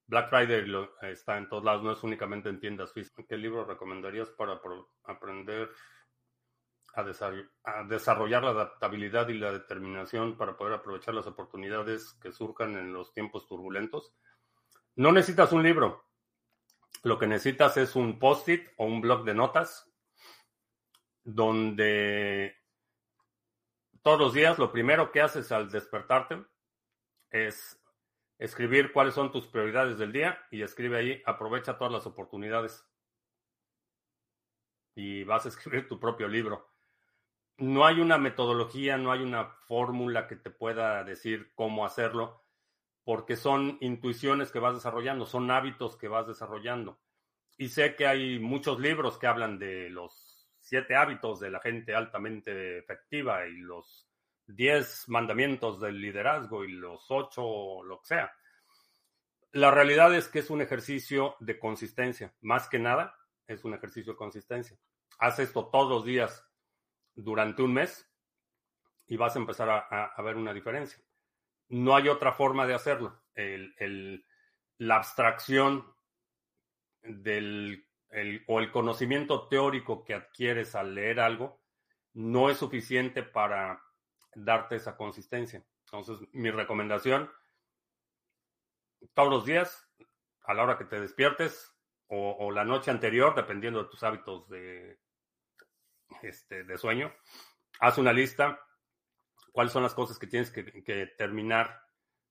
Black 0.08 0.30
Friday 0.30 0.65
está 1.04 1.38
en 1.38 1.47
todos 1.47 1.63
lados, 1.63 1.84
no 1.84 1.91
es 1.93 2.04
únicamente 2.04 2.50
en 2.50 2.60
tiendas 2.60 2.91
físicas. 2.91 3.26
¿Qué 3.30 3.38
libro 3.38 3.63
recomendarías 3.63 4.30
para 4.32 4.60
aprender 5.06 5.69
a, 6.95 7.84
desarrollar 7.84 8.43
la 8.43 8.50
adaptabilidad 8.50 9.30
y 9.30 9.36
la 9.36 9.54
determinación 9.54 10.36
para 10.36 10.58
poder 10.58 10.74
aprovechar 10.74 11.13
las 11.13 11.28
oportunidades 11.28 12.13
que 12.21 12.34
surjan 12.34 12.76
en 12.76 12.91
los 12.91 13.13
tiempos 13.13 13.47
turbulentos? 13.47 14.13
No 14.95 15.12
necesitas 15.12 15.54
un 15.54 15.63
libro. 15.63 16.04
Lo 17.04 17.17
que 17.17 17.28
necesitas 17.28 17.78
es 17.78 17.95
un 17.95 18.19
post-it 18.19 18.67
o 18.78 18.86
un 18.86 19.00
blog 19.00 19.24
de 19.24 19.34
notas 19.34 19.89
donde 21.24 22.61
todos 24.01 24.19
los 24.19 24.33
días 24.33 24.57
lo 24.57 24.71
primero 24.71 25.11
que 25.11 25.21
haces 25.21 25.51
al 25.51 25.69
despertarte 25.69 26.43
es 27.29 27.79
escribir 28.37 28.91
cuáles 28.91 29.13
son 29.13 29.31
tus 29.31 29.47
prioridades 29.47 29.97
del 29.97 30.11
día 30.11 30.43
y 30.49 30.63
escribe 30.63 30.97
ahí, 30.97 31.21
aprovecha 31.25 31.77
todas 31.77 31.93
las 31.93 32.07
oportunidades. 32.07 32.85
Y 34.95 35.23
vas 35.23 35.45
a 35.45 35.49
escribir 35.49 35.87
tu 35.87 35.99
propio 35.99 36.27
libro. 36.27 36.67
No 37.57 37.85
hay 37.85 38.01
una 38.01 38.17
metodología, 38.17 38.97
no 38.97 39.11
hay 39.11 39.21
una 39.21 39.45
fórmula 39.67 40.27
que 40.27 40.35
te 40.35 40.49
pueda 40.49 41.03
decir 41.03 41.53
cómo 41.53 41.85
hacerlo, 41.85 42.43
porque 43.03 43.35
son 43.35 43.77
intuiciones 43.81 44.51
que 44.51 44.59
vas 44.59 44.73
desarrollando, 44.73 45.25
son 45.25 45.51
hábitos 45.51 45.95
que 45.95 46.07
vas 46.07 46.27
desarrollando. 46.27 46.99
Y 47.57 47.69
sé 47.69 47.95
que 47.95 48.07
hay 48.07 48.39
muchos 48.39 48.79
libros 48.79 49.19
que 49.19 49.27
hablan 49.27 49.59
de 49.59 49.89
los 49.91 50.20
siete 50.62 50.95
hábitos 50.95 51.39
de 51.39 51.52
la 51.52 51.60
gente 51.60 51.93
altamente 51.93 52.78
efectiva 52.78 53.45
y 53.47 53.58
los 53.58 54.08
diez 54.45 55.08
mandamientos 55.10 55.80
del 55.82 56.00
liderazgo 56.00 56.63
y 56.63 56.71
los 56.71 57.06
ocho, 57.10 57.84
lo 57.84 58.00
que 58.00 58.08
sea. 58.08 58.32
La 59.54 59.71
realidad 59.71 60.15
es 60.15 60.30
que 60.30 60.39
es 60.39 60.50
un 60.50 60.62
ejercicio 60.62 61.36
de 61.39 61.60
consistencia. 61.60 62.34
Más 62.41 62.69
que 62.69 62.80
nada, 62.80 63.17
es 63.47 63.65
un 63.65 63.74
ejercicio 63.74 64.13
de 64.13 64.17
consistencia. 64.17 64.78
Haz 65.19 65.39
esto 65.39 65.67
todos 65.67 65.89
los 65.89 66.06
días 66.06 66.47
durante 67.13 67.62
un 67.62 67.74
mes 67.74 68.10
y 69.08 69.17
vas 69.17 69.36
a 69.36 69.39
empezar 69.39 69.69
a, 69.69 70.21
ver 70.21 70.38
una 70.38 70.54
diferencia. 70.54 71.04
No 71.67 71.95
hay 71.95 72.08
otra 72.08 72.32
forma 72.32 72.65
de 72.65 72.76
hacerlo. 72.76 73.21
la 74.78 74.95
abstracción 74.95 75.86
del 77.04 77.86
o 78.47 78.60
el 78.60 78.71
conocimiento 78.71 79.47
teórico 79.47 80.04
que 80.04 80.13
adquieres 80.13 80.76
al 80.76 80.93
leer 80.95 81.19
algo 81.19 81.62
no 82.13 82.50
es 82.50 82.58
suficiente 82.58 83.24
para 83.24 83.82
darte 84.36 84.76
esa 84.76 84.97
consistencia. 84.97 85.63
Entonces, 85.86 86.28
mi 86.34 86.52
recomendación, 86.52 87.32
todos 89.13 89.30
los 89.30 89.45
días, 89.45 89.89
a 90.43 90.54
la 90.54 90.63
hora 90.63 90.78
que 90.78 90.86
te 90.86 91.00
despiertes 91.00 91.74
o, 92.08 92.52
la 92.52 92.65
noche 92.65 92.91
anterior, 92.91 93.34
dependiendo 93.36 93.82
de 93.82 93.89
tus 93.89 94.04
hábitos 94.04 94.50
de, 94.50 95.00
este, 96.21 96.65
de 96.65 96.78
sueño, 96.78 97.13
haz 97.80 97.97
una 97.97 98.12
lista, 98.12 98.60
cuáles 99.54 99.71
son 99.71 99.84
las 99.84 99.93
cosas 99.93 100.19
que 100.19 100.28
tienes 100.28 100.52
que, 100.52 100.84
que 100.84 101.08
terminar 101.17 101.82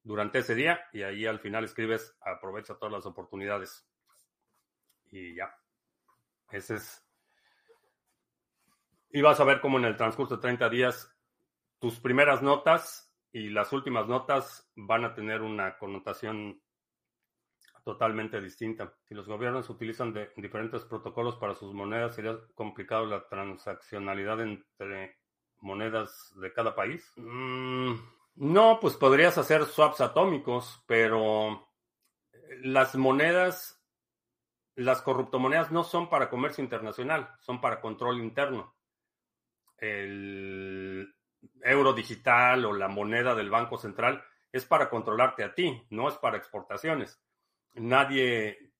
durante 0.02 0.40
ese 0.40 0.54
día 0.54 0.86
y 0.92 1.02
ahí 1.02 1.24
al 1.24 1.40
final 1.40 1.64
escribes, 1.64 2.14
aprovecha 2.20 2.74
todas 2.74 2.92
las 2.92 3.06
oportunidades. 3.06 3.86
Y 5.06 5.34
ya. 5.34 5.54
Ese 6.50 6.76
es. 6.76 7.04
Y 9.10 9.20
vas 9.22 9.40
a 9.40 9.44
ver 9.44 9.60
cómo 9.60 9.78
en 9.78 9.84
el 9.84 9.96
transcurso 9.96 10.36
de 10.36 10.42
30 10.42 10.68
días 10.68 11.12
tus 11.78 11.98
primeras 11.98 12.42
notas 12.42 13.12
y 13.32 13.48
las 13.50 13.72
últimas 13.72 14.06
notas 14.06 14.70
van 14.76 15.04
a 15.04 15.14
tener 15.14 15.42
una 15.42 15.78
connotación 15.78 16.60
totalmente 17.84 18.40
distinta. 18.40 18.94
Si 19.04 19.14
los 19.14 19.26
gobiernos 19.26 19.70
utilizan 19.70 20.14
diferentes 20.36 20.84
protocolos 20.84 21.36
para 21.36 21.54
sus 21.54 21.72
monedas, 21.72 22.14
sería 22.14 22.38
complicado 22.54 23.06
la 23.06 23.26
transaccionalidad 23.28 24.40
entre 24.40 25.18
monedas 25.60 26.32
de 26.36 26.52
cada 26.52 26.74
país. 26.74 27.10
Mm, 27.16 27.94
no, 28.36 28.78
pues 28.80 28.96
podrías 28.96 29.38
hacer 29.38 29.64
swaps 29.64 30.00
atómicos, 30.00 30.82
pero 30.86 31.68
las 32.62 32.94
monedas 32.96 33.79
las 34.80 35.02
corruptomonedas 35.02 35.70
no 35.70 35.84
son 35.84 36.08
para 36.08 36.30
comercio 36.30 36.64
internacional, 36.64 37.36
son 37.40 37.60
para 37.60 37.82
control 37.82 38.18
interno. 38.18 38.74
El 39.76 41.14
euro 41.62 41.92
digital 41.92 42.64
o 42.64 42.72
la 42.72 42.88
moneda 42.88 43.34
del 43.34 43.50
Banco 43.50 43.76
Central 43.76 44.24
es 44.52 44.64
para 44.64 44.88
controlarte 44.88 45.44
a 45.44 45.54
ti, 45.54 45.86
no 45.90 46.08
es 46.08 46.14
para 46.14 46.38
exportaciones. 46.38 47.22
Nadie, 47.74 48.72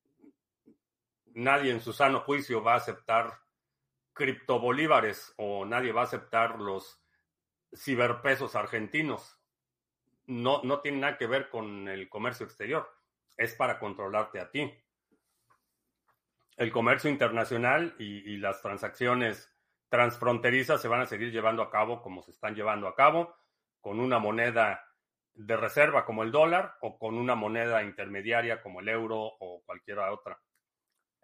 nadie 1.34 1.70
en 1.70 1.82
su 1.82 1.92
sano 1.92 2.20
juicio 2.20 2.62
va 2.62 2.74
a 2.74 2.78
aceptar 2.78 3.38
criptobolívares 4.14 5.34
o 5.36 5.66
nadie 5.66 5.92
va 5.92 6.00
a 6.00 6.04
aceptar 6.04 6.60
los 6.60 7.02
ciberpesos 7.76 8.56
argentinos. 8.56 9.38
No, 10.24 10.62
no 10.64 10.80
tiene 10.80 11.00
nada 11.00 11.18
que 11.18 11.26
ver 11.26 11.50
con 11.50 11.88
el 11.88 12.08
comercio 12.08 12.46
exterior, 12.46 12.90
es 13.36 13.54
para 13.54 13.78
controlarte 13.78 14.40
a 14.40 14.50
ti 14.50 14.72
el 16.56 16.72
comercio 16.72 17.10
internacional 17.10 17.94
y, 17.98 18.36
las 18.36 18.60
transacciones 18.62 19.50
transfronterizas 19.88 20.80
se 20.80 20.88
van 20.88 21.00
a 21.00 21.06
seguir 21.06 21.32
llevando 21.32 21.62
a 21.62 21.70
cabo 21.70 22.02
como 22.02 22.22
se 22.22 22.30
están 22.30 22.54
llevando 22.54 22.86
a 22.86 22.94
cabo, 22.94 23.34
con 23.80 23.98
una 23.98 24.18
moneda 24.18 24.86
de 25.32 25.56
reserva 25.56 26.04
como 26.04 26.22
el 26.22 26.30
dólar 26.30 26.76
o 26.80 26.98
con 26.98 27.16
una 27.16 27.34
moneda 27.34 27.82
intermediaria 27.82 28.62
como 28.62 28.80
el 28.80 28.88
euro 28.88 29.18
o 29.18 29.62
cualquier 29.64 29.98
otra. 30.00 30.38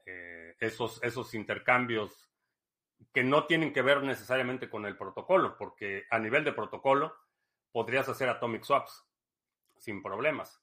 Eh, 0.05 0.57
esos, 0.59 1.03
esos 1.03 1.35
intercambios 1.35 2.31
que 3.12 3.25
no 3.25 3.47
tienen 3.47 3.73
que 3.73 3.83
ver 3.83 4.03
necesariamente 4.03 4.71
con 4.71 4.87
el 4.87 4.97
protocolo, 4.97 5.57
porque 5.59 6.05
a 6.11 6.19
nivel 6.19 6.45
de 6.45 6.53
protocolo 6.53 7.15
podrías 7.73 8.09
hacer 8.09 8.29
atomic 8.29 8.62
swaps 8.62 9.05
sin 9.79 10.03
problemas, 10.03 10.62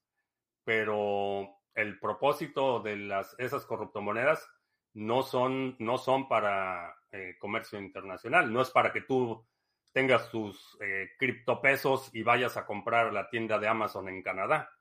pero 0.63 1.61
el 1.75 1.99
propósito 1.99 2.79
de 2.79 2.97
las, 2.97 3.35
esas 3.39 3.65
corruptomonedas 3.65 4.47
no 4.93 5.23
son, 5.23 5.75
no 5.79 5.97
son 5.97 6.27
para 6.27 6.95
eh, 7.11 7.35
comercio 7.39 7.79
internacional, 7.79 8.51
no 8.51 8.61
es 8.61 8.69
para 8.69 8.91
que 8.91 9.01
tú 9.01 9.45
tengas 9.91 10.29
tus 10.29 10.77
eh, 10.81 11.11
criptopesos 11.17 12.09
y 12.13 12.23
vayas 12.23 12.57
a 12.57 12.65
comprar 12.65 13.13
la 13.13 13.29
tienda 13.29 13.59
de 13.59 13.67
Amazon 13.67 14.09
en 14.09 14.23
Canadá. 14.23 14.71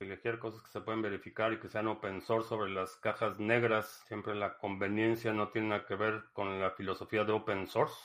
Elegir 0.00 0.38
cosas 0.38 0.62
que 0.62 0.70
se 0.70 0.80
pueden 0.80 1.02
verificar 1.02 1.52
y 1.52 1.60
que 1.60 1.68
sean 1.68 1.88
open 1.88 2.20
source 2.20 2.48
sobre 2.48 2.70
las 2.70 2.96
cajas 2.96 3.38
negras. 3.38 4.04
Siempre 4.06 4.34
la 4.34 4.58
conveniencia 4.58 5.32
no 5.32 5.48
tiene 5.48 5.68
nada 5.68 5.86
que 5.86 5.94
ver 5.94 6.24
con 6.32 6.60
la 6.60 6.70
filosofía 6.72 7.24
de 7.24 7.32
open 7.32 7.66
source. 7.68 7.96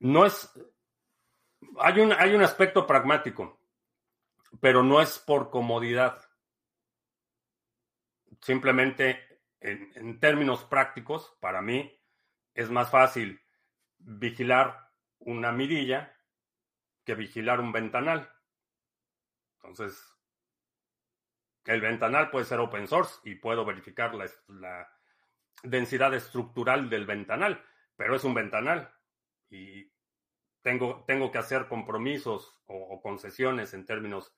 No 0.00 0.26
es. 0.26 0.52
Hay 1.78 2.00
un, 2.00 2.12
hay 2.12 2.34
un 2.34 2.42
aspecto 2.42 2.86
pragmático, 2.86 3.58
pero 4.60 4.82
no 4.82 5.00
es 5.00 5.18
por 5.18 5.50
comodidad. 5.50 6.25
Simplemente, 8.46 9.40
en, 9.58 10.20
términos 10.20 10.62
prácticos, 10.62 11.36
para 11.40 11.60
mí 11.62 12.00
es 12.54 12.70
más 12.70 12.92
fácil 12.92 13.42
vigilar 13.98 14.88
una 15.18 15.50
mirilla 15.50 16.16
que 17.04 17.16
vigilar 17.16 17.58
un 17.58 17.72
ventanal. 17.72 18.32
Entonces, 19.56 20.00
el 21.64 21.80
ventanal 21.80 22.30
puede 22.30 22.44
ser 22.44 22.60
open 22.60 22.86
source 22.86 23.18
y 23.24 23.34
puedo 23.34 23.64
verificar 23.64 24.14
la, 24.14 24.96
densidad 25.64 26.14
estructural 26.14 26.88
del 26.88 27.04
ventanal, 27.04 27.64
pero 27.96 28.14
es 28.14 28.22
un 28.22 28.34
ventanal 28.34 28.94
y 29.50 29.90
tengo, 30.62 31.02
tengo 31.04 31.32
que 31.32 31.38
hacer 31.38 31.66
compromisos 31.66 32.62
o, 32.66 33.02
concesiones 33.02 33.74
en 33.74 33.84
términos 33.84 34.36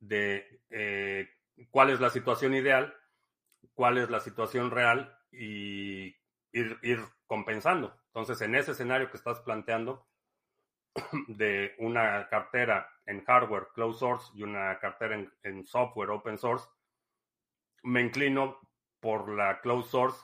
de 0.00 0.64
eh, 0.70 1.28
cuál 1.70 1.90
es 1.90 2.00
la 2.00 2.10
situación 2.10 2.54
ideal, 2.54 2.92
cuál 3.74 3.98
es 3.98 4.10
la 4.10 4.20
situación 4.20 4.70
real 4.70 5.18
y 5.30 6.16
ir, 6.52 7.00
compensando. 7.26 7.94
Entonces, 8.06 8.40
en 8.42 8.54
ese 8.54 8.72
escenario 8.72 9.10
que 9.10 9.16
estás 9.16 9.40
planteando 9.40 10.06
de 11.28 11.74
una 11.78 12.28
cartera 12.28 12.88
en 13.06 13.24
hardware 13.24 13.68
closed 13.74 13.98
source 13.98 14.32
y 14.34 14.42
una 14.42 14.78
cartera 14.78 15.26
en, 15.42 15.64
software 15.64 16.10
open 16.10 16.38
source, 16.38 16.68
me 17.82 18.00
inclino 18.00 18.60
por 19.00 19.28
la 19.28 19.60
closed 19.60 19.90
source, 19.90 20.18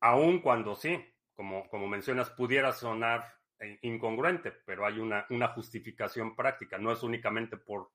aun 0.00 0.40
cuando 0.40 0.74
sí, 0.74 1.04
como, 1.34 1.68
como 1.68 1.86
mencionas, 1.86 2.30
pudiera 2.30 2.72
sonar 2.72 3.24
eh, 3.60 3.78
incongruente, 3.82 4.50
pero 4.50 4.86
hay 4.86 4.98
una, 4.98 5.26
una 5.30 5.48
justificación 5.48 6.34
práctica, 6.34 6.78
no 6.78 6.90
es 6.90 7.02
únicamente 7.02 7.56
por 7.56 7.90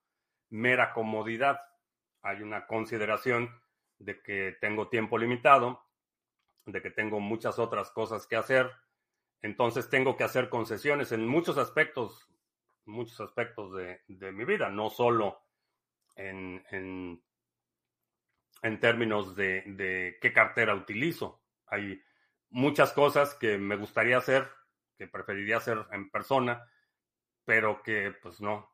mera 0.49 0.93
comodidad 0.93 1.59
hay 2.23 2.41
una 2.41 2.65
consideración 2.65 3.49
de 4.03 4.21
que 4.21 4.57
tengo 4.59 4.89
tiempo 4.89 5.17
limitado, 5.17 5.83
de 6.65 6.81
que 6.81 6.91
tengo 6.91 7.19
muchas 7.19 7.59
otras 7.59 7.91
cosas 7.91 8.27
que 8.27 8.35
hacer, 8.35 8.71
entonces 9.41 9.89
tengo 9.89 10.15
que 10.15 10.23
hacer 10.23 10.49
concesiones 10.49 11.11
en 11.11 11.27
muchos 11.27 11.57
aspectos, 11.57 12.29
muchos 12.85 13.19
aspectos 13.19 13.73
de, 13.75 14.31
mi 14.31 14.45
vida, 14.45 14.69
no 14.69 14.89
solo 14.89 15.41
en, 16.15 16.63
en, 16.71 17.21
términos 18.79 19.35
de, 19.35 19.63
de, 19.65 20.17
qué 20.21 20.31
cartera 20.31 20.75
utilizo. 20.75 21.43
Hay 21.67 22.01
muchas 22.49 22.93
cosas 22.93 23.35
que 23.35 23.57
me 23.57 23.75
gustaría 23.75 24.17
hacer, 24.17 24.49
que 24.97 25.07
preferiría 25.07 25.57
hacer 25.57 25.85
en 25.91 26.09
persona, 26.09 26.63
pero 27.45 27.83
que 27.83 28.13
pues 28.21 28.39
no, 28.39 28.71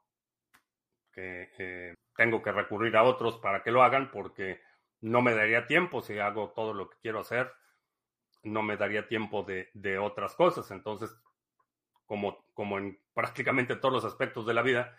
que 1.12 1.50
eh, 1.58 1.96
tengo 2.16 2.42
que 2.42 2.52
recurrir 2.52 2.96
a 2.96 3.04
otros 3.04 3.38
para 3.38 3.64
que 3.64 3.72
lo 3.72 3.82
hagan 3.84 4.12
porque 4.12 4.62
no 5.02 5.22
me 5.22 5.34
daría 5.34 5.68
tiempo 5.68 6.02
si 6.02 6.20
hago 6.20 6.52
todo 6.56 6.74
lo 6.74 6.90
que 6.90 6.98
quiero 7.02 7.20
hacer, 7.20 7.52
no 8.44 8.64
me 8.64 8.78
daría 8.78 9.08
tiempo 9.08 9.44
de, 9.44 9.70
de 9.74 9.98
otras 9.98 10.36
cosas. 10.36 10.70
Entonces, 10.72 11.16
como, 12.06 12.46
como 12.54 12.78
en 12.78 13.00
prácticamente 13.14 13.76
todos 13.76 13.94
los 13.94 14.06
aspectos 14.06 14.46
de 14.46 14.54
la 14.54 14.62
vida, 14.62 14.98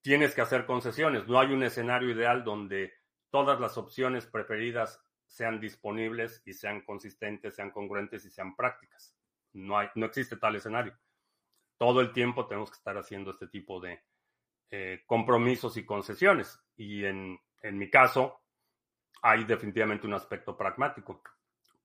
tienes 0.00 0.34
que 0.34 0.42
hacer 0.42 0.66
concesiones. 0.66 1.26
No 1.26 1.40
hay 1.40 1.52
un 1.52 1.62
escenario 1.62 2.10
ideal 2.10 2.44
donde 2.44 2.92
todas 3.30 3.60
las 3.60 3.76
opciones 3.78 4.26
preferidas 4.26 5.02
sean 5.26 5.60
disponibles 5.60 6.42
y 6.46 6.54
sean 6.54 6.82
consistentes, 6.82 7.54
sean 7.54 7.70
congruentes 7.70 8.24
y 8.24 8.30
sean 8.30 8.56
prácticas. 8.56 9.14
No, 9.52 9.78
hay, 9.78 9.88
no 9.94 10.06
existe 10.06 10.36
tal 10.36 10.56
escenario. 10.56 10.96
Todo 11.76 12.00
el 12.00 12.12
tiempo 12.12 12.46
tenemos 12.46 12.70
que 12.70 12.76
estar 12.76 12.96
haciendo 12.96 13.30
este 13.30 13.46
tipo 13.48 13.80
de 13.80 14.02
eh, 14.70 15.02
compromisos 15.06 15.76
y 15.76 15.84
concesiones. 15.84 16.60
Y 16.76 17.04
en, 17.04 17.38
en 17.62 17.78
mi 17.78 17.90
caso, 17.90 18.40
hay 19.22 19.44
definitivamente 19.44 20.06
un 20.06 20.14
aspecto 20.14 20.56
pragmático, 20.56 21.22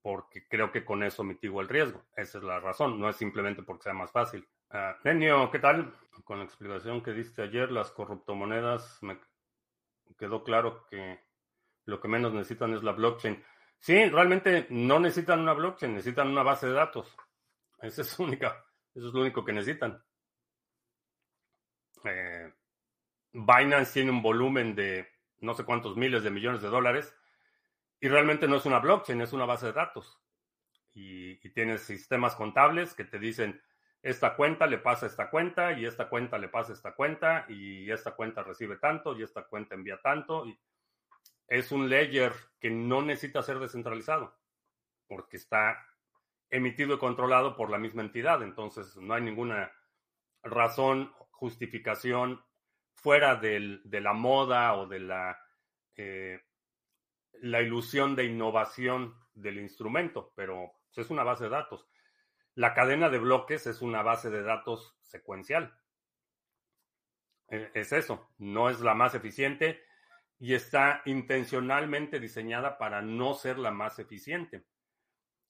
porque 0.01 0.47
creo 0.47 0.71
que 0.71 0.83
con 0.83 1.03
eso 1.03 1.23
mitigo 1.23 1.61
el 1.61 1.69
riesgo. 1.69 2.03
Esa 2.15 2.37
es 2.37 2.43
la 2.43 2.59
razón, 2.59 2.99
no 2.99 3.09
es 3.09 3.15
simplemente 3.15 3.63
porque 3.63 3.83
sea 3.83 3.93
más 3.93 4.11
fácil. 4.11 4.47
Uh, 4.69 5.49
¿qué 5.51 5.59
tal? 5.59 5.93
Con 6.23 6.39
la 6.39 6.45
explicación 6.45 7.01
que 7.01 7.11
diste 7.11 7.43
ayer, 7.43 7.71
las 7.71 7.91
corruptomonedas, 7.91 8.97
me 9.01 9.19
quedó 10.17 10.43
claro 10.43 10.85
que 10.89 11.19
lo 11.85 11.99
que 11.99 12.07
menos 12.07 12.33
necesitan 12.33 12.73
es 12.73 12.83
la 12.83 12.91
blockchain. 12.91 13.43
Sí, 13.79 14.09
realmente 14.09 14.67
no 14.69 14.99
necesitan 14.99 15.41
una 15.41 15.53
blockchain, 15.53 15.93
necesitan 15.93 16.29
una 16.29 16.43
base 16.43 16.67
de 16.67 16.73
datos. 16.73 17.15
Esa 17.81 18.01
es 18.01 18.17
única, 18.19 18.65
eso 18.93 19.07
es 19.07 19.13
lo 19.13 19.21
único 19.21 19.43
que 19.45 19.53
necesitan. 19.53 20.03
Eh, 22.05 22.53
Binance 23.31 23.93
tiene 23.93 24.11
un 24.11 24.21
volumen 24.21 24.75
de 24.75 25.07
no 25.39 25.53
sé 25.53 25.63
cuántos 25.65 25.95
miles 25.97 26.23
de 26.23 26.31
millones 26.31 26.61
de 26.61 26.69
dólares 26.69 27.15
y 28.03 28.09
realmente 28.09 28.49
no 28.49 28.57
es 28.57 28.65
una 28.65 28.79
blockchain, 28.79 29.21
es 29.21 29.31
una 29.31 29.45
base 29.45 29.67
de 29.67 29.71
datos. 29.71 30.21
Y, 30.93 31.39
y 31.41 31.53
tienes 31.53 31.83
sistemas 31.83 32.35
contables 32.35 32.93
que 32.93 33.05
te 33.05 33.17
dicen, 33.17 33.61
esta 34.01 34.35
cuenta 34.35 34.67
le 34.67 34.77
pasa 34.77 35.05
esta 35.05 35.29
cuenta 35.29 35.71
y 35.71 35.85
esta 35.85 36.09
cuenta 36.09 36.37
le 36.37 36.49
pasa 36.49 36.73
esta 36.73 36.95
cuenta 36.95 37.45
y 37.47 37.89
esta 37.89 38.11
cuenta 38.11 38.43
recibe 38.43 38.75
tanto 38.75 39.17
y 39.17 39.23
esta 39.23 39.43
cuenta 39.43 39.75
envía 39.75 40.01
tanto. 40.01 40.45
Y 40.45 40.59
es 41.47 41.71
un 41.71 41.87
ledger 41.87 42.33
que 42.59 42.69
no 42.69 43.01
necesita 43.01 43.41
ser 43.41 43.59
descentralizado 43.59 44.37
porque 45.07 45.37
está 45.37 45.87
emitido 46.49 46.95
y 46.95 46.99
controlado 46.99 47.55
por 47.55 47.69
la 47.69 47.77
misma 47.77 48.01
entidad. 48.01 48.43
Entonces 48.43 48.97
no 48.97 49.13
hay 49.13 49.21
ninguna 49.21 49.71
razón, 50.43 51.13
justificación 51.31 52.43
fuera 52.95 53.37
del, 53.37 53.81
de 53.85 54.01
la 54.01 54.11
moda 54.11 54.73
o 54.73 54.87
de 54.87 54.99
la, 54.99 55.39
eh, 55.95 56.41
la 57.43 57.61
ilusión 57.61 58.15
de 58.15 58.23
innovación 58.23 59.19
del 59.33 59.57
instrumento, 59.59 60.31
pero 60.33 60.71
es 60.95 61.09
una 61.09 61.23
base 61.23 61.43
de 61.43 61.49
datos. 61.49 61.85
La 62.55 62.73
cadena 62.73 63.09
de 63.09 63.19
bloques 63.19 63.67
es 63.67 63.81
una 63.81 64.01
base 64.01 64.29
de 64.29 64.43
datos 64.43 64.95
secuencial. 65.01 65.77
E, 67.49 67.69
es 67.73 67.91
eso, 67.91 68.29
no 68.37 68.69
es 68.69 68.79
la 68.79 68.93
más 68.93 69.13
eficiente 69.13 69.83
y 70.39 70.53
está 70.53 71.01
intencionalmente 71.03 72.21
diseñada 72.21 72.77
para 72.77 73.01
no 73.01 73.33
ser 73.33 73.59
la 73.59 73.71
más 73.71 73.99
eficiente. 73.99 74.63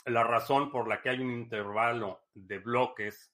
La 0.05 0.23
razón 0.23 0.71
por 0.71 0.87
la 0.87 0.99
que 0.99 1.11
hay 1.11 1.19
un 1.19 1.29
intervalo 1.29 2.23
de 2.33 2.57
bloques 2.57 3.31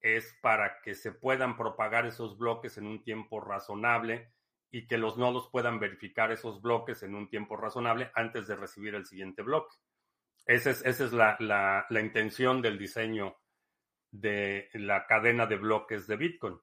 es 0.00 0.36
para 0.42 0.80
que 0.80 0.96
se 0.96 1.12
puedan 1.12 1.56
propagar 1.56 2.06
esos 2.06 2.36
bloques 2.36 2.76
en 2.76 2.88
un 2.88 3.04
tiempo 3.04 3.40
razonable 3.40 4.32
y 4.70 4.86
que 4.86 4.98
los 4.98 5.16
nodos 5.16 5.48
puedan 5.50 5.78
verificar 5.80 6.30
esos 6.30 6.62
bloques 6.62 7.02
en 7.02 7.14
un 7.14 7.28
tiempo 7.28 7.56
razonable 7.56 8.10
antes 8.14 8.46
de 8.46 8.56
recibir 8.56 8.94
el 8.94 9.06
siguiente 9.06 9.42
bloque. 9.42 9.76
Esa 10.46 10.70
es, 10.70 11.12
la, 11.12 11.86
intención 11.90 12.62
del 12.62 12.78
diseño 12.78 13.36
de 14.10 14.68
la 14.74 15.06
cadena 15.06 15.46
de 15.46 15.56
bloques 15.56 16.06
de 16.06 16.16
Bitcoin. 16.16 16.60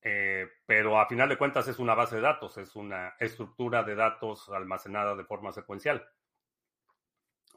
Eh, 0.00 0.46
pero 0.66 1.00
a 1.00 1.06
final 1.06 1.28
de 1.28 1.38
cuentas 1.38 1.68
es 1.68 1.78
una 1.78 1.94
base 1.94 2.16
de 2.16 2.22
datos, 2.22 2.56
es 2.58 2.76
una 2.76 3.14
estructura 3.18 3.82
de 3.82 3.94
datos 3.94 4.48
almacenada 4.50 5.14
de 5.14 5.24
forma 5.24 5.52
secuencial. 5.52 6.06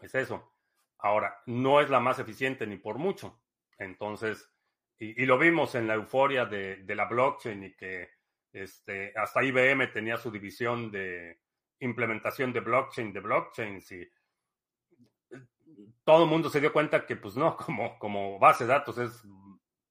Es 0.02 0.15
eso. 0.15 0.54
Ahora, 1.00 1.41
no 1.46 1.82
es 1.82 1.89
la 1.89 2.00
más 2.00 2.20
eficiente 2.20 2.65
ni 2.67 2.78
por 2.78 2.98
mucho. 2.98 3.41
Entonces, 3.78 4.52
y, 4.98 5.26
lo 5.26 5.39
vimos 5.39 5.74
en 5.74 5.88
la 5.88 5.96
euforia 5.96 6.46
de, 6.46 6.84
la 6.88 7.06
blockchain 7.06 7.63
y 7.63 7.74
que 7.76 8.12
este, 8.54 9.14
hasta 9.16 9.44
IBM 9.44 9.88
tenía 9.92 10.18
su 10.18 10.32
división 10.32 10.92
de 10.92 11.40
implementación 11.80 12.54
de 12.54 12.60
blockchain, 12.60 13.12
de 13.14 13.20
blockchains 13.20 13.92
y 13.92 14.12
todo 16.04 16.24
el 16.24 16.30
mundo 16.30 16.50
se 16.50 16.60
dio 16.60 16.74
cuenta 16.74 17.06
que, 17.06 17.16
pues 17.16 17.36
no, 17.36 17.56
como, 17.66 17.98
como 17.98 18.40
base 18.40 18.66
de 18.66 18.70
datos 18.74 18.98
es 18.98 19.24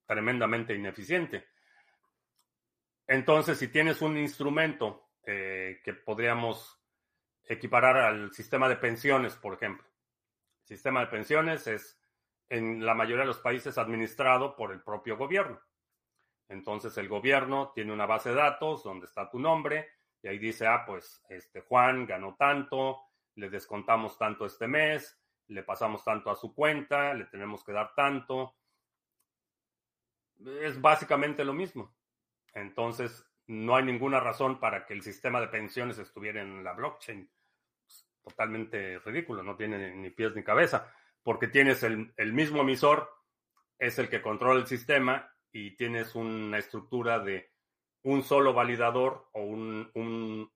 tremendamente 0.07 0.75
ineficiente. 0.75 1.47
Entonces, 3.07 3.59
si 3.59 3.69
tienes 3.69 4.03
un 4.03 4.17
instrumento 4.17 5.11
eh, 5.25 5.81
que 5.85 5.95
podríamos 5.95 6.81
equiparar 7.45 7.97
al 7.97 8.33
sistema 8.33 8.69
de 8.69 8.77
pensiones, 8.77 9.35
por 9.35 9.55
ejemplo. 9.55 9.87
El 10.63 10.77
sistema 10.77 11.01
de 11.01 11.07
pensiones 11.09 11.67
es 11.67 12.01
en 12.49 12.85
la 12.85 12.95
mayoría 12.95 13.23
de 13.23 13.29
los 13.29 13.41
países 13.41 13.77
administrado 13.79 14.57
por 14.57 14.73
el 14.73 14.83
propio 14.83 15.17
gobierno. 15.17 15.61
Entonces 16.51 16.99
el 16.99 17.09
gobierno 17.09 17.71
tiene 17.73 17.93
una 17.93 18.07
base 18.07 18.31
de 18.31 18.35
datos 18.35 18.83
donde 18.83 19.07
está 19.07 19.31
tu 19.31 19.39
nombre 19.39 19.89
y 20.21 20.29
ahí 20.29 20.39
dice, 20.39 20.67
ah, 20.67 20.85
pues 20.85 21.25
este 21.29 21.61
Juan 21.61 22.07
ganó 22.07 22.35
tanto, 22.35 23.01
le 23.37 23.49
descontamos 23.49 24.19
tanto 24.19 24.45
este 24.45 24.67
mes, 24.67 25.17
le 25.47 25.63
pasamos 25.63 26.05
tanto 26.05 26.29
a 26.29 26.35
su 26.35 26.53
cuenta, 26.53 27.15
le 27.15 27.27
tenemos 27.27 27.65
que 27.65 27.73
dar 27.73 27.95
tanto. 27.95 28.57
Es 30.45 30.81
básicamente 30.81 31.45
lo 31.45 31.53
mismo. 31.53 31.95
Entonces, 32.53 33.25
no 33.47 33.77
hay 33.77 33.85
ninguna 33.85 34.19
razón 34.19 34.59
para 34.59 34.85
que 34.85 34.95
el 34.95 35.03
sistema 35.03 35.41
de 35.41 35.49
pensiones 35.49 35.99
estuviera 35.99 36.43
en 36.43 36.65
la 36.65 36.73
blockchain. 36.73 37.31
totalmente 38.23 38.99
ridículo, 38.99 39.43
no 39.43 39.57
tiene 39.57 39.95
ni 39.95 40.11
pies 40.11 40.35
ni 40.35 40.43
cabeza, 40.43 40.93
porque 41.23 41.47
tienes 41.47 41.83
el, 41.85 42.33
mismo 42.33 42.63
emisor, 42.63 43.09
es 43.79 43.99
el 43.99 44.09
que 44.09 44.21
controla 44.21 44.61
el 44.61 44.67
sistema 44.67 45.33
y 45.53 45.77
tienes 45.77 46.15
una 46.15 46.59
estructura 46.59 47.21
de 47.21 47.51
un 48.03 48.23
solo 48.23 48.53
validador 48.55 49.29
o 49.33 49.43
un, 49.43 49.91
un, 49.95 50.51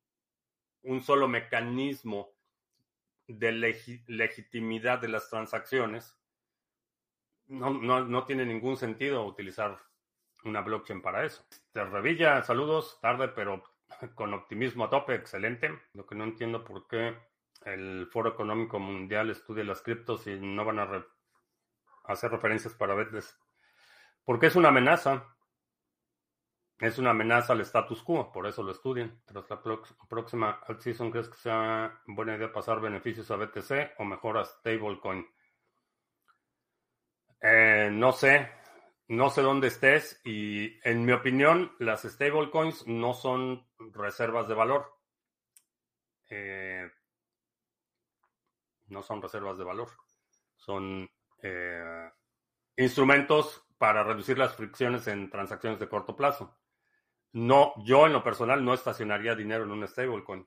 un 0.83 1.03
solo 1.03 1.29
mecanismo 1.29 2.35
de 3.27 3.53
legitimidad 4.07 5.01
de 5.01 5.09
las 5.09 5.31
transacciones, 5.31 6.19
no, 7.47 7.71
no, 7.71 8.05
no, 8.05 8.25
tiene 8.25 8.47
ningún 8.47 8.77
sentido 8.77 9.25
utilizar 9.25 9.79
una 10.45 10.61
blockchain 10.63 11.03
para 11.03 11.25
eso. 11.25 11.45
Te 11.73 11.85
revilla, 11.85 12.43
saludos, 12.43 12.99
tarde, 13.01 13.29
pero 13.29 13.63
con 14.15 14.35
optimismo 14.35 14.85
a 14.85 14.91
tope, 14.91 15.15
excelente. 15.15 15.71
Lo 15.93 16.07
que 16.07 16.15
no 16.15 16.25
entiendo 16.25 16.65
por 16.65 16.87
qué 16.87 17.17
el 17.65 18.07
Foro 18.11 18.31
Económico 18.31 18.79
Mundial 18.79 19.31
estudia 19.31 19.65
las 19.65 19.83
criptos 19.83 20.27
y 20.27 20.39
no 20.39 20.65
van 20.65 20.79
a 20.79 21.07
hacer 22.05 22.31
referencias 22.31 22.75
para 22.75 22.95
verles. 22.95 23.39
Porque 24.25 24.47
es 24.47 24.57
una 24.57 24.69
amenaza. 24.69 25.35
Es 26.79 26.99
una 26.99 27.11
amenaza 27.11 27.53
al 27.53 27.61
status 27.61 28.03
quo, 28.03 28.33
por 28.33 28.47
eso 28.47 28.63
lo 28.63 28.73
estudian. 28.73 29.23
Tras 29.25 29.49
la 29.49 29.63
próxima 30.09 30.61
alt 30.67 30.81
season, 30.81 31.11
¿crees 31.11 31.29
que 31.29 31.37
sea 31.37 32.03
buena 32.07 32.37
idea 32.37 32.53
pasar 32.53 32.81
beneficios 32.81 33.31
a 33.31 33.37
BTC 33.37 33.95
o 33.99 34.05
mejor 34.05 34.39
a 34.39 34.45
stablecoin? 34.45 35.27
Eh, 37.41 37.91
no 37.93 38.13
sé, 38.13 38.51
no 39.09 39.31
sé 39.31 39.43
dónde 39.43 39.69
estés 39.69 40.21
y 40.25 40.81
en 40.89 41.05
mi 41.05 41.13
opinión 41.13 41.73
las 41.79 42.03
stablecoins 42.03 42.87
no 42.87 43.15
son 43.15 43.67
reservas 43.79 44.49
de 44.49 44.55
valor. 44.55 44.99
Eh, 46.29 46.91
no 48.87 49.03
son 49.03 49.23
reservas 49.23 49.59
de 49.59 49.65
valor. 49.65 49.91
Son 50.57 51.09
eh, 51.43 52.11
instrumentos 52.77 53.65
para 53.79 54.03
reducir 54.03 54.39
las 54.39 54.55
fricciones 54.55 55.07
en 55.09 55.31
transacciones 55.31 55.79
de 55.79 55.89
corto 55.89 56.17
plazo. 56.17 56.59
No, 57.33 57.75
yo 57.85 58.07
en 58.07 58.13
lo 58.13 58.23
personal 58.23 58.65
no 58.65 58.75
estacionaría 58.75 59.35
dinero 59.35 59.65
en 59.65 59.73
un 59.73 59.87
stablecoin. 59.87 60.47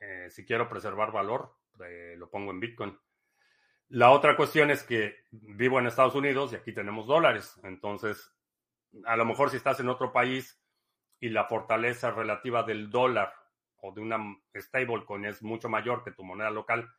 Eh, 0.00 0.28
si 0.30 0.44
quiero 0.44 0.68
preservar 0.68 1.12
valor, 1.12 1.56
eh, 1.84 2.14
lo 2.16 2.30
pongo 2.30 2.50
en 2.50 2.60
Bitcoin. 2.60 2.98
La 3.88 4.10
otra 4.10 4.36
cuestión 4.36 4.70
es 4.70 4.82
que 4.82 5.24
vivo 5.30 5.78
en 5.78 5.86
Estados 5.86 6.14
Unidos 6.14 6.52
y 6.52 6.56
aquí 6.56 6.74
tenemos 6.74 7.06
dólares. 7.06 7.58
Entonces, 7.64 8.34
a 9.04 9.16
lo 9.16 9.24
mejor 9.24 9.50
si 9.50 9.56
estás 9.56 9.80
en 9.80 9.88
otro 9.88 10.12
país 10.12 10.62
y 11.20 11.30
la 11.30 11.46
fortaleza 11.46 12.10
relativa 12.10 12.62
del 12.62 12.90
dólar 12.90 13.32
o 13.80 13.92
de 13.92 14.02
una 14.02 14.18
stablecoin 14.54 15.24
es 15.24 15.42
mucho 15.42 15.70
mayor 15.70 16.04
que 16.04 16.12
tu 16.12 16.22
moneda 16.22 16.50
local, 16.50 16.92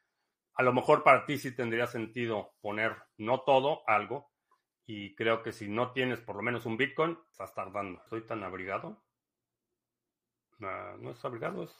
a 0.56 0.64
lo 0.64 0.74
mejor 0.74 1.04
para 1.04 1.26
ti 1.26 1.38
sí 1.38 1.56
tendría 1.56 1.88
sentido 1.88 2.56
poner 2.60 2.98
no 3.18 3.42
todo, 3.42 3.88
algo, 3.88 4.29
Y 4.91 5.13
creo 5.13 5.43
que 5.43 5.52
si 5.52 5.69
no 5.69 5.91
tienes 5.91 6.19
por 6.19 6.36
lo 6.36 6.41
menos 6.41 6.65
un 6.65 6.75
Bitcoin, 6.75 7.15
estás 7.30 7.54
tardando. 7.54 8.02
Estoy 8.02 8.25
tan 8.25 8.43
abrigado. 8.43 8.99
Ah, 10.63 10.95
no 10.97 11.12
es 11.12 11.23
abrigado, 11.23 11.62
es 11.62 11.78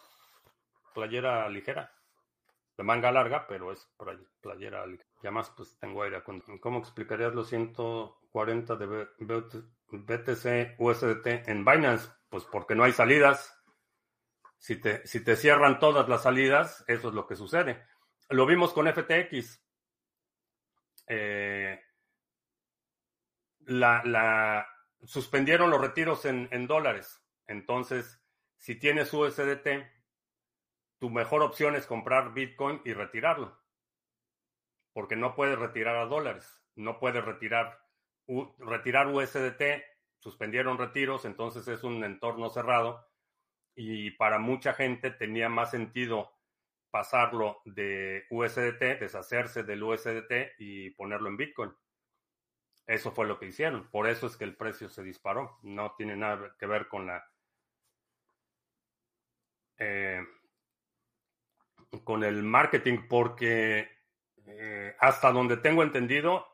playera 0.94 1.50
ligera. 1.50 1.92
De 2.78 2.84
manga 2.84 3.12
larga, 3.12 3.48
pero 3.48 3.72
es 3.72 3.90
playera 4.42 4.86
ligera. 4.86 5.10
Y 5.24 5.26
además, 5.26 5.52
pues 5.58 5.76
tengo 5.80 6.04
aire. 6.04 6.22
¿Cómo 6.62 6.78
explicarías 6.78 7.34
los 7.34 7.50
140 7.50 8.76
de 8.76 9.08
BTC 9.90 10.80
USDT 10.80 11.50
en 11.50 11.66
Binance? 11.66 12.12
Pues 12.30 12.46
porque 12.46 12.76
no 12.76 12.84
hay 12.84 12.92
salidas. 12.92 13.60
Si 14.60 14.80
te, 14.80 15.08
si 15.08 15.24
te 15.24 15.36
cierran 15.36 15.80
todas 15.80 16.08
las 16.08 16.22
salidas, 16.22 16.84
eso 16.88 17.08
es 17.08 17.16
lo 17.16 17.26
que 17.26 17.36
sucede. 17.36 17.88
Lo 18.30 18.46
vimos 18.46 18.72
con 18.72 18.86
FTX. 18.86 19.66
Eh, 21.08 21.82
la, 23.70 24.68
suspendieron 25.04 25.70
los 25.70 25.80
retiros 25.80 26.26
en, 26.26 26.48
en 26.52 26.68
dólares. 26.68 27.24
Entonces, 27.48 28.22
si 28.58 28.76
tienes 28.76 29.14
USDT, 29.14 29.68
tu 31.00 31.10
mejor 31.10 31.44
opción 31.44 31.76
es 31.76 31.86
comprar 31.86 32.34
Bitcoin 32.34 32.82
y 32.84 32.94
retirarlo. 32.94 33.58
Porque 34.94 35.16
no 35.16 35.36
puedes 35.36 35.58
retirar 35.58 35.96
a 35.96 36.06
dólares. 36.06 36.62
No 36.76 37.00
puedes 37.00 37.24
retirar, 37.24 37.80
retirar 38.58 39.08
USDT. 39.08 39.84
Suspendieron 40.18 40.78
retiros, 40.78 41.24
entonces 41.26 41.68
es 41.68 41.84
un 41.84 42.04
entorno 42.04 42.50
cerrado. 42.50 43.08
Y 43.76 44.12
para 44.12 44.40
mucha 44.40 44.74
gente 44.74 45.12
tenía 45.12 45.48
más 45.48 45.72
sentido 45.72 46.34
pasarlo 46.92 47.62
de 47.66 48.26
USDT, 48.30 49.00
deshacerse 49.00 49.64
del 49.64 49.84
USDT 49.84 50.56
y 50.58 50.90
ponerlo 50.92 51.30
en 51.30 51.38
Bitcoin. 51.38 51.72
Eso 52.90 53.12
fue 53.12 53.28
lo 53.28 53.38
que 53.38 53.46
hicieron. 53.46 53.88
Por 53.92 54.08
eso 54.08 54.26
es 54.26 54.36
que 54.36 54.46
el 54.46 54.58
precio 54.58 54.90
se 54.90 55.04
disparó. 55.04 55.60
No 55.62 55.94
tiene 55.96 56.16
nada 56.16 56.56
que 56.58 56.66
ver 56.66 56.88
con 56.88 57.06
la 57.06 57.24
eh, 59.78 60.26
con 62.04 62.24
el 62.24 62.42
marketing 62.42 63.08
porque 63.08 63.88
eh, 64.48 64.96
hasta 64.98 65.32
donde 65.32 65.58
tengo 65.58 65.84
entendido 65.84 66.48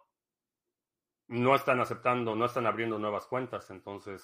no 1.29 1.55
están 1.55 1.79
aceptando, 1.79 2.35
no 2.35 2.43
están 2.43 2.65
abriendo 2.67 2.99
nuevas 2.99 3.27
cuentas, 3.27 3.69
entonces, 3.71 4.21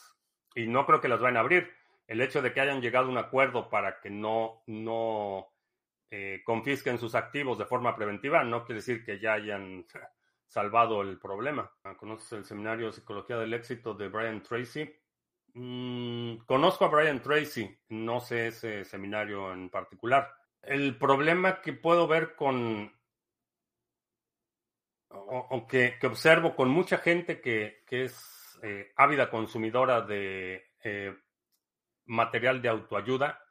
y 0.54 0.68
no 0.68 0.86
creo 0.86 1.00
que 1.00 1.08
las 1.08 1.22
vayan 1.22 1.38
a 1.38 1.40
abrir. 1.40 1.72
El 2.08 2.20
hecho 2.20 2.42
de 2.42 2.52
que 2.52 2.60
hayan 2.60 2.82
llegado 2.82 3.06
a 3.08 3.12
un 3.12 3.20
acuerdo 3.20 3.70
para 3.70 4.02
que 4.02 4.10
no, 4.10 4.64
no 4.68 5.48
eh, 6.10 6.42
confisquen 6.44 7.00
sus 7.00 7.16
activos 7.16 7.58
de 7.58 7.66
forma 7.66 7.96
preventiva 7.96 8.44
no 8.44 8.66
quiere 8.66 8.82
decir 8.82 9.06
que 9.06 9.18
ya 9.18 9.32
hayan 9.32 9.86
salvado 10.52 11.02
el 11.02 11.18
problema. 11.18 11.72
¿Conoces 11.98 12.34
el 12.34 12.44
seminario 12.44 12.92
Psicología 12.92 13.38
del 13.38 13.54
Éxito 13.54 13.94
de 13.94 14.10
Brian 14.10 14.44
Tracy? 14.44 14.94
Mm, 15.54 16.40
conozco 16.46 16.84
a 16.84 16.90
Brian 16.90 17.22
Tracy, 17.22 17.74
no 17.88 18.20
sé 18.20 18.48
ese 18.48 18.84
seminario 18.84 19.54
en 19.54 19.70
particular. 19.70 20.30
El 20.62 20.98
problema 20.98 21.62
que 21.62 21.72
puedo 21.72 22.06
ver 22.06 22.36
con, 22.36 22.92
o, 25.08 25.68
que, 25.68 25.98
observo 26.04 26.54
con 26.54 26.70
mucha 26.70 26.98
gente 26.98 27.40
que, 27.40 27.86
es 27.90 28.60
eh, 28.62 28.92
ávida 28.98 29.30
consumidora 29.30 30.02
de 30.02 30.66
eh, 30.84 31.16
material 32.08 32.62
de 32.62 32.68
autoayuda, 32.68 33.42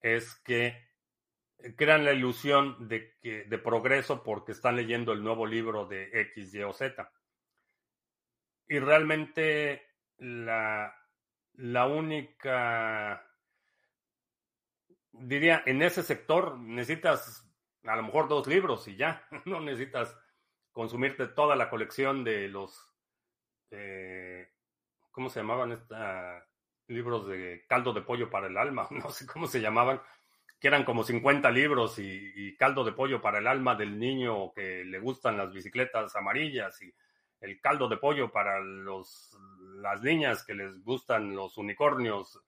es 0.00 0.36
que 0.36 0.89
crean 1.76 2.04
la 2.04 2.12
ilusión 2.12 2.88
de, 2.88 3.16
que, 3.20 3.44
de 3.44 3.58
progreso 3.58 4.22
porque 4.22 4.52
están 4.52 4.76
leyendo 4.76 5.12
el 5.12 5.22
nuevo 5.22 5.46
libro 5.46 5.86
de 5.86 6.10
X, 6.12 6.54
Y 6.54 6.62
o 6.62 6.72
Z. 6.72 7.10
Y 8.68 8.78
realmente 8.78 9.82
la, 10.18 10.94
la 11.54 11.86
única, 11.86 13.26
diría, 15.12 15.62
en 15.66 15.82
ese 15.82 16.02
sector 16.02 16.58
necesitas 16.58 17.46
a 17.84 17.96
lo 17.96 18.02
mejor 18.02 18.28
dos 18.28 18.46
libros 18.46 18.86
y 18.88 18.96
ya, 18.96 19.26
no 19.44 19.60
necesitas 19.60 20.16
consumirte 20.72 21.26
toda 21.26 21.56
la 21.56 21.70
colección 21.70 22.24
de 22.24 22.48
los, 22.48 22.94
eh, 23.70 24.52
¿cómo 25.10 25.28
se 25.28 25.40
llamaban 25.40 25.72
estos 25.72 25.98
libros 26.86 27.26
de 27.28 27.64
caldo 27.68 27.92
de 27.92 28.02
pollo 28.02 28.30
para 28.30 28.46
el 28.46 28.56
alma? 28.56 28.88
No 28.90 29.10
sé 29.10 29.26
cómo 29.26 29.46
se 29.46 29.60
llamaban, 29.60 30.00
que 30.60 30.68
eran 30.68 30.84
como 30.84 31.02
50 31.02 31.50
libros 31.50 31.98
y, 31.98 32.54
caldo 32.56 32.84
de 32.84 32.92
pollo 32.92 33.22
para 33.22 33.38
el 33.38 33.46
alma 33.46 33.74
del 33.74 33.98
niño 33.98 34.52
que 34.52 34.84
le 34.84 34.98
gustan 34.98 35.38
las 35.38 35.50
bicicletas 35.50 36.14
amarillas 36.14 36.80
y 36.82 36.94
el 37.40 37.58
caldo 37.60 37.88
de 37.88 37.96
pollo 37.96 38.30
para 38.30 38.60
los, 38.60 39.38
las 39.76 40.02
niñas 40.02 40.44
que 40.44 40.54
les 40.54 40.84
gustan 40.84 41.34
los 41.34 41.56
unicornios. 41.56 42.38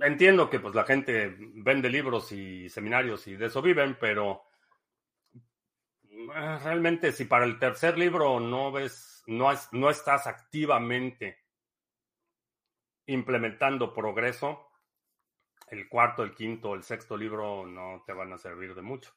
Entiendo 0.00 0.48
que 0.48 0.60
pues 0.60 0.72
la 0.76 0.84
gente 0.84 1.34
vende 1.36 1.90
libros 1.90 2.30
y 2.30 2.68
seminarios 2.68 3.26
y 3.26 3.34
de 3.34 3.46
eso 3.46 3.60
viven, 3.60 3.96
pero 3.98 4.44
eh, 6.12 6.58
realmente 6.62 7.10
si 7.10 7.24
para 7.24 7.44
el 7.44 7.58
tercer 7.58 7.98
libro 7.98 8.38
no 8.38 8.70
ves, 8.70 9.24
no, 9.26 9.50
no 9.72 9.90
estás 9.90 10.28
activamente 10.28 11.38
implementando 13.06 13.92
progreso, 13.92 14.69
el 15.70 15.88
cuarto, 15.88 16.22
el 16.22 16.34
quinto, 16.34 16.74
el 16.74 16.82
sexto 16.82 17.16
libro 17.16 17.64
no 17.66 18.02
te 18.06 18.12
van 18.12 18.32
a 18.32 18.38
servir 18.38 18.74
de 18.74 18.82
mucho. 18.82 19.12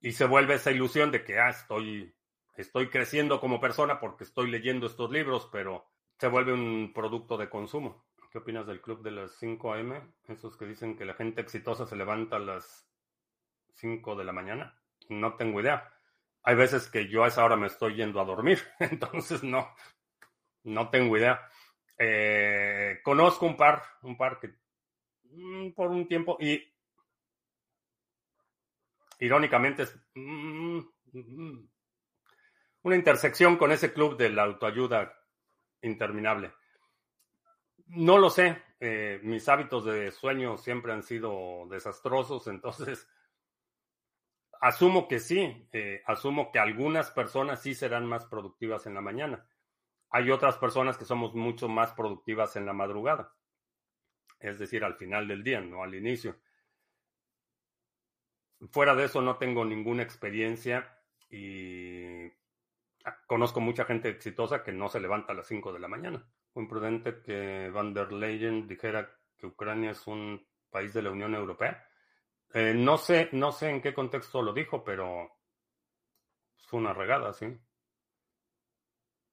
Y 0.00 0.12
se 0.12 0.26
vuelve 0.26 0.54
esa 0.54 0.70
ilusión 0.70 1.10
de 1.10 1.24
que, 1.24 1.38
ah, 1.38 1.48
estoy, 1.48 2.14
estoy 2.56 2.88
creciendo 2.90 3.40
como 3.40 3.60
persona 3.60 3.98
porque 3.98 4.24
estoy 4.24 4.50
leyendo 4.50 4.86
estos 4.86 5.10
libros, 5.10 5.48
pero 5.50 5.86
se 6.18 6.28
vuelve 6.28 6.52
un 6.52 6.92
producto 6.94 7.38
de 7.38 7.48
consumo. 7.48 8.06
¿Qué 8.30 8.38
opinas 8.38 8.66
del 8.66 8.82
club 8.82 9.02
de 9.02 9.12
las 9.12 9.32
5 9.38 9.72
a.m.? 9.72 10.02
Esos 10.28 10.56
que 10.58 10.66
dicen 10.66 10.96
que 10.96 11.06
la 11.06 11.14
gente 11.14 11.40
exitosa 11.40 11.86
se 11.86 11.96
levanta 11.96 12.36
a 12.36 12.40
las 12.40 12.86
5 13.76 14.14
de 14.14 14.24
la 14.24 14.32
mañana. 14.32 14.78
No 15.08 15.36
tengo 15.36 15.60
idea. 15.60 15.90
Hay 16.42 16.54
veces 16.54 16.88
que 16.88 17.08
yo 17.08 17.24
a 17.24 17.28
esa 17.28 17.44
hora 17.44 17.56
me 17.56 17.66
estoy 17.66 17.94
yendo 17.94 18.20
a 18.20 18.24
dormir, 18.24 18.60
entonces 18.78 19.42
no, 19.42 19.74
no 20.64 20.90
tengo 20.90 21.16
idea. 21.16 21.48
Eh, 21.98 23.00
conozco 23.02 23.46
un 23.46 23.56
par, 23.56 23.82
un 24.02 24.18
par 24.18 24.38
que 24.38 24.54
por 25.74 25.90
un 25.90 26.06
tiempo 26.08 26.36
y 26.40 26.62
irónicamente, 29.20 29.82
es 29.84 29.96
mm, 30.14 30.78
mm, 31.12 31.68
una 32.82 32.96
intersección 32.96 33.56
con 33.56 33.72
ese 33.72 33.92
club 33.92 34.16
de 34.16 34.30
la 34.30 34.44
autoayuda 34.44 35.12
interminable. 35.82 36.52
No 37.88 38.18
lo 38.18 38.30
sé, 38.30 38.62
eh, 38.80 39.20
mis 39.22 39.48
hábitos 39.48 39.84
de 39.84 40.10
sueño 40.10 40.58
siempre 40.58 40.92
han 40.92 41.02
sido 41.02 41.66
desastrosos, 41.70 42.46
entonces 42.48 43.08
asumo 44.60 45.06
que 45.06 45.20
sí, 45.20 45.68
eh, 45.72 46.02
asumo 46.06 46.50
que 46.50 46.58
algunas 46.58 47.10
personas 47.10 47.62
sí 47.62 47.74
serán 47.74 48.06
más 48.06 48.24
productivas 48.26 48.86
en 48.86 48.94
la 48.94 49.00
mañana. 49.00 49.46
Hay 50.10 50.30
otras 50.30 50.56
personas 50.56 50.96
que 50.96 51.04
somos 51.04 51.34
mucho 51.34 51.68
más 51.68 51.92
productivas 51.92 52.56
en 52.56 52.64
la 52.64 52.72
madrugada, 52.72 53.34
es 54.38 54.58
decir, 54.58 54.84
al 54.84 54.94
final 54.94 55.28
del 55.28 55.42
día, 55.42 55.60
no 55.60 55.82
al 55.82 55.94
inicio. 55.94 56.36
Fuera 58.70 58.94
de 58.94 59.04
eso 59.04 59.20
no 59.20 59.36
tengo 59.36 59.64
ninguna 59.64 60.02
experiencia 60.02 60.98
y 61.30 62.30
conozco 63.26 63.60
mucha 63.60 63.84
gente 63.84 64.08
exitosa 64.08 64.62
que 64.62 64.72
no 64.72 64.88
se 64.88 65.00
levanta 65.00 65.32
a 65.32 65.36
las 65.36 65.46
5 65.46 65.72
de 65.72 65.78
la 65.78 65.88
mañana. 65.88 66.26
Fue 66.52 66.62
imprudente 66.62 67.22
que 67.22 67.70
Van 67.70 67.92
der 67.92 68.12
Leyen 68.12 68.66
dijera 68.66 69.10
que 69.36 69.46
Ucrania 69.46 69.90
es 69.90 70.06
un 70.06 70.46
país 70.70 70.92
de 70.94 71.02
la 71.02 71.10
Unión 71.10 71.34
Europea. 71.34 71.86
Eh, 72.54 72.74
no 72.74 72.96
sé, 72.96 73.28
no 73.32 73.52
sé 73.52 73.70
en 73.70 73.82
qué 73.82 73.92
contexto 73.92 74.42
lo 74.42 74.52
dijo, 74.52 74.82
pero 74.82 75.30
fue 76.66 76.80
una 76.80 76.92
regada, 76.94 77.32
sí. 77.32 77.46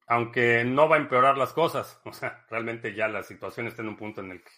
Aunque 0.08 0.64
no 0.66 0.90
va 0.90 0.98
a 0.98 1.00
empeorar 1.00 1.38
las 1.38 1.54
cosas. 1.54 2.02
O 2.06 2.14
sea, 2.14 2.46
realmente 2.50 2.94
ya 2.94 3.08
la 3.08 3.24
situación 3.24 3.68
está 3.68 3.82
en 3.82 3.90
un 3.90 3.98
punto 3.98 4.22
en 4.22 4.32
el 4.32 4.44
que 4.44 4.52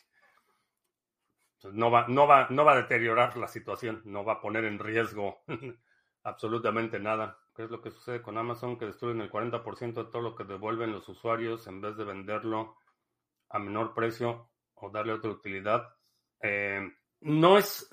no 1.63 1.89
va, 1.91 2.05
no 2.07 2.27
va, 2.27 2.47
no 2.49 2.65
va 2.65 2.73
a 2.73 2.81
deteriorar 2.81 3.37
la 3.37 3.47
situación, 3.47 4.01
no 4.05 4.23
va 4.23 4.33
a 4.33 4.41
poner 4.41 4.65
en 4.65 4.79
riesgo 4.79 5.43
absolutamente 6.23 6.99
nada. 6.99 7.37
¿Qué 7.55 7.63
es 7.63 7.71
lo 7.71 7.81
que 7.81 7.91
sucede 7.91 8.21
con 8.21 8.37
Amazon? 8.37 8.77
Que 8.77 8.85
destruyen 8.85 9.21
el 9.21 9.31
40% 9.31 9.93
de 9.93 10.11
todo 10.11 10.21
lo 10.21 10.35
que 10.35 10.43
devuelven 10.43 10.91
los 10.91 11.07
usuarios 11.07 11.67
en 11.67 11.81
vez 11.81 11.95
de 11.95 12.03
venderlo 12.03 12.77
a 13.49 13.59
menor 13.59 13.93
precio 13.93 14.51
o 14.73 14.89
darle 14.89 15.13
otra 15.13 15.31
utilidad. 15.31 15.95
Eh, 16.41 16.81
no, 17.21 17.57
es, 17.57 17.89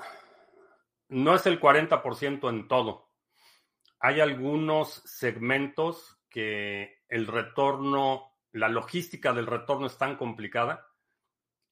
no 1.08 1.34
es 1.34 1.46
el 1.46 1.60
40% 1.60 2.48
en 2.50 2.68
todo. 2.68 3.10
Hay 4.00 4.20
algunos 4.20 5.02
segmentos 5.04 6.20
que 6.28 7.02
el 7.08 7.28
retorno, 7.28 8.32
la 8.50 8.68
logística 8.68 9.32
del 9.32 9.46
retorno 9.46 9.86
es 9.86 9.96
tan 9.96 10.16
complicada 10.16 10.88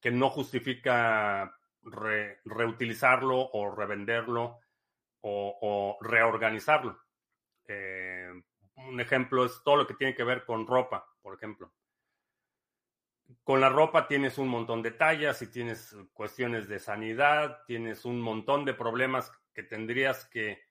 que 0.00 0.12
no 0.12 0.30
justifica 0.30 1.59
reutilizarlo 1.82 3.38
o 3.52 3.74
revenderlo 3.74 4.60
o, 5.22 5.98
reorganizarlo. 6.00 6.98
Eh, 7.66 8.30
un 8.76 9.00
ejemplo 9.00 9.44
es 9.44 9.60
todo 9.64 9.76
lo 9.76 9.86
que 9.86 9.94
tiene 9.94 10.14
que 10.14 10.24
ver 10.24 10.44
con 10.44 10.66
ropa, 10.66 11.06
por 11.22 11.34
ejemplo. 11.34 11.72
Con 13.44 13.60
la 13.60 13.68
ropa 13.68 14.08
tienes 14.08 14.38
un 14.38 14.48
montón 14.48 14.82
de 14.82 14.90
tallas 14.90 15.40
y 15.42 15.50
tienes 15.50 15.96
cuestiones 16.12 16.68
de 16.68 16.78
sanidad, 16.78 17.62
tienes 17.66 18.04
un 18.04 18.20
montón 18.20 18.64
de 18.64 18.74
problemas 18.74 19.32
que 19.54 19.62
tendrías 19.62 20.26
que 20.26 20.62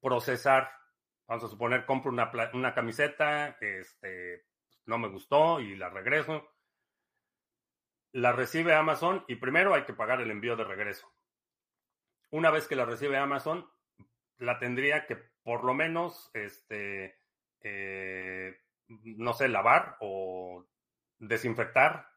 procesar. 0.00 0.70
Vamos 1.26 1.44
a 1.44 1.48
suponer, 1.48 1.84
compro 1.86 2.12
una, 2.12 2.74
camiseta, 2.74 3.56
este, 3.60 4.44
no 4.86 4.98
me 4.98 5.08
gustó 5.08 5.60
y 5.60 5.74
la 5.74 5.88
regreso. 5.88 6.48
La 8.14 8.30
recibe 8.30 8.72
Amazon 8.76 9.24
y 9.26 9.34
primero 9.34 9.74
hay 9.74 9.82
que 9.82 9.92
pagar 9.92 10.20
el 10.20 10.30
envío 10.30 10.54
de 10.54 10.62
regreso. 10.62 11.12
Una 12.30 12.52
vez 12.52 12.68
que 12.68 12.76
la 12.76 12.84
recibe 12.84 13.16
Amazon, 13.16 13.68
la 14.38 14.60
tendría 14.60 15.04
que 15.06 15.16
por 15.42 15.64
lo 15.64 15.74
menos, 15.74 16.30
este, 16.32 17.18
eh, 17.60 18.56
no 18.86 19.32
sé, 19.32 19.48
lavar 19.48 19.96
o 19.98 20.64
desinfectar 21.18 22.08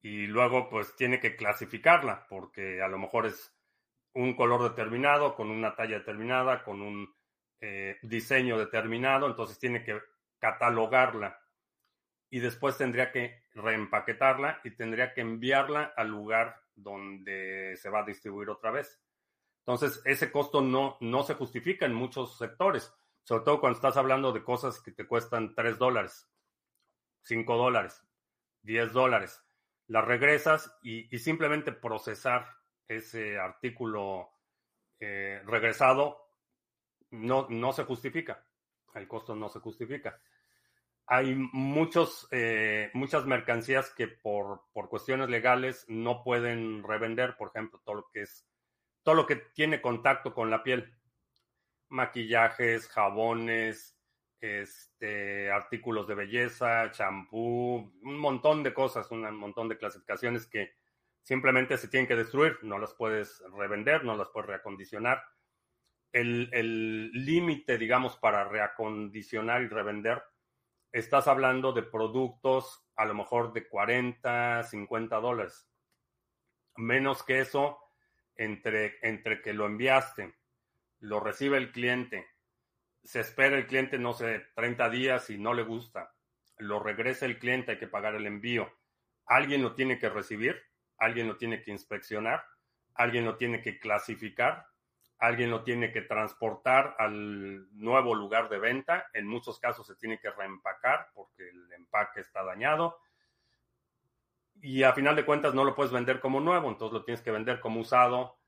y 0.00 0.26
luego 0.26 0.70
pues 0.70 0.96
tiene 0.96 1.20
que 1.20 1.36
clasificarla 1.36 2.26
porque 2.30 2.80
a 2.80 2.88
lo 2.88 2.96
mejor 2.96 3.26
es 3.26 3.54
un 4.14 4.36
color 4.36 4.62
determinado, 4.62 5.34
con 5.34 5.50
una 5.50 5.76
talla 5.76 5.98
determinada, 5.98 6.64
con 6.64 6.80
un 6.80 7.14
eh, 7.60 7.98
diseño 8.00 8.58
determinado, 8.58 9.26
entonces 9.26 9.58
tiene 9.58 9.84
que 9.84 10.00
catalogarla 10.38 11.38
y 12.30 12.40
después 12.40 12.76
tendría 12.76 13.12
que 13.12 13.44
reempaquetarla 13.54 14.60
y 14.64 14.72
tendría 14.72 15.14
que 15.14 15.20
enviarla 15.20 15.92
al 15.96 16.08
lugar 16.08 16.60
donde 16.74 17.76
se 17.76 17.88
va 17.88 18.00
a 18.00 18.06
distribuir 18.06 18.50
otra 18.50 18.70
vez. 18.70 19.00
Entonces, 19.60 20.00
ese 20.04 20.30
costo 20.30 20.60
no, 20.60 20.96
no 21.00 21.22
se 21.22 21.34
justifica 21.34 21.86
en 21.86 21.94
muchos 21.94 22.38
sectores, 22.38 22.92
sobre 23.22 23.44
todo 23.44 23.60
cuando 23.60 23.76
estás 23.76 23.96
hablando 23.96 24.32
de 24.32 24.44
cosas 24.44 24.80
que 24.80 24.92
te 24.92 25.06
cuestan 25.06 25.54
3 25.54 25.78
dólares, 25.78 26.28
5 27.22 27.56
dólares, 27.56 28.04
10 28.62 28.92
dólares. 28.92 29.42
Las 29.88 30.04
regresas 30.04 30.76
y, 30.82 31.06
simplemente 31.18 31.72
procesar 31.72 32.48
ese 32.88 33.38
artículo 33.38 34.30
eh, 34.98 35.42
regresado 35.44 36.18
no, 37.10 37.46
no 37.48 37.72
se 37.72 37.84
justifica. 37.84 38.44
El 38.94 39.08
costo 39.08 39.34
no 39.34 39.48
se 39.48 39.60
justifica 39.60 40.20
hay 41.06 41.34
muchos, 41.52 42.26
eh, 42.32 42.90
muchas 42.92 43.26
mercancías 43.26 43.90
que 43.90 44.08
por, 44.08 44.62
por, 44.72 44.88
cuestiones 44.88 45.28
legales 45.28 45.84
no 45.88 46.24
pueden 46.24 46.82
revender, 46.82 47.36
por 47.36 47.48
ejemplo, 47.48 47.80
todo 47.84 47.96
lo 47.96 48.08
que 48.12 48.22
es, 48.22 48.44
todo 49.04 49.14
lo 49.14 49.26
que 49.26 49.36
tiene 49.36 49.80
contacto 49.80 50.34
con 50.34 50.50
la 50.50 50.64
piel, 50.64 50.92
maquillajes, 51.88 52.88
jabones, 52.88 53.96
este, 54.40 55.50
artículos 55.50 56.08
de 56.08 56.16
belleza, 56.16 56.90
champú, 56.90 57.92
un 58.02 58.18
montón 58.18 58.64
de 58.64 58.74
cosas, 58.74 59.08
un 59.12 59.22
montón 59.36 59.68
de 59.68 59.78
clasificaciones 59.78 60.46
que 60.46 60.74
simplemente 61.22 61.78
se 61.78 61.88
tienen 61.88 62.08
que 62.08 62.16
destruir, 62.16 62.58
no 62.62 62.78
las 62.78 62.94
puedes 62.94 63.42
revender, 63.56 64.04
no 64.04 64.16
las 64.16 64.28
puedes 64.30 64.48
reacondicionar. 64.48 65.22
El 66.12 67.10
límite, 67.12 67.76
digamos, 67.76 68.16
para 68.16 68.44
reacondicionar 68.44 69.62
y 69.62 69.68
revender 69.68 70.22
estás 70.92 71.28
hablando 71.28 71.72
de 71.72 71.82
productos 71.82 72.86
a 72.96 73.04
lo 73.04 73.14
mejor 73.14 73.52
de 73.52 73.68
40, 73.68 74.62
50 74.62 75.16
dólares. 75.16 75.68
Menos 76.76 77.22
que 77.22 77.40
eso, 77.40 77.78
entre, 78.34 78.98
entre 79.02 79.40
que 79.42 79.52
lo 79.52 79.66
enviaste, 79.66 80.34
lo 81.00 81.20
recibe 81.20 81.58
el 81.58 81.72
cliente, 81.72 82.26
se 83.04 83.20
espera 83.20 83.56
el 83.56 83.66
cliente, 83.66 83.98
no 83.98 84.12
sé, 84.12 84.46
30 84.54 84.90
días 84.90 85.30
y 85.30 85.38
no 85.38 85.54
le 85.54 85.62
gusta, 85.62 86.14
lo 86.58 86.80
regresa 86.80 87.26
el 87.26 87.38
cliente, 87.38 87.72
hay 87.72 87.78
que 87.78 87.86
pagar 87.86 88.14
el 88.14 88.26
envío. 88.26 88.72
Alguien 89.26 89.62
lo 89.62 89.74
tiene 89.74 89.98
que 89.98 90.08
recibir, 90.08 90.60
alguien 90.98 91.28
lo 91.28 91.36
tiene 91.36 91.62
que 91.62 91.70
inspeccionar, 91.70 92.44
alguien 92.94 93.24
lo 93.24 93.36
tiene 93.36 93.60
que 93.62 93.78
clasificar 93.78 94.66
alguien 95.18 95.50
lo 95.50 95.62
tiene 95.62 95.92
que 95.92 96.02
transportar 96.02 96.94
al 96.98 97.66
nuevo 97.72 98.14
lugar 98.14 98.48
de 98.48 98.58
venta. 98.58 99.06
En 99.14 99.26
muchos 99.26 99.58
casos 99.58 99.86
se 99.86 99.96
tiene 99.96 100.18
que 100.18 100.30
reempacar 100.30 101.08
porque 101.14 101.48
el 101.48 101.72
empaque 101.72 102.20
está 102.20 102.42
dañado. 102.42 102.98
Y 104.60 104.82
a 104.82 104.92
final 104.92 105.16
de 105.16 105.24
cuentas 105.24 105.54
no 105.54 105.64
lo 105.64 105.74
puedes 105.74 105.92
vender 105.92 106.20
como 106.20 106.40
nuevo, 106.40 106.68
entonces 106.68 106.94
lo 106.94 107.04
tienes 107.04 107.22
que 107.22 107.30
vender 107.30 107.60
como 107.60 107.80
usado 107.80 108.38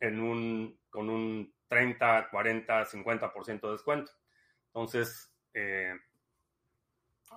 en 0.00 0.20
un, 0.20 0.78
con 0.90 1.08
un 1.08 1.54
30, 1.68 2.28
40, 2.30 2.84
50% 2.84 3.60
de 3.60 3.72
descuento. 3.72 4.12
Entonces, 4.68 5.34
eh, 5.54 5.94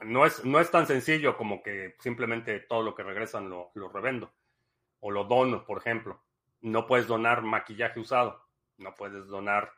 no, 0.01 0.25
es, 0.25 0.43
no 0.43 0.59
es 0.59 0.69
tan 0.69 0.85
sencillo 0.85 1.37
como 1.37 1.63
que 1.63 1.95
simplemente 1.99 2.59
todo 2.59 2.83
lo 2.83 2.93
que 2.93 3.03
regresan 3.03 3.49
lo, 3.49 3.71
lo 3.73 3.89
revendo 3.89 4.33
o 4.99 5.11
lo 5.11 5.23
dono, 5.23 5.65
por 5.65 5.77
ejemplo. 5.77 6.21
No 6.61 6.85
puedes 6.87 7.07
donar 7.07 7.41
maquillaje 7.41 8.01
usado 8.01 8.48
no 8.79 8.95
puedes 8.95 9.27
donar 9.27 9.71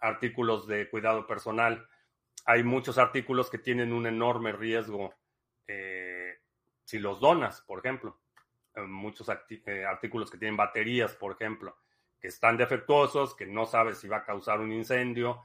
artículos 0.00 0.66
de 0.66 0.88
cuidado 0.88 1.26
personal. 1.26 1.86
Hay 2.46 2.62
muchos 2.62 2.98
artículos 2.98 3.50
que 3.50 3.58
tienen 3.58 3.92
un 3.92 4.06
enorme 4.06 4.52
riesgo 4.52 5.14
eh, 5.66 6.38
si 6.84 6.98
los 6.98 7.20
donas, 7.20 7.62
por 7.62 7.78
ejemplo. 7.78 8.20
Eh, 8.74 8.82
muchos 8.82 9.28
eh, 9.28 9.84
artículos 9.84 10.30
que 10.30 10.38
tienen 10.38 10.56
baterías, 10.56 11.14
por 11.14 11.32
ejemplo, 11.32 11.76
que 12.20 12.28
están 12.28 12.56
defectuosos, 12.56 13.34
que 13.34 13.46
no 13.46 13.66
sabes 13.66 13.98
si 13.98 14.08
va 14.08 14.18
a 14.18 14.24
causar 14.24 14.60
un 14.60 14.72
incendio. 14.72 15.42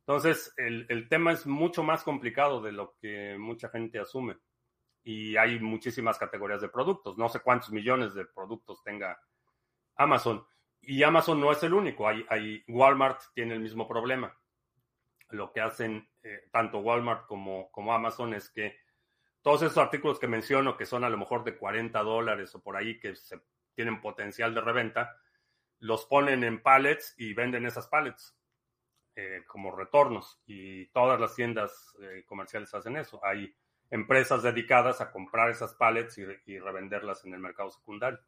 Entonces, 0.00 0.52
el, 0.56 0.86
el 0.88 1.08
tema 1.08 1.32
es 1.32 1.46
mucho 1.46 1.82
más 1.82 2.02
complicado 2.02 2.60
de 2.60 2.72
lo 2.72 2.96
que 3.00 3.36
mucha 3.38 3.68
gente 3.68 3.98
asume. 3.98 4.36
Y 5.04 5.36
hay 5.36 5.60
muchísimas 5.60 6.18
categorías 6.18 6.60
de 6.60 6.68
productos. 6.68 7.16
No 7.16 7.28
sé 7.28 7.38
cuántos 7.40 7.70
millones 7.70 8.14
de 8.14 8.24
productos 8.24 8.82
tenga 8.82 9.20
Amazon 9.94 10.44
y 10.86 11.02
Amazon 11.02 11.40
no 11.40 11.50
es 11.50 11.62
el 11.64 11.74
único, 11.74 12.06
hay, 12.08 12.64
Walmart 12.68 13.20
tiene 13.34 13.54
el 13.54 13.60
mismo 13.60 13.88
problema. 13.88 14.38
Lo 15.30 15.52
que 15.52 15.60
hacen 15.60 16.08
eh, 16.22 16.48
tanto 16.52 16.78
Walmart 16.78 17.26
como, 17.26 17.70
Amazon 17.92 18.34
es 18.34 18.48
que 18.48 18.78
todos 19.42 19.62
esos 19.62 19.78
artículos 19.78 20.20
que 20.20 20.28
menciono, 20.28 20.76
que 20.76 20.86
son 20.86 21.02
a 21.02 21.10
lo 21.10 21.18
mejor 21.18 21.42
de 21.42 21.56
40 21.56 22.00
dólares 22.02 22.54
o 22.54 22.62
por 22.62 22.76
ahí, 22.76 23.00
que 23.00 23.14
tienen 23.74 24.00
potencial 24.00 24.54
de 24.54 24.60
reventa, 24.60 25.20
los 25.80 26.06
ponen 26.06 26.44
en 26.44 26.62
pallets 26.62 27.14
y 27.18 27.34
venden 27.34 27.66
esas 27.66 27.88
pallets 27.88 28.36
eh, 29.16 29.42
como 29.46 29.74
retornos. 29.74 30.40
Y 30.46 30.86
todas 30.86 31.20
las 31.20 31.34
tiendas 31.34 31.96
eh, 32.00 32.24
comerciales 32.26 32.72
hacen 32.74 32.96
eso. 32.96 33.24
Hay 33.24 33.52
empresas 33.90 34.42
dedicadas 34.42 35.00
a 35.00 35.10
comprar 35.10 35.50
esas 35.50 35.74
pallets 35.74 36.18
y, 36.18 36.26
y 36.46 36.58
revenderlas 36.60 37.24
en 37.24 37.34
el 37.34 37.40
mercado 37.40 37.70
secundario. 37.70 38.20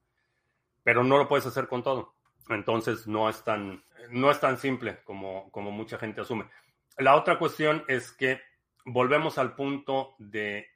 Pero 0.83 1.05
no 1.05 1.19
lo 1.19 1.29
puedes 1.29 1.47
hacer 1.47 1.69
con 1.69 1.83
todo. 1.85 2.18
Entonces 2.49 3.07
no 3.07 3.29
es 3.29 3.45
tan, 3.45 3.85
no 4.11 4.31
es 4.31 4.41
tan 4.41 4.59
simple 4.59 5.03
como, 5.05 5.51
como 5.51 5.71
mucha 5.71 5.99
gente 5.99 6.21
asume. 6.21 6.49
La 6.97 7.15
otra 7.15 7.39
cuestión 7.39 7.85
es 7.89 8.13
que 8.13 8.41
volvemos 8.85 9.39
al 9.39 9.55
punto 9.55 10.15
de 10.19 10.67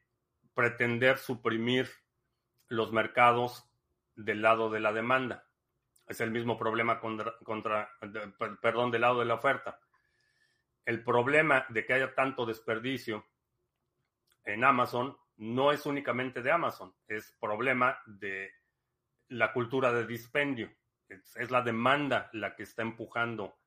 pretender 0.54 1.18
suprimir 1.18 1.88
los 2.68 2.92
mercados 2.92 3.68
del 4.14 4.42
lado 4.42 4.70
de 4.70 4.80
la 4.80 4.92
demanda. 4.92 5.48
Es 6.06 6.20
el 6.20 6.30
mismo 6.30 6.58
problema 6.58 7.00
contra, 7.00 7.34
contra 7.44 7.90
perdón, 8.60 8.90
del 8.90 9.00
lado 9.00 9.20
de 9.20 9.24
la 9.24 9.34
oferta. 9.34 9.80
El 10.84 11.02
problema 11.02 11.64
de 11.70 11.86
que 11.86 11.94
haya 11.94 12.14
tanto 12.14 12.44
desperdicio 12.44 13.26
en 14.44 14.64
Amazon 14.64 15.16
no 15.36 15.72
es 15.72 15.86
únicamente 15.86 16.42
de 16.42 16.50
Amazon, 16.50 16.94
es 17.08 17.32
problema 17.40 17.98
de 18.04 18.52
la 19.28 19.52
cultura 19.52 19.92
de 19.92 20.06
dispendio 20.06 20.70
es, 21.12 21.50
la 21.50 21.62
demanda 21.62 22.30
la 22.32 22.54
que 22.54 22.62
está 22.62 22.82
empujando 22.82 23.58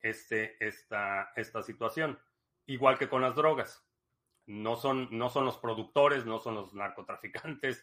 este, 0.00 0.56
esta, 0.64 1.32
esta 1.36 1.62
situación. 1.62 2.18
Igual 2.66 2.98
que 2.98 3.08
con 3.08 3.22
las 3.22 3.34
drogas. 3.34 3.86
No 4.46 4.76
son, 4.76 5.08
no 5.10 5.30
son 5.30 5.46
los 5.46 5.58
productores, 5.58 6.26
no 6.26 6.38
son 6.38 6.54
los 6.56 6.74
narcotraficantes, 6.74 7.82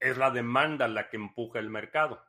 es 0.00 0.18
la 0.18 0.32
demanda 0.32 0.88
la 0.88 1.08
que 1.08 1.16
empuja 1.16 1.60
el 1.60 1.70
mercado. 1.70 2.24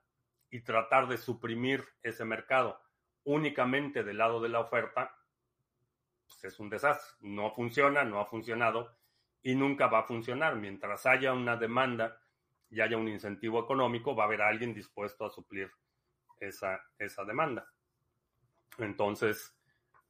Y 0.52 0.62
tratar 0.62 1.08
de 1.08 1.18
suprimir 1.18 1.84
ese 2.04 2.24
mercado 2.24 2.80
únicamente 3.24 4.04
del 4.04 4.20
lado 4.20 4.40
de 4.40 4.50
la 4.50 4.60
oferta, 4.60 5.18
pues 6.28 6.44
es 6.46 6.60
un 6.60 6.70
desastre. 6.70 7.18
No 7.22 7.52
funciona, 7.52 8.04
no 8.04 8.22
ha 8.22 8.26
funcionado 8.28 8.96
y 9.42 9.56
nunca 9.56 9.88
va 9.88 10.00
a 10.00 10.04
funcionar. 10.04 10.56
Mientras 10.56 11.06
haya 11.06 11.34
una 11.34 11.58
demanda 11.58 12.22
y 12.76 12.82
haya 12.82 12.98
un 12.98 13.08
incentivo 13.08 13.64
económico, 13.64 14.14
va 14.14 14.24
a 14.24 14.28
haber 14.28 14.42
alguien 14.42 14.74
dispuesto 14.74 15.26
a 15.26 15.30
suplir 15.30 15.72
esa, 16.42 16.84
esa 17.00 17.24
demanda. 17.24 17.66
Entonces, 18.78 19.58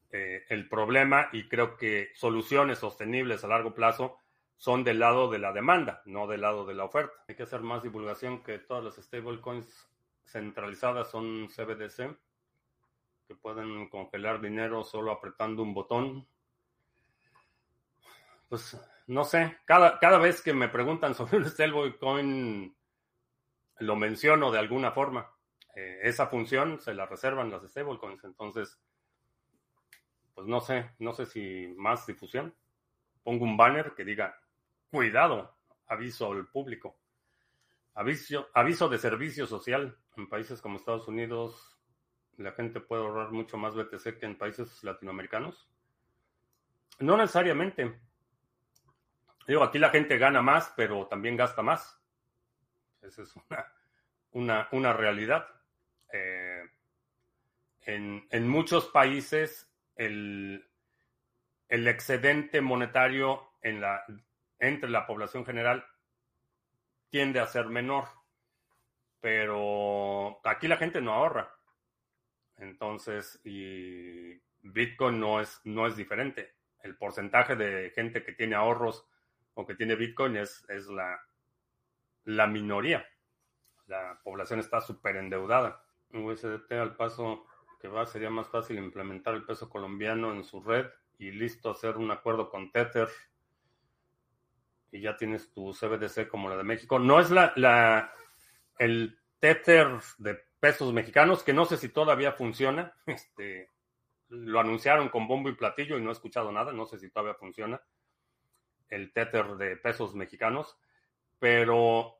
eh, 0.09 0.45
el 0.49 0.67
problema, 0.67 1.29
y 1.31 1.47
creo 1.47 1.77
que 1.77 2.09
soluciones 2.15 2.79
sostenibles 2.79 3.43
a 3.43 3.49
largo 3.49 3.75
plazo, 3.75 4.17
son 4.57 4.83
del 4.83 4.97
lado 4.97 5.29
de 5.29 5.37
la 5.37 5.53
demanda, 5.53 6.01
no 6.05 6.25
del 6.25 6.41
lado 6.41 6.65
de 6.65 6.73
la 6.73 6.85
oferta. 6.85 7.13
Hay 7.27 7.35
que 7.35 7.43
hacer 7.43 7.61
más 7.61 7.83
divulgación 7.83 8.41
que 8.41 8.57
todas 8.57 8.83
las 8.83 8.95
stablecoins 8.95 9.87
centralizadas 10.25 11.11
son 11.11 11.47
CBDC, 11.47 12.17
que 13.27 13.35
pueden 13.35 13.89
congelar 13.89 14.41
dinero 14.41 14.83
solo 14.83 15.11
apretando 15.11 15.61
un 15.61 15.75
botón. 15.75 16.27
pues 18.49 18.75
no 19.07 19.23
sé, 19.23 19.57
cada, 19.65 19.99
cada 19.99 20.17
vez 20.17 20.41
que 20.41 20.53
me 20.53 20.69
preguntan 20.69 21.13
sobre 21.13 21.37
un 21.37 21.45
stablecoin, 21.45 22.75
lo 23.79 23.95
menciono 23.95 24.51
de 24.51 24.59
alguna 24.59 24.91
forma. 24.91 25.31
Eh, 25.75 25.99
esa 26.03 26.27
función 26.27 26.79
se 26.79 26.93
la 26.93 27.05
reservan 27.05 27.51
las 27.51 27.63
stablecoins, 27.69 28.23
entonces, 28.23 28.79
pues 30.33 30.47
no 30.47 30.59
sé, 30.59 30.91
no 30.99 31.13
sé 31.13 31.25
si 31.25 31.73
más 31.77 32.05
difusión. 32.07 32.55
Pongo 33.23 33.43
un 33.43 33.57
banner 33.57 33.93
que 33.95 34.05
diga, 34.05 34.39
cuidado, 34.89 35.55
aviso 35.87 36.31
al 36.31 36.47
público. 36.47 36.97
Aviso, 37.93 38.49
aviso 38.53 38.89
de 38.89 38.97
servicio 38.97 39.47
social. 39.47 39.97
En 40.17 40.29
países 40.29 40.61
como 40.61 40.77
Estados 40.77 41.07
Unidos, 41.07 41.77
la 42.37 42.51
gente 42.51 42.81
puede 42.81 43.03
ahorrar 43.03 43.31
mucho 43.31 43.57
más 43.57 43.75
BTC 43.75 44.19
que 44.19 44.25
en 44.25 44.37
países 44.37 44.83
latinoamericanos. 44.83 45.69
No 46.99 47.17
necesariamente. 47.17 47.99
Digo, 49.47 49.63
aquí 49.63 49.77
la 49.79 49.89
gente 49.89 50.17
gana 50.17 50.41
más, 50.41 50.73
pero 50.75 51.07
también 51.07 51.37
gasta 51.37 51.61
más. 51.61 51.99
Esa 53.01 53.21
es 53.21 53.33
una, 54.31 54.67
una, 54.71 54.93
realidad. 54.93 55.47
Eh, 56.11 56.63
en, 57.81 58.27
en, 58.31 58.47
muchos 58.47 58.87
países, 58.87 59.71
el, 59.95 60.67
el 61.69 61.87
excedente 61.87 62.61
monetario 62.61 63.51
en 63.61 63.81
la, 63.81 64.03
entre 64.59 64.89
la 64.89 65.05
población 65.05 65.45
general 65.45 65.85
tiende 67.09 67.39
a 67.39 67.47
ser 67.47 67.67
menor. 67.67 68.05
Pero 69.21 70.39
aquí 70.43 70.67
la 70.67 70.77
gente 70.77 71.01
no 71.01 71.13
ahorra. 71.13 71.55
Entonces, 72.57 73.39
y 73.43 74.39
Bitcoin 74.61 75.19
no 75.19 75.39
es, 75.41 75.61
no 75.63 75.87
es 75.87 75.95
diferente. 75.95 76.55
El 76.81 76.97
porcentaje 76.97 77.55
de 77.55 77.91
gente 77.91 78.23
que 78.23 78.33
tiene 78.33 78.55
ahorros 78.55 79.07
o 79.55 79.65
que 79.65 79.75
tiene 79.75 79.95
Bitcoin 79.95 80.37
es, 80.37 80.65
es 80.69 80.87
la, 80.87 81.19
la 82.25 82.47
minoría. 82.47 83.05
La 83.87 84.19
población 84.23 84.59
está 84.59 84.81
súper 84.81 85.15
endeudada. 85.15 85.83
USDT 86.11 86.71
al 86.73 86.95
paso 86.95 87.45
que 87.79 87.87
va 87.87 88.05
sería 88.05 88.29
más 88.29 88.47
fácil 88.49 88.77
implementar 88.77 89.33
el 89.33 89.45
peso 89.45 89.69
colombiano 89.69 90.33
en 90.33 90.43
su 90.43 90.61
red 90.61 90.87
y 91.17 91.31
listo 91.31 91.69
hacer 91.69 91.97
un 91.97 92.11
acuerdo 92.11 92.49
con 92.49 92.71
Tether 92.71 93.09
y 94.91 95.01
ya 95.01 95.17
tienes 95.17 95.51
tu 95.51 95.73
CBDC 95.73 96.27
como 96.27 96.49
la 96.49 96.57
de 96.57 96.63
México. 96.63 96.99
No 96.99 97.19
es 97.19 97.31
la, 97.31 97.53
la 97.55 98.13
el 98.77 99.19
Tether 99.39 99.87
de 100.17 100.39
pesos 100.59 100.93
mexicanos, 100.93 101.43
que 101.43 101.53
no 101.53 101.65
sé 101.65 101.77
si 101.77 101.89
todavía 101.89 102.31
funciona. 102.31 102.93
Este, 103.05 103.71
lo 104.29 104.59
anunciaron 104.59 105.09
con 105.09 105.27
bombo 105.27 105.49
y 105.49 105.55
platillo 105.55 105.97
y 105.97 106.01
no 106.01 106.09
he 106.09 106.13
escuchado 106.13 106.51
nada. 106.51 106.71
No 106.73 106.85
sé 106.85 106.97
si 106.97 107.09
todavía 107.09 107.35
funciona 107.35 107.81
el 108.89 109.13
Tether 109.13 109.55
de 109.57 109.77
pesos 109.77 110.15
mexicanos, 110.15 110.77
pero 111.39 112.19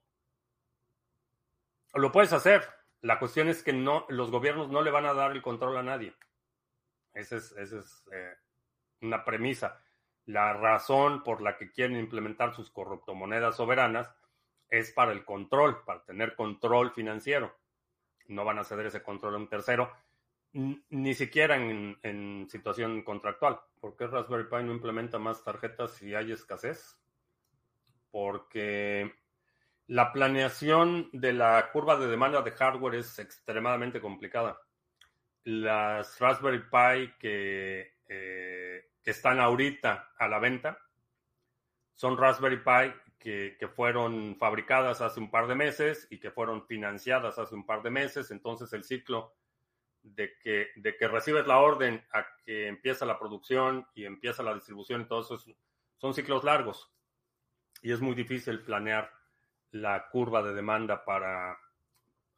lo 1.93 2.11
puedes 2.11 2.33
hacer. 2.33 2.63
La 3.01 3.19
cuestión 3.19 3.49
es 3.49 3.63
que 3.63 3.73
no, 3.73 4.05
los 4.09 4.31
gobiernos 4.31 4.69
no 4.69 4.81
le 4.81 4.91
van 4.91 5.05
a 5.05 5.13
dar 5.13 5.31
el 5.31 5.41
control 5.41 5.77
a 5.77 5.83
nadie. 5.83 6.15
Esa 7.13 7.37
es, 7.37 8.05
eh, 8.11 8.33
una 9.01 9.23
premisa. 9.23 9.81
La 10.25 10.53
razón 10.53 11.23
por 11.23 11.41
la 11.41 11.57
que 11.57 11.71
quieren 11.71 11.97
implementar 11.97 12.55
sus 12.55 12.71
corruptomonedas 12.71 13.55
soberanas 13.55 14.11
es 14.69 14.91
para 14.91 15.11
el 15.11 15.23
control, 15.23 15.83
para 15.85 16.03
tener 16.03 16.35
control 16.35 16.91
financiero. 16.91 17.55
No 18.27 18.43
van 18.43 18.59
a 18.59 18.63
ceder 18.63 18.87
ese 18.87 19.03
control 19.03 19.35
a 19.35 19.37
un 19.37 19.47
tercero, 19.47 19.91
ni 20.55 21.13
siquiera 21.13 21.55
en, 21.55 22.47
situación 22.49 23.03
contractual. 23.03 23.59
¿Por 23.79 23.95
qué 23.95 24.07
Raspberry 24.07 24.49
Pi 24.49 24.63
no 24.63 24.73
implementa 24.73 25.19
más 25.19 25.43
tarjetas 25.43 25.91
si 25.91 26.15
hay 26.15 26.31
escasez? 26.31 26.97
Porque 28.11 29.13
la 29.87 30.11
planeación 30.11 31.09
de 31.11 31.33
la 31.33 31.69
curva 31.71 31.97
de 31.97 32.07
demanda 32.07 32.41
de 32.41 32.51
hardware 32.51 32.95
es 32.95 33.19
extremadamente 33.19 33.99
complicada. 33.99 34.59
Las 35.43 36.19
Raspberry 36.19 36.63
Pi 36.63 37.13
que 37.19 37.95
eh, 38.07 38.89
que 39.05 39.11
están 39.11 39.39
ahorita 39.39 40.13
a 40.17 40.27
la 40.27 40.39
venta 40.39 40.79
son 41.93 42.17
Raspberry 42.17 42.57
Pi 42.57 42.93
que, 43.19 43.67
fueron 43.75 44.35
fabricadas 44.37 45.01
hace 45.01 45.19
un 45.19 45.31
par 45.31 45.47
de 45.47 45.55
meses 45.55 46.07
y 46.11 46.19
que 46.19 46.29
fueron 46.29 46.65
financiadas 46.67 47.39
hace 47.39 47.55
un 47.55 47.65
par 47.65 47.81
de 47.81 47.89
meses. 47.89 48.29
Entonces 48.31 48.71
el 48.73 48.83
ciclo 48.83 49.33
de 50.05 50.37
que, 50.37 50.69
de 50.75 50.95
que 50.95 51.07
recibes 51.07 51.47
la 51.47 51.59
orden 51.59 52.03
a 52.13 52.25
que 52.45 52.67
empieza 52.67 53.05
la 53.05 53.17
producción 53.17 53.87
y 53.95 54.05
empieza 54.05 54.43
la 54.43 54.53
distribución 54.53 55.01
eso 55.09 55.37
son 55.97 56.13
ciclos 56.13 56.43
largos. 56.43 56.91
Y 57.81 57.91
es 57.91 58.01
muy 58.01 58.15
difícil 58.15 58.61
planear 58.61 59.11
la 59.71 60.07
curva 60.09 60.41
de 60.41 60.53
demanda 60.53 61.03
para 61.03 61.57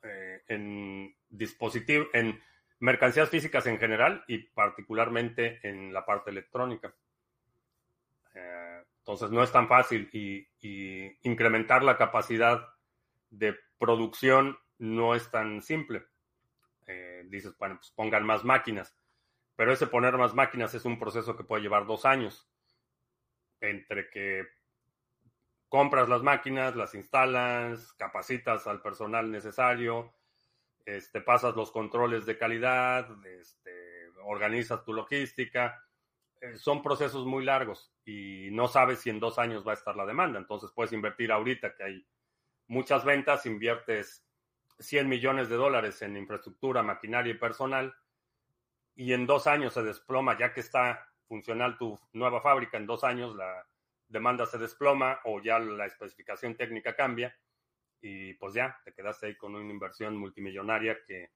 eh, 0.04 0.44
en 0.48 1.16
dispositivos, 1.30 2.08
en 2.14 2.42
mercancías 2.80 3.30
físicas 3.30 3.66
en 3.68 3.78
general 3.78 4.24
y 4.28 4.40
particularmente 4.40 5.60
en 5.68 5.94
la 5.94 6.06
parte 6.06 6.32
electrónica. 6.32 6.94
Eh, 8.34 8.84
entonces 9.00 9.32
no 9.32 9.44
es 9.44 9.52
tan 9.52 9.68
fácil 9.68 10.10
y, 10.14 10.48
incrementar 11.24 11.84
la 11.84 11.98
capacidad 11.98 12.68
de 13.30 13.56
producción 13.78 14.58
no 14.80 15.16
es 15.16 15.30
tan 15.32 15.62
simple. 15.62 16.06
Eh, 16.88 17.24
dices, 17.28 17.58
bueno, 17.58 17.76
pues 17.76 17.92
pongan 17.92 18.26
más 18.26 18.44
máquinas, 18.44 18.98
pero 19.56 19.74
ese 19.74 19.88
poner 19.88 20.18
más 20.18 20.34
máquinas 20.34 20.74
es 20.74 20.86
un 20.86 20.98
proceso 20.98 21.36
que 21.36 21.44
puede 21.44 21.64
llevar 21.64 21.86
dos 21.86 22.06
años. 22.06 22.50
Entre 23.60 24.10
que 24.10 24.46
compras 25.68 26.08
las 26.08 26.24
máquinas, 26.24 26.76
las 26.76 26.96
instalas, 26.96 27.94
capacitas 27.94 28.68
al 28.68 28.82
personal 28.82 29.32
necesario, 29.32 30.14
este, 30.86 31.22
pasas 31.22 31.56
los 31.56 31.72
controles 31.72 32.26
de 32.26 32.38
calidad, 32.38 33.10
este, 33.26 34.10
organizas 34.24 34.84
tu 34.86 34.94
logística. 34.94 35.84
Eh, 36.40 36.56
son 36.58 36.82
procesos 36.84 37.26
muy 37.26 37.44
largos 37.44 37.92
y 38.06 38.50
no 38.52 38.68
sabes 38.68 39.00
si 39.00 39.10
en 39.10 39.20
dos 39.20 39.40
años 39.40 39.68
va 39.68 39.72
a 39.72 39.76
estar 39.76 39.96
la 39.96 40.06
demanda. 40.06 40.40
Entonces 40.40 40.72
puedes 40.74 40.94
invertir 40.94 41.32
ahorita 41.32 41.76
que 41.76 41.84
hay 41.84 42.08
muchas 42.68 43.04
ventas, 43.04 43.46
inviertes 43.46 44.27
100 44.80 45.10
millones 45.10 45.50
de 45.50 45.56
dólares 45.56 46.02
en 46.02 46.18
infraestructura, 46.18 46.84
maquinaria 46.84 47.32
y 47.32 47.38
personal 47.38 47.96
y 48.96 49.14
en 49.14 49.28
dos 49.28 49.48
años 49.48 49.74
se 49.74 49.84
desploma, 49.84 50.38
ya 50.38 50.54
que 50.54 50.62
está 50.62 51.08
funcional 51.28 51.78
tu 51.78 52.00
nueva 52.14 52.42
fábrica, 52.42 52.78
en 52.78 52.88
dos 52.88 53.04
años 53.04 53.36
la 53.36 53.68
demanda 54.08 54.46
se 54.46 54.58
desploma 54.58 55.20
o 55.26 55.42
ya 55.42 55.60
la 55.60 55.86
especificación 55.86 56.56
técnica 56.56 56.96
cambia 56.96 57.38
y 58.02 58.34
pues 58.36 58.54
ya, 58.54 58.80
te 58.84 58.94
quedaste 58.94 59.28
ahí 59.28 59.36
con 59.36 59.56
una 59.56 59.72
inversión 59.72 60.16
multimillonaria 60.18 60.98
que, 61.06 61.32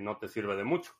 no 0.00 0.18
te 0.18 0.26
sirve 0.26 0.56
de 0.56 0.64
mucho. 0.64 0.92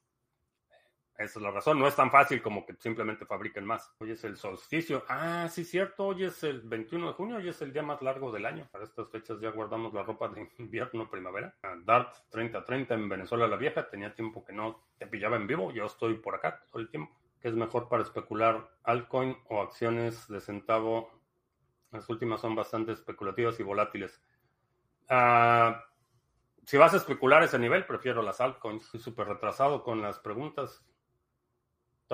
Esa 1.16 1.38
es 1.38 1.42
la 1.42 1.52
razón. 1.52 1.78
No 1.78 1.86
es 1.86 1.94
tan 1.94 2.10
fácil 2.10 2.42
como 2.42 2.66
que 2.66 2.74
simplemente 2.74 3.24
fabriquen 3.24 3.64
más. 3.64 3.94
Hoy 3.98 4.10
es 4.10 4.24
el 4.24 4.36
solsticio. 4.36 5.04
Ah, 5.08 5.48
sí, 5.48 5.64
cierto. 5.64 6.08
Hoy 6.08 6.24
es 6.24 6.42
el 6.42 6.60
21 6.62 7.06
de 7.06 7.12
junio. 7.12 7.36
Hoy 7.36 7.48
es 7.48 7.62
el 7.62 7.72
día 7.72 7.82
más 7.82 8.02
largo 8.02 8.32
del 8.32 8.44
año. 8.46 8.68
Para 8.72 8.84
estas 8.84 9.08
fechas 9.10 9.40
ya 9.40 9.50
guardamos 9.50 9.94
la 9.94 10.02
ropa 10.02 10.28
de 10.28 10.50
invierno, 10.58 11.08
primavera. 11.08 11.54
Ah, 11.62 11.76
Dart 11.84 12.12
3030 12.30 12.94
en 12.94 13.08
Venezuela 13.08 13.46
la 13.46 13.56
Vieja. 13.56 13.88
Tenía 13.88 14.12
tiempo 14.12 14.44
que 14.44 14.52
no 14.52 14.88
te 14.98 15.06
pillaba 15.06 15.36
en 15.36 15.46
vivo. 15.46 15.70
Yo 15.70 15.86
estoy 15.86 16.14
por 16.14 16.34
acá 16.34 16.64
todo 16.70 16.82
el 16.82 16.88
tiempo. 16.88 17.14
¿Qué 17.40 17.48
es 17.48 17.54
mejor 17.54 17.88
para 17.88 18.02
especular? 18.02 18.68
Altcoin 18.82 19.36
o 19.48 19.62
acciones 19.62 20.26
de 20.28 20.40
centavo. 20.40 21.10
Las 21.92 22.08
últimas 22.10 22.40
son 22.40 22.56
bastante 22.56 22.90
especulativas 22.90 23.60
y 23.60 23.62
volátiles. 23.62 24.20
Ah, 25.08 25.84
si 26.64 26.76
vas 26.76 26.92
a 26.92 26.96
especular 26.96 27.44
ese 27.44 27.58
nivel, 27.60 27.86
prefiero 27.86 28.20
las 28.20 28.40
altcoins. 28.40 28.84
Estoy 28.86 29.00
súper 29.00 29.28
retrasado 29.28 29.84
con 29.84 30.02
las 30.02 30.18
preguntas. 30.18 30.84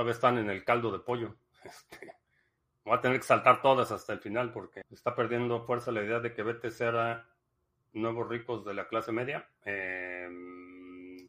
Todavía 0.01 0.15
están 0.15 0.39
en 0.39 0.49
el 0.49 0.65
caldo 0.65 0.91
de 0.91 1.01
pollo. 1.01 1.37
Este, 1.63 2.11
voy 2.87 2.97
a 2.97 3.03
tener 3.03 3.19
que 3.19 3.27
saltar 3.27 3.61
todas 3.61 3.93
hasta 3.93 4.15
el 4.15 4.21
final 4.21 4.51
porque 4.51 4.81
está 4.91 5.15
perdiendo 5.15 5.67
fuerza 5.67 5.93
la 5.93 6.03
idea 6.03 6.21
de 6.21 6.33
que 6.33 6.43
BTC 6.43 6.71
será 6.71 7.29
nuevos 7.93 8.27
ricos 8.27 8.65
de 8.65 8.73
la 8.73 8.89
clase 8.89 9.13
media. 9.13 9.47
Em, 9.63 11.29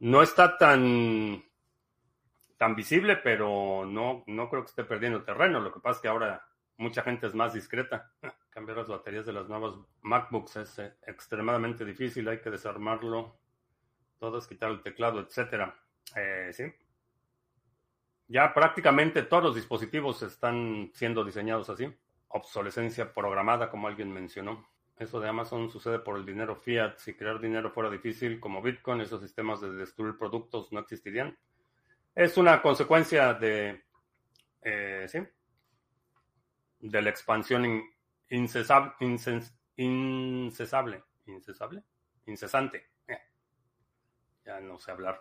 no 0.00 0.20
está 0.20 0.58
tan, 0.58 1.44
tan 2.56 2.74
visible, 2.74 3.18
pero 3.18 3.86
no, 3.86 4.24
no 4.26 4.50
creo 4.50 4.64
que 4.64 4.70
esté 4.70 4.82
perdiendo 4.82 5.22
terreno. 5.22 5.60
Lo 5.60 5.72
que 5.72 5.78
pasa 5.78 5.98
es 5.98 6.02
que 6.02 6.08
ahora 6.08 6.44
mucha 6.78 7.02
gente 7.02 7.28
es 7.28 7.34
más 7.34 7.54
discreta. 7.54 8.10
Cambiar 8.50 8.78
las 8.78 8.88
baterías 8.88 9.26
de 9.26 9.32
las 9.32 9.48
nuevas 9.48 9.76
MacBooks 10.02 10.56
es 10.56 10.78
eh, 10.80 10.92
extremadamente 11.06 11.84
difícil, 11.84 12.26
hay 12.26 12.40
que 12.40 12.50
desarmarlo, 12.50 13.38
todos 14.18 14.48
quitar 14.48 14.72
el 14.72 14.82
teclado, 14.82 15.20
etcétera. 15.20 15.72
Eh, 16.16 16.50
sí. 16.52 16.64
Ya 18.28 18.52
prácticamente 18.52 19.22
todos 19.22 19.42
los 19.42 19.54
dispositivos 19.54 20.22
están 20.22 20.90
siendo 20.94 21.24
diseñados 21.24 21.70
así. 21.70 21.92
Obsolescencia 22.28 23.12
programada, 23.14 23.70
como 23.70 23.86
alguien 23.86 24.12
mencionó. 24.12 24.68
Eso 24.98 25.20
de 25.20 25.28
Amazon 25.28 25.70
sucede 25.70 26.00
por 26.00 26.16
el 26.16 26.26
dinero 26.26 26.56
fiat. 26.56 26.96
Si 26.98 27.14
crear 27.14 27.40
dinero 27.40 27.70
fuera 27.70 27.88
difícil, 27.88 28.40
como 28.40 28.62
Bitcoin, 28.62 29.00
esos 29.00 29.20
sistemas 29.20 29.60
de 29.60 29.72
destruir 29.72 30.18
productos 30.18 30.72
no 30.72 30.80
existirían. 30.80 31.38
Es 32.14 32.36
una 32.36 32.62
consecuencia 32.62 33.34
de, 33.34 33.84
eh, 34.62 35.06
sí, 35.08 35.20
de 36.80 37.02
la 37.02 37.10
expansión 37.10 37.84
incesable, 38.28 38.94
incesable, 41.26 41.84
incesante. 42.26 42.88
Ya 44.44 44.60
no 44.60 44.78
sé 44.78 44.92
hablar 44.92 45.20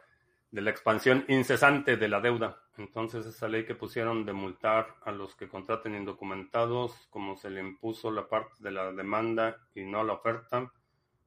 de 0.56 0.62
la 0.62 0.70
expansión 0.70 1.26
incesante 1.28 1.98
de 1.98 2.08
la 2.08 2.22
deuda. 2.22 2.62
Entonces, 2.78 3.26
esa 3.26 3.50
ley 3.50 3.66
que 3.66 3.76
pusieron 3.76 4.26
de 4.26 4.32
multar 4.32 4.96
a 5.04 5.12
los 5.12 5.36
que 5.36 5.50
contraten 5.50 5.96
indocumentados, 5.96 7.08
como 7.10 7.36
se 7.36 7.50
le 7.50 7.60
impuso 7.60 8.10
la 8.10 8.30
parte 8.30 8.54
de 8.60 8.72
la 8.72 8.94
demanda 8.94 9.58
y 9.76 9.84
no 9.84 10.02
la 10.06 10.14
oferta, 10.14 10.72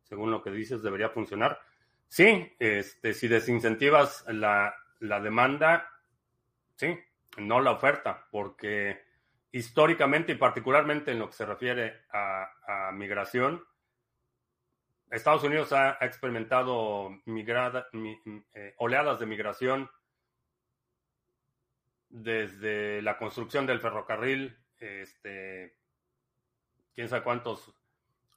según 0.05 0.31
lo 0.31 0.43
que 0.43 0.51
dices, 0.51 0.83
debería 0.83 1.11
funcionar. 1.11 1.61
Sí, 2.09 2.57
este, 2.59 3.13
si 3.13 3.29
desincentivas 3.29 4.25
la, 4.29 4.75
la 5.01 5.21
demanda, 5.21 5.91
sí, 6.77 6.99
no 7.37 7.61
la 7.61 7.73
oferta, 7.73 8.27
porque 8.31 9.03
históricamente 9.53 10.33
y 10.33 10.37
particularmente 10.37 11.13
en 11.13 11.19
lo 11.19 11.27
que 11.27 11.37
se 11.37 11.45
refiere 11.45 12.05
a, 12.15 12.93
migración, 12.95 13.63
Estados 15.11 15.43
Unidos 15.43 15.73
ha, 15.73 15.97
experimentado 16.01 17.11
eh, 17.27 18.75
oleadas 18.79 19.19
de 19.19 19.27
migración 19.27 19.91
desde 22.11 23.03
la 23.03 23.17
construcción 23.19 23.67
del 23.67 23.81
ferrocarril, 23.81 24.57
este, 24.79 25.77
quién 26.95 27.09
sabe 27.09 27.23
cuántos 27.23 27.75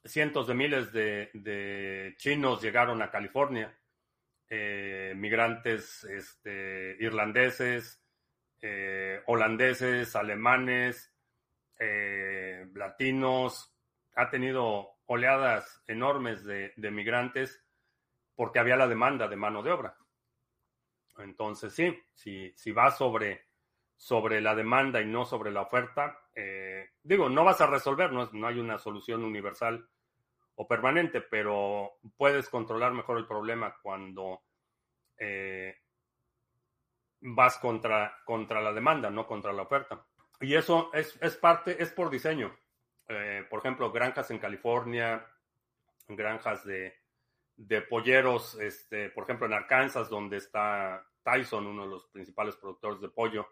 cientos 0.04 0.46
de 0.46 0.54
miles 0.54 0.92
de, 0.92 2.14
chinos 2.16 2.62
llegaron 2.62 3.02
a 3.02 3.10
California, 3.10 3.76
eh, 4.48 5.14
migrantes 5.16 6.04
este, 6.04 6.96
irlandeses, 7.00 8.02
eh, 8.60 9.22
holandeses, 9.26 10.14
alemanes, 10.16 11.10
latinos, 12.74 13.74
ha 14.14 14.30
tenido 14.30 14.91
oleadas 15.06 15.82
enormes 15.86 16.44
de, 16.44 16.72
migrantes 16.90 17.62
porque 18.34 18.58
había 18.58 18.76
la 18.76 18.88
demanda 18.88 19.28
de 19.28 19.36
mano 19.36 19.62
de 19.62 19.72
obra. 19.72 19.96
Entonces, 21.18 21.74
sí, 21.74 21.96
si, 22.14 22.52
si 22.56 22.72
va 22.72 22.90
sobre, 22.90 23.48
sobre 23.96 24.40
la 24.40 24.54
demanda 24.54 25.00
y 25.00 25.06
no 25.06 25.24
sobre 25.24 25.50
la 25.50 25.62
oferta, 25.62 26.18
digo, 27.02 27.28
no 27.28 27.44
vas 27.44 27.60
a 27.60 27.66
resolver, 27.66 28.12
no, 28.12 28.30
no 28.32 28.46
hay 28.46 28.58
una 28.58 28.78
solución 28.78 29.22
universal 29.22 29.86
o 30.54 30.66
permanente, 30.66 31.20
pero 31.20 31.98
puedes 32.16 32.48
controlar 32.48 32.92
mejor 32.92 33.18
el 33.18 33.26
problema 33.26 33.76
cuando 33.82 34.42
eh, 35.18 35.76
vas 37.20 37.58
contra, 37.58 38.16
contra 38.24 38.60
la 38.60 38.72
demanda, 38.72 39.10
no 39.10 39.26
contra 39.26 39.52
la 39.52 39.62
oferta. 39.62 40.04
Y 40.40 40.54
eso 40.54 40.90
es, 40.92 41.36
parte, 41.36 41.80
es 41.82 41.92
por 41.92 42.10
diseño. 42.10 42.54
Eh, 43.08 43.44
por 43.48 43.60
ejemplo, 43.60 43.90
granjas 43.92 44.30
en 44.30 44.38
California, 44.38 45.26
granjas 46.08 46.64
de, 46.64 46.94
de 47.56 47.82
polleros, 47.82 48.54
este, 48.60 49.10
por 49.10 49.24
ejemplo, 49.24 49.46
en 49.46 49.52
Arkansas, 49.54 50.08
donde 50.08 50.38
está 50.38 51.06
Tyson, 51.22 51.66
uno 51.66 51.84
de 51.84 51.90
los 51.90 52.06
principales 52.06 52.56
productores 52.56 53.00
de 53.00 53.08
pollo. 53.08 53.48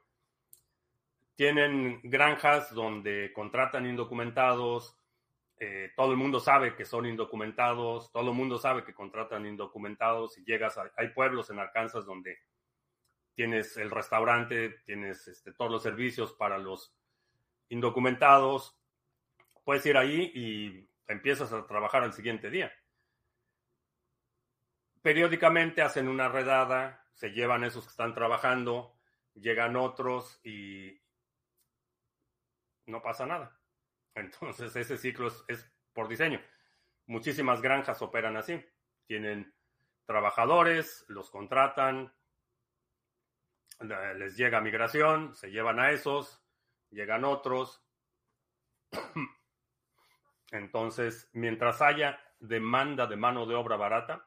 Tienen 1.34 2.01
granjas 2.03 2.74
donde 2.74 3.32
contratan 3.32 3.86
indocumentados, 3.86 5.01
eh, 5.62 5.92
todo 5.94 6.12
el 6.12 6.16
mundo 6.16 6.40
sabe 6.40 6.74
que 6.74 6.86
son 6.86 7.05
indocumentados, 7.05 8.11
todo 8.12 8.30
el 8.30 8.36
mundo 8.36 8.59
sabe 8.59 8.82
que 8.82 8.94
contratan 8.94 9.44
indocumentados 9.44 10.38
y 10.38 10.44
llegas 10.44 10.78
a, 10.78 10.90
hay 10.96 11.09
pueblos 11.09 11.51
en 11.51 11.59
Arkansas 11.59 12.07
donde 12.07 12.38
tienes 13.34 13.76
el 13.76 13.90
restaurante, 13.90 14.70
tienes 14.86 15.28
este, 15.28 15.53
todos 15.53 15.70
los 15.70 15.82
servicios 15.82 16.32
para 16.32 16.57
los 16.57 16.94
indocumentados, 17.68 18.80
puedes 19.71 19.87
ir 19.87 19.97
ahí 19.97 20.33
y 20.35 20.91
empiezas 21.07 21.53
a 21.53 21.64
trabajar 21.64 22.03
al 22.03 22.12
siguiente 22.12 22.51
día. 22.51 22.73
Periódicamente 25.01 25.81
hacen 25.81 26.09
una 26.09 26.29
redada, 26.29 27.07
se 27.12 27.31
llevan 27.31 27.62
esos 27.62 27.85
que 27.85 27.91
están 27.91 28.12
trabajando, 28.12 28.99
llegan 29.35 29.77
otros 29.77 30.41
y 30.45 31.01
no 32.87 33.01
pasa 33.01 33.27
nada. 33.27 33.61
Entonces 34.16 34.75
ese 34.75 34.99
ciclo 34.99 35.29
es, 35.47 35.73
por 35.93 36.09
diseño. 36.09 36.43
Muchísimas 37.07 37.62
granjas 37.62 38.03
operan 38.03 38.37
así. 38.37 38.61
Tienen 39.07 39.55
trabajadores, 40.05 41.05
los 41.07 41.31
contratan, 41.31 42.12
les 44.16 44.37
llega 44.37 44.61
migración, 44.61 45.33
se 45.37 45.53
llevan 45.53 45.79
a 45.79 45.93
esos, 45.93 46.43
llegan 46.91 47.23
otros. 47.25 47.87
Entonces, 50.51 51.28
mientras 51.32 51.80
haya 51.80 52.20
demanda 52.38 53.07
de 53.07 53.16
mano 53.16 53.46
de 53.46 53.55
obra 53.55 53.76
barata, 53.76 54.26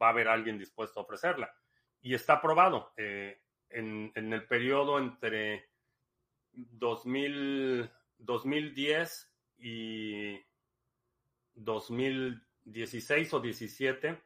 va 0.00 0.08
a 0.08 0.10
haber 0.10 0.28
alguien 0.28 0.58
dispuesto 0.58 1.00
a 1.00 1.02
ofrecerla. 1.02 1.54
Y 2.00 2.14
está 2.14 2.40
probado. 2.40 2.92
Eh, 2.96 3.40
en, 3.70 4.12
en, 4.14 4.32
el 4.32 4.46
periodo 4.46 4.98
entre 4.98 5.70
2000, 6.52 7.90
2010 8.18 9.32
y 9.58 10.38
2016 11.54 13.34
o 13.34 13.40
17 13.40 14.22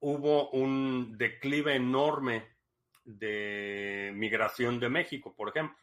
hubo 0.00 0.50
un 0.50 1.16
declive 1.16 1.74
enorme 1.74 2.56
de 3.04 4.12
migración 4.14 4.80
de 4.80 4.88
México, 4.88 5.34
por 5.34 5.48
ejemplo. 5.48 5.76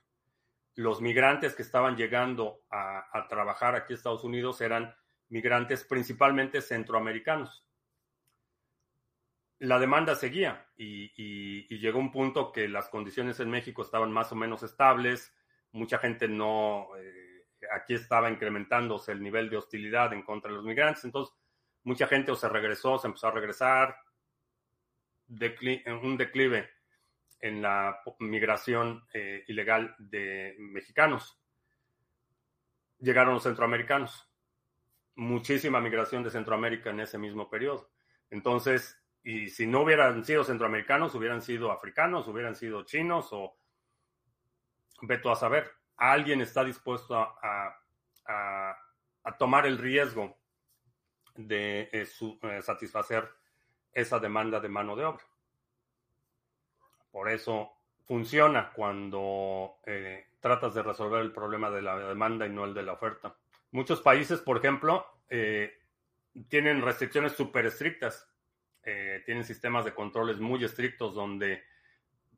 Los 0.75 1.01
migrantes 1.01 1.55
que 1.55 1.61
estaban 1.61 1.95
llegando 1.95 2.63
a, 2.69 3.27
trabajar 3.29 3.75
aquí 3.75 3.93
a 3.93 3.95
Estados 3.95 4.23
Unidos 4.23 4.59
eran 4.61 4.95
migrantes 5.29 5.83
principalmente 5.83 6.61
centroamericanos. 6.61 7.65
La 9.59 9.79
demanda 9.79 10.15
seguía 10.15 10.67
y, 10.75 11.77
llegó 11.77 11.99
un 11.99 12.11
punto 12.11 12.51
que 12.51 12.67
las 12.67 12.89
condiciones 12.89 13.39
en 13.39 13.49
México 13.49 13.81
estaban 13.81 14.11
más 14.11 14.31
o 14.31 14.35
menos 14.35 14.63
estables, 14.63 15.33
mucha 15.71 15.97
gente 15.99 16.27
no, 16.27 16.87
eh, 16.97 17.45
aquí 17.71 17.93
estaba 17.93 18.29
incrementándose 18.29 19.11
el 19.11 19.21
nivel 19.21 19.49
de 19.49 19.57
hostilidad 19.57 20.13
en 20.13 20.23
contra 20.23 20.49
de 20.49 20.57
los 20.57 20.65
migrantes, 20.65 21.05
entonces 21.05 21.35
mucha 21.83 22.07
gente 22.07 22.31
o 22.31 22.35
se 22.35 22.49
regresó, 22.49 22.97
se 22.97 23.07
empezó 23.07 23.27
a 23.27 23.31
regresar, 23.31 23.95
un 26.01 26.17
declive 26.17 26.69
en 27.43 27.61
la 27.61 28.01
migración 28.19 29.05
eh, 29.13 29.43
ilegal 29.47 29.93
de 29.99 30.55
mexicanos. 30.59 31.37
Llegaron 32.99 33.33
los 33.33 33.43
centroamericanos, 33.43 34.31
muchísima 35.15 35.81
migración 35.81 36.23
de 36.23 36.31
Centroamérica 36.31 36.91
en 36.91 37.01
ese 37.01 37.17
mismo 37.17 37.49
periodo. 37.49 37.91
Entonces, 38.29 38.97
y 39.23 39.49
si 39.49 39.67
no 39.67 39.81
hubieran 39.81 40.23
sido 40.23 40.45
centroamericanos, 40.45 41.15
hubieran 41.15 41.41
sido 41.41 41.69
africanos, 41.73 42.29
hubieran 42.29 42.55
sido 42.55 42.85
chinos 42.85 43.27
o 43.33 43.57
veto 45.01 45.29
a 45.29 45.35
saber. 45.35 45.69
Alguien 45.97 46.39
está 46.39 46.63
dispuesto 46.63 47.17
a, 47.17 47.77
tomar 49.37 49.65
el 49.65 49.77
riesgo 49.77 50.37
de 51.35 51.89
eh, 51.91 52.07
eh, 52.41 52.61
satisfacer 52.61 53.29
esa 53.91 54.17
demanda 54.19 54.61
de 54.61 54.69
mano 54.69 54.95
de 54.95 55.03
obra. 55.03 55.23
Por 57.13 57.29
eso 57.29 57.71
funciona 58.03 58.73
cuando 58.73 59.77
eh, 59.85 60.25
tratas 60.41 60.73
de 60.73 60.83
resolver 60.83 61.21
el 61.21 61.31
problema 61.31 61.69
de 61.69 61.81
la 61.81 61.97
demanda 61.97 62.45
y 62.45 62.49
no 62.49 62.65
el 62.65 62.73
de 62.73 62.83
la 62.83 62.91
oferta. 62.91 63.37
Muchos 63.71 64.01
países, 64.01 64.41
por 64.41 64.57
ejemplo, 64.57 65.07
tienen 66.47 66.81
restricciones 66.81 67.31
súper 67.31 67.65
estrictas. 67.67 68.29
tienen 69.25 69.45
sistemas 69.45 69.85
de 69.85 69.95
controles 69.95 70.39
muy 70.39 70.63
estrictos 70.63 71.15
donde 71.15 71.63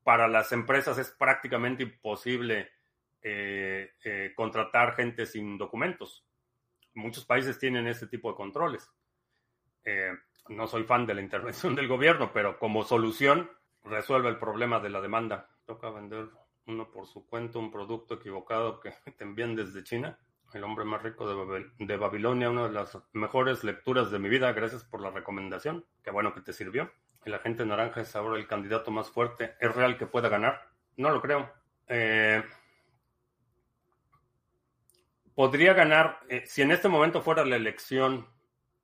para 0.06 0.28
las 0.28 0.52
empresas 0.52 1.00
es 1.00 1.10
prácticamente 1.10 1.82
imposible 1.82 2.70
eh, 3.28 3.90
eh, 4.04 4.34
contratar 4.36 4.96
gente 4.96 5.26
sin 5.26 5.58
documentos. 5.58 6.24
Muchos 6.94 7.26
países 7.26 7.58
tienen 7.58 7.88
ese 7.88 8.06
tipo 8.06 8.30
de 8.30 8.36
controles. 8.38 8.88
Eh, 9.84 10.12
no 10.50 10.68
soy 10.68 10.84
fan 10.84 11.08
de 11.08 11.16
la 11.16 11.22
intervención 11.28 11.74
del 11.74 11.88
gobierno, 11.88 12.32
pero 12.32 12.60
como 12.60 12.84
solución 12.84 13.50
resuelve 13.86 14.30
el 14.30 14.38
problema 14.38 14.80
de 14.80 14.90
la 14.90 15.02
demanda. 15.02 15.50
Toca 15.66 15.90
vender 15.90 16.30
uno 16.68 16.92
por 16.92 17.08
su 17.08 17.26
cuenta 17.28 17.60
un 17.60 17.72
producto 17.72 18.16
equivocado 18.16 18.80
que 18.80 18.92
te 19.18 19.24
envían 19.24 19.56
desde 19.56 19.84
China. 19.84 20.20
El 20.54 20.64
hombre 20.64 20.86
más 20.86 21.02
rico 21.02 21.28
de, 21.28 21.98
Babilonia, 21.98 22.50
una 22.50 22.68
de 22.68 22.74
las 22.74 22.98
mejores 23.14 23.64
lecturas 23.64 24.12
de 24.12 24.20
mi 24.20 24.30
vida. 24.30 24.54
Gracias 24.54 24.84
por 24.84 25.02
la 25.02 25.10
recomendación. 25.10 25.86
Qué 26.04 26.12
bueno 26.12 26.34
que 26.34 26.42
te 26.42 26.54
sirvió 26.54 26.92
el 27.26 27.34
agente 27.34 27.66
naranja 27.66 28.02
es 28.02 28.16
ahora 28.16 28.38
el 28.38 28.48
candidato 28.48 28.92
más 28.92 29.10
fuerte, 29.10 29.56
¿es 29.60 29.76
real 29.76 29.98
que 29.98 30.06
pueda 30.06 30.30
ganar? 30.30 30.70
No 30.96 31.10
lo 31.10 31.22
creo. 31.22 31.52
Eh, 31.88 32.44
podría 35.34 35.74
ganar, 35.74 36.20
eh, 36.30 36.44
si 36.46 36.62
en 36.62 36.72
este 36.72 36.88
momento 36.88 37.22
fuera 37.22 37.44
la 37.44 37.56
elección 37.56 38.28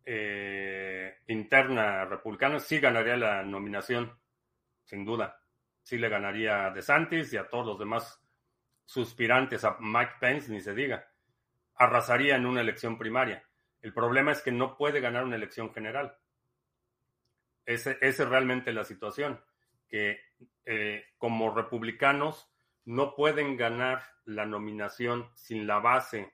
eh, 0.06 1.20
interna 1.28 2.06
republicana, 2.06 2.60
sí 2.60 2.80
ganaría 2.80 3.16
la 3.16 3.44
nominación, 3.44 4.12
sin 4.92 5.06
duda. 5.06 5.42
Sí 5.82 5.98
le 5.98 6.10
ganaría 6.10 6.66
a 6.66 6.72
DeSantis 6.72 7.32
y 7.32 7.38
a 7.38 7.48
todos 7.48 7.66
los 7.66 7.80
demás 7.80 8.22
suspirantes 8.84 9.64
a 9.64 9.78
Mike 9.80 10.16
Pence, 10.20 10.52
ni 10.52 10.60
se 10.60 10.74
diga, 10.74 11.10
arrasaría 11.76 12.36
en 12.36 12.46
una 12.46 12.60
elección 12.60 12.98
primaria. 12.98 13.42
El 13.82 13.94
problema 13.94 14.34
es 14.34 14.42
que 14.42 14.52
no 14.52 14.76
puede 14.76 15.00
ganar 15.00 15.24
una 15.24 15.38
elección 15.38 15.74
general. 15.74 16.18
Esa 17.66 17.92
es 18.02 18.20
realmente 18.20 18.74
la 18.74 18.84
situación, 18.84 19.42
que 19.88 20.20
eh, 20.66 21.06
como 21.18 21.56
republicanos 21.56 22.52
no 22.84 23.16
pueden 23.16 23.56
ganar 23.56 24.04
la 24.26 24.46
nominación 24.46 25.32
sin 25.36 25.66
la 25.68 25.80
base 25.80 26.34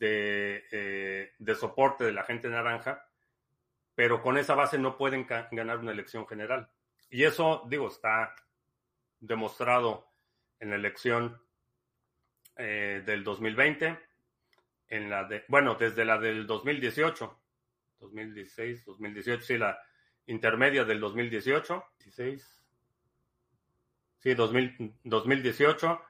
eh, 0.00 1.32
de, 1.38 1.54
soporte 1.54 2.04
de 2.04 2.12
la 2.12 2.24
gente 2.24 2.50
naranja, 2.50 3.08
pero 3.94 4.20
con 4.20 4.36
esa 4.36 4.54
base 4.54 4.76
no 4.76 4.98
pueden 4.98 5.26
ganar 5.26 5.78
una 5.78 5.92
elección 5.92 6.26
general. 6.26 6.70
Y 7.10 7.24
eso, 7.24 7.64
digo, 7.68 7.88
está 7.88 8.34
demostrado 9.20 10.08
en 10.60 10.70
la 10.70 10.76
elección 10.76 11.40
eh, 12.56 13.02
del 13.04 13.24
2020, 13.24 13.98
en 14.88 15.10
la 15.10 15.24
de, 15.24 15.44
bueno, 15.48 15.74
desde 15.74 16.04
la 16.04 16.18
del 16.18 16.46
2018, 16.46 17.40
2016, 18.00 18.84
2018, 18.84 19.42
sí, 19.42 19.58
la 19.58 19.78
intermedia 20.26 20.84
del 20.84 21.00
2018, 21.00 21.84
16, 21.98 22.58
Sí, 24.20 24.34
2018, 24.34 26.00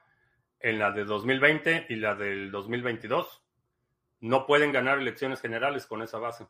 en 0.61 0.79
la 0.79 0.91
de 0.91 1.05
2020 1.05 1.85
y 1.89 1.95
la 1.95 2.15
del 2.15 2.49
2022. 2.49 3.43
No 4.21 4.47
pueden 4.47 4.71
ganar 4.71 4.97
elecciones 4.97 5.41
generales 5.41 5.85
con 5.85 6.01
esa 6.01 6.17
base. 6.17 6.47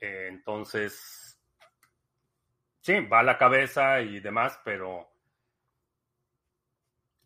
Eh, 0.00 0.26
entonces, 0.30 1.17
sí, 2.88 3.00
va 3.00 3.20
a 3.20 3.22
la 3.22 3.36
cabeza 3.36 4.00
y 4.00 4.18
demás, 4.18 4.58
pero 4.64 5.12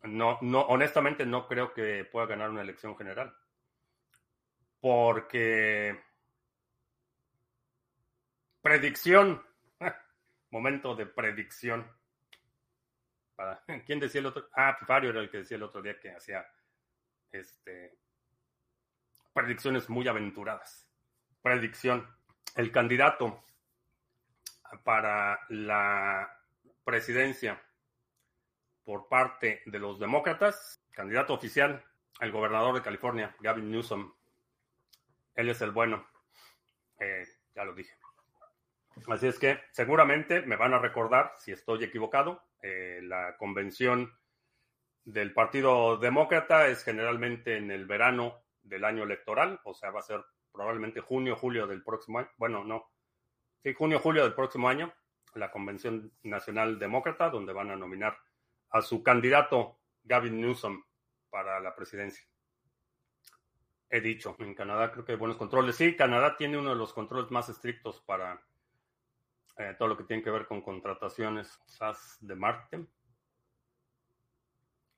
no, 0.03 0.37
no, 0.41 0.59
honestamente 0.63 1.25
no 1.25 1.47
creo 1.47 1.73
que 1.73 2.03
pueda 2.03 2.25
ganar 2.25 2.49
una 2.49 2.63
elección 2.63 2.97
general. 2.97 3.33
Porque 4.81 5.97
predicción, 8.61 9.41
momento 10.51 10.95
de 10.95 11.05
predicción. 11.05 11.89
¿Quién 13.85 14.01
decía 14.01 14.19
el 14.19 14.27
otro? 14.27 14.49
Ah, 14.53 14.77
Fario 14.85 15.11
era 15.11 15.21
el 15.21 15.31
que 15.31 15.37
decía 15.37 15.55
el 15.55 15.63
otro 15.63 15.81
día 15.81 15.97
que 15.97 16.11
hacía 16.11 16.45
este, 17.31 17.99
predicciones 19.31 19.89
muy 19.89 20.05
aventuradas. 20.09 20.89
Predicción. 21.41 22.05
El 22.53 22.69
candidato 22.69 23.41
para 24.83 25.39
la 25.49 26.39
presidencia 26.83 27.61
por 28.83 29.07
parte 29.07 29.61
de 29.65 29.79
los 29.79 29.99
demócratas, 29.99 30.83
candidato 30.91 31.33
oficial, 31.33 31.83
el 32.19 32.31
gobernador 32.31 32.75
de 32.75 32.81
California, 32.81 33.35
Gavin 33.39 33.71
Newsom. 33.71 34.13
Él 35.35 35.49
es 35.49 35.61
el 35.61 35.71
bueno. 35.71 36.05
Eh, 36.99 37.25
ya 37.55 37.63
lo 37.63 37.73
dije. 37.73 37.93
Así 39.07 39.27
es 39.27 39.39
que 39.39 39.59
seguramente 39.71 40.41
me 40.41 40.55
van 40.55 40.73
a 40.73 40.79
recordar, 40.79 41.33
si 41.37 41.51
estoy 41.51 41.83
equivocado, 41.83 42.43
eh, 42.61 42.99
la 43.01 43.35
convención 43.37 44.13
del 45.03 45.33
Partido 45.33 45.97
Demócrata 45.97 46.67
es 46.67 46.83
generalmente 46.83 47.57
en 47.57 47.71
el 47.71 47.85
verano 47.85 48.43
del 48.61 48.85
año 48.85 49.03
electoral, 49.03 49.59
o 49.65 49.73
sea, 49.73 49.91
va 49.91 49.99
a 49.99 50.03
ser 50.03 50.23
probablemente 50.51 51.01
junio, 51.01 51.35
julio 51.35 51.67
del 51.67 51.83
próximo 51.83 52.19
año. 52.19 52.29
Bueno, 52.37 52.63
no. 52.63 52.92
Sí, 53.63 53.73
junio, 53.73 53.99
julio 53.99 54.23
del 54.23 54.33
próximo 54.33 54.67
año, 54.67 54.93
la 55.35 55.49
Convención 55.49 56.11
Nacional 56.23 56.77
Demócrata, 56.77 57.29
donde 57.29 57.53
van 57.53 57.71
a 57.71 57.77
nominar 57.77 58.17
a 58.71 58.81
su 58.81 59.01
candidato 59.01 59.79
Gavin 60.03 60.41
Newsom 60.41 60.83
para 61.29 61.61
la 61.61 61.73
presidencia. 61.73 62.27
He 63.89 64.01
dicho, 64.01 64.35
en 64.39 64.53
Canadá 64.53 64.91
creo 64.91 65.05
que 65.05 65.13
hay 65.13 65.17
buenos 65.17 65.37
controles. 65.37 65.77
Sí, 65.77 65.95
Canadá 65.95 66.35
tiene 66.35 66.57
uno 66.57 66.71
de 66.71 66.75
los 66.75 66.91
controles 66.91 67.31
más 67.31 67.47
estrictos 67.47 68.01
para 68.01 68.43
eh, 69.55 69.75
todo 69.77 69.87
lo 69.87 69.97
que 69.97 70.03
tiene 70.03 70.21
que 70.21 70.31
ver 70.31 70.45
con 70.45 70.61
contrataciones 70.61 71.57
SAS 71.65 72.17
de 72.19 72.35
Marte, 72.35 72.85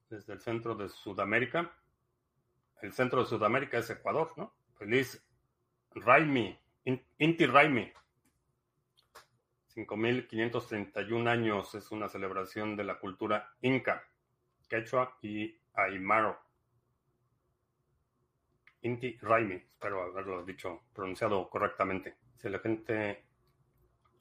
desde 0.10 0.34
el 0.34 0.40
centro 0.40 0.74
de 0.74 0.90
Sudamérica. 0.90 1.72
El 2.82 2.94
centro 2.94 3.20
de 3.20 3.28
Sudamérica 3.28 3.78
es 3.78 3.92
Ecuador, 3.92 4.34
¿no? 4.38 4.56
Feliz 4.74 5.24
Raimi, 5.92 6.60
Inti 7.20 7.46
Raimi. 7.46 7.94
5.531 9.76 11.28
años 11.28 11.76
es 11.76 11.92
una 11.92 12.08
celebración 12.08 12.78
de 12.78 12.86
la 12.86 12.98
cultura 12.98 13.54
inca, 13.62 14.08
quechua 14.70 15.18
y 15.22 15.54
aymaro. 15.74 16.40
Inti 18.82 19.18
Raimi, 19.22 19.56
espero 19.56 20.04
haberlo 20.04 20.44
dicho, 20.46 20.84
pronunciado 20.94 21.50
correctamente. 21.50 22.16
Si 22.38 22.48
la 22.48 22.60
gente 22.60 23.26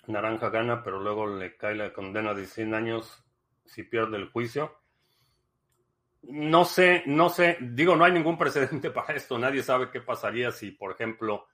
Naranja 0.07 0.51
gana, 0.51 0.83
pero 0.83 1.01
luego 1.01 1.27
le 1.27 1.57
cae 1.57 1.75
la 1.75 1.93
condena 1.93 2.35
de 2.35 2.47
100 2.47 2.75
años 2.75 3.25
si 3.65 3.85
pierde 3.85 4.17
el 4.17 4.31
juicio. 4.31 4.77
No 6.23 6.65
sé, 6.65 7.03
no 7.07 7.29
sé, 7.29 7.59
digo, 7.61 7.97
no 7.97 8.05
hay 8.05 8.13
ningún 8.13 8.39
precedente 8.39 8.91
para 8.91 9.15
esto. 9.15 9.39
Nadie 9.39 9.63
sabe 9.63 9.91
qué 9.91 10.01
pasaría 10.01 10.51
si, 10.51 10.73
por 10.73 10.93
ejemplo, 10.93 11.47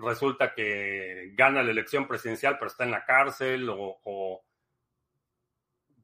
resulta 0.00 0.54
que 0.54 1.32
gana 1.34 1.62
la 1.62 1.70
elección 1.70 2.06
presidencial, 2.06 2.58
pero 2.58 2.70
está 2.70 2.84
en 2.84 2.90
la 2.90 3.04
cárcel 3.04 3.68
o, 3.70 4.44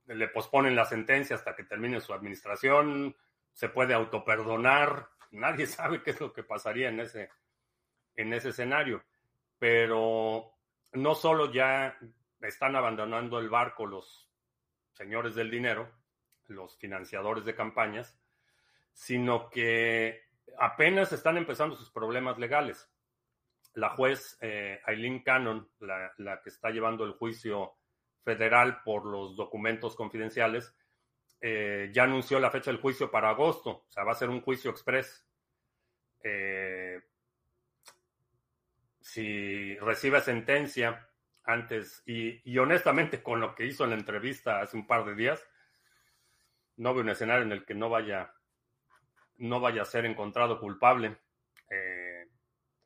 le 0.06 0.28
posponen 0.28 0.76
la 0.76 0.84
sentencia 0.84 1.34
hasta 1.34 1.56
que 1.56 1.64
termine 1.64 2.00
su 2.00 2.12
administración, 2.12 3.16
se 3.52 3.68
puede 3.68 3.94
autoperdonar. 3.94 5.08
Nadie 5.32 5.66
sabe 5.66 6.02
qué 6.02 6.10
es 6.10 6.20
lo 6.20 6.32
que 6.32 6.44
pasaría 6.44 6.88
en 6.88 7.00
ese, 7.00 7.30
en 8.14 8.32
ese 8.32 8.50
escenario. 8.50 9.04
Pero 9.58 10.52
no 10.92 11.14
solo 11.14 11.52
ya 11.52 11.98
están 12.40 12.76
abandonando 12.76 13.38
el 13.38 13.48
barco 13.48 13.86
los 13.86 14.30
señores 14.92 15.34
del 15.34 15.50
dinero, 15.50 15.90
los 16.46 16.76
financiadores 16.78 17.44
de 17.44 17.54
campañas, 17.54 18.18
sino 18.92 19.50
que 19.50 20.22
apenas 20.58 21.12
están 21.12 21.36
empezando 21.36 21.76
sus 21.76 21.90
problemas 21.90 22.38
legales. 22.38 22.88
La 23.76 23.90
juez 23.90 24.38
eh, 24.40 24.80
Eileen 24.86 25.22
Cannon, 25.22 25.68
la, 25.80 26.40
que 26.42 26.48
está 26.48 26.70
llevando 26.70 27.04
el 27.04 27.12
juicio 27.12 27.74
federal 28.24 28.82
por 28.82 29.04
los 29.04 29.36
documentos 29.36 29.94
confidenciales, 29.94 30.74
eh, 31.42 31.90
ya 31.92 32.04
anunció 32.04 32.40
la 32.40 32.50
fecha 32.50 32.70
del 32.70 32.80
juicio 32.80 33.10
para 33.10 33.28
agosto, 33.28 33.70
o 33.70 33.90
sea, 33.90 34.02
va 34.02 34.12
a 34.12 34.16
ser 34.16 34.30
un 34.30 34.40
juicio 34.40 34.70
express. 34.70 35.28
Eh, 36.24 37.02
si 38.98 39.76
recibe 39.76 40.22
sentencia 40.22 41.10
antes, 41.44 42.02
y, 42.06 42.56
honestamente 42.56 43.22
con 43.22 43.40
lo 43.40 43.54
que 43.54 43.66
hizo 43.66 43.84
en 43.84 43.90
la 43.90 43.96
entrevista 43.96 44.62
hace 44.62 44.78
un 44.78 44.86
par 44.86 45.04
de 45.04 45.14
días, 45.14 45.46
no 46.78 46.94
veo 46.94 47.02
un 47.02 47.10
escenario 47.10 47.44
en 47.44 47.52
el 47.52 47.66
que 47.66 47.74
no 47.74 47.90
vaya, 47.90 48.32
no 49.36 49.60
vaya 49.60 49.82
a 49.82 49.84
ser 49.84 50.06
encontrado 50.06 50.58
culpable. 50.58 51.18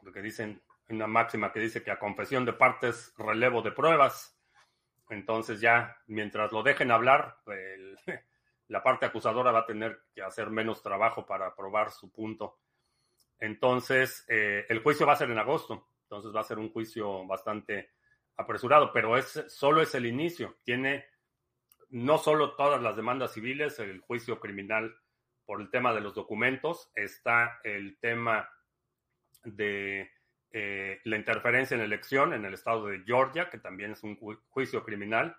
Porque 0.03 0.22
dicen, 0.22 0.62
una 0.91 1.07
máxima 1.07 1.53
que 1.53 1.61
dice 1.61 1.82
que 1.82 1.91
a 1.91 1.99
confesión 1.99 2.45
de 2.45 2.53
partes, 2.53 3.14
relevo 3.16 3.62
de 3.62 3.72
pruebas. 3.72 4.36
Entonces 5.09 5.61
ya, 5.61 5.97
mientras 6.07 6.53
lo 6.53 6.62
dejen 6.62 6.91
hablar, 6.91 7.38
la 8.68 8.82
parte 8.82 9.07
acusadora 9.07 9.53
va 9.53 9.61
a 9.61 9.66
tener 9.66 10.03
que 10.14 10.22
hacer 10.22 10.51
menos 10.51 10.82
trabajo 10.82 11.26
para 11.26 11.55
probar 11.55 11.91
su 11.91 12.11
punto. 12.11 12.59
Entonces, 13.38 14.24
eh, 14.28 14.66
el 14.68 14.82
juicio 14.82 15.07
va 15.07 15.14
a 15.14 15.16
ser 15.16 15.30
en 15.30 15.38
agosto. 15.38 15.88
Entonces 16.03 16.34
va 16.34 16.41
a 16.41 16.45
ser 16.45 16.59
un 16.59 16.72
juicio 16.72 17.24
bastante 17.26 17.91
apresurado, 18.36 18.93
pero 18.93 19.16
es 19.16 19.45
solo 19.49 19.80
es 19.80 19.95
el 19.95 20.07
inicio. 20.07 20.57
Tiene 20.64 21.07
no 21.91 22.18
solo 22.18 22.55
todas 22.55 22.80
las 22.82 22.97
demandas 22.97 23.32
civiles, 23.32 23.78
el 23.78 24.01
juicio 24.01 24.41
criminal 24.41 24.97
por 25.45 25.61
el 25.61 25.70
tema 25.70 25.93
de 25.93 26.01
los 26.01 26.14
documentos, 26.14 26.91
está 26.95 27.61
el 27.64 27.99
tema 27.99 28.49
de 29.43 30.11
eh, 30.53 31.01
la 31.05 31.16
interferencia 31.16 31.74
en 31.74 31.82
elección 31.82 32.32
en 32.32 32.44
el 32.44 32.55
estado 32.55 32.86
de 32.86 33.03
Georgia, 33.05 33.48
que 33.51 33.59
también 33.59 33.92
es 33.92 34.03
un 34.03 34.16
juicio 34.51 34.84
criminal. 34.84 35.36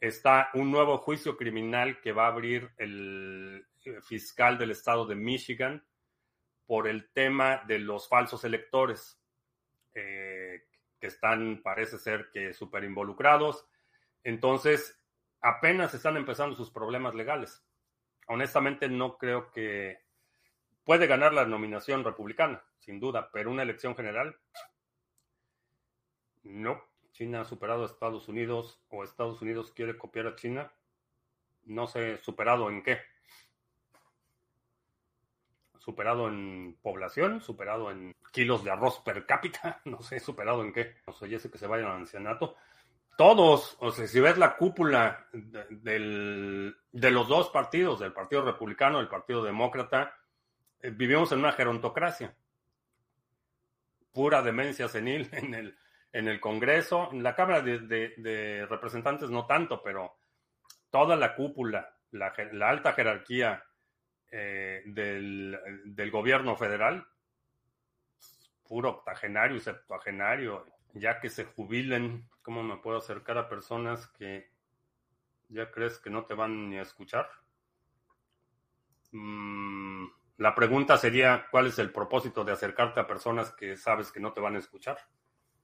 Está 0.00 0.50
un 0.54 0.70
nuevo 0.70 0.98
juicio 0.98 1.36
criminal 1.36 2.00
que 2.00 2.12
va 2.12 2.24
a 2.24 2.30
abrir 2.30 2.70
el 2.78 3.66
eh, 3.84 4.00
fiscal 4.02 4.58
del 4.58 4.70
estado 4.70 5.06
de 5.06 5.14
Michigan 5.14 5.84
por 6.66 6.88
el 6.88 7.10
tema 7.12 7.62
de 7.66 7.78
los 7.78 8.08
falsos 8.08 8.44
electores. 8.44 9.20
Eh, 9.94 10.64
que 11.02 11.08
están, 11.08 11.60
parece 11.64 11.98
ser 11.98 12.30
que 12.32 12.54
súper 12.54 12.84
involucrados. 12.84 13.66
Entonces, 14.22 14.96
apenas 15.40 15.92
están 15.94 16.16
empezando 16.16 16.54
sus 16.54 16.70
problemas 16.70 17.16
legales. 17.16 17.66
Honestamente, 18.28 18.88
no 18.88 19.18
creo 19.18 19.50
que 19.50 19.98
puede 20.84 21.06
ganar 21.06 21.32
la 21.32 21.46
nominación 21.46 22.04
republicana, 22.04 22.62
sin 22.78 23.00
duda, 23.00 23.30
pero 23.32 23.50
una 23.50 23.62
elección 23.62 23.94
general, 23.94 24.36
no. 26.42 26.82
China 27.12 27.42
ha 27.42 27.44
superado 27.44 27.82
a 27.82 27.86
Estados 27.86 28.28
Unidos 28.28 28.80
o 28.88 29.04
Estados 29.04 29.40
Unidos 29.42 29.72
quiere 29.72 29.96
copiar 29.96 30.26
a 30.26 30.34
China. 30.36 30.72
no 31.64 31.86
sé, 31.86 32.18
superado 32.18 32.70
en 32.70 32.82
qué. 32.82 33.00
Superado 35.78 36.28
en 36.28 36.78
población, 36.80 37.40
superado 37.40 37.90
en 37.90 38.14
kilos 38.32 38.64
de 38.64 38.70
arroz 38.70 39.00
per 39.00 39.26
cápita, 39.26 39.80
no 39.84 40.00
sé, 40.02 40.20
superado 40.20 40.62
en 40.62 40.72
qué. 40.72 40.96
No 41.06 41.12
sé, 41.12 41.28
ya 41.28 41.38
sé 41.38 41.50
que 41.50 41.58
se 41.58 41.66
vayan 41.66 41.88
al 41.88 41.96
ancianato. 41.98 42.56
Todos, 43.18 43.76
o 43.80 43.92
sea, 43.92 44.06
si 44.06 44.20
ves 44.20 44.38
la 44.38 44.56
cúpula 44.56 45.28
de, 45.32 46.72
de 46.92 47.10
los 47.10 47.28
dos 47.28 47.50
partidos, 47.50 48.00
del 48.00 48.12
Partido 48.14 48.42
Republicano 48.42 48.98
y 48.98 49.02
el 49.02 49.08
Partido 49.08 49.44
Demócrata, 49.44 50.16
vivimos 50.82 51.32
en 51.32 51.38
una 51.38 51.52
gerontocracia. 51.52 52.34
Pura 54.12 54.42
demencia 54.42 54.88
senil 54.88 55.28
en 55.32 55.54
el, 55.54 55.78
en 56.12 56.28
el 56.28 56.40
Congreso, 56.40 57.10
en 57.12 57.22
la 57.22 57.34
Cámara 57.34 57.62
de, 57.62 58.66
Representantes 58.68 59.30
no 59.30 59.46
tanto, 59.46 59.82
pero 59.82 60.16
toda 60.90 61.16
la 61.16 61.34
cúpula, 61.34 61.96
la, 62.10 62.32
alta 62.68 62.92
jerarquía 62.92 63.64
eh, 64.30 64.82
del, 64.86 65.58
del, 65.84 66.10
gobierno 66.10 66.56
federal, 66.56 67.06
puro 68.64 68.90
octogenario 68.90 69.60
septuagenario, 69.60 70.66
ya 70.94 71.20
que 71.20 71.30
se 71.30 71.44
jubilen, 71.44 72.28
¿cómo 72.42 72.62
me 72.62 72.76
puedo 72.76 72.98
acercar 72.98 73.38
a 73.38 73.48
personas 73.48 74.06
que 74.08 74.50
ya 75.48 75.70
crees 75.70 75.98
que 75.98 76.10
no 76.10 76.24
te 76.24 76.34
van 76.34 76.68
ni 76.68 76.78
a 76.78 76.82
escuchar? 76.82 77.28
Mm, 79.12 80.06
la 80.38 80.54
pregunta 80.54 80.96
sería, 80.96 81.46
¿cuál 81.50 81.66
es 81.66 81.78
el 81.78 81.90
propósito 81.90 82.44
de 82.44 82.52
acercarte 82.52 83.00
a 83.00 83.06
personas 83.06 83.52
que 83.52 83.76
sabes 83.76 84.10
que 84.10 84.20
no 84.20 84.32
te 84.32 84.40
van 84.40 84.56
a 84.56 84.58
escuchar? 84.58 84.98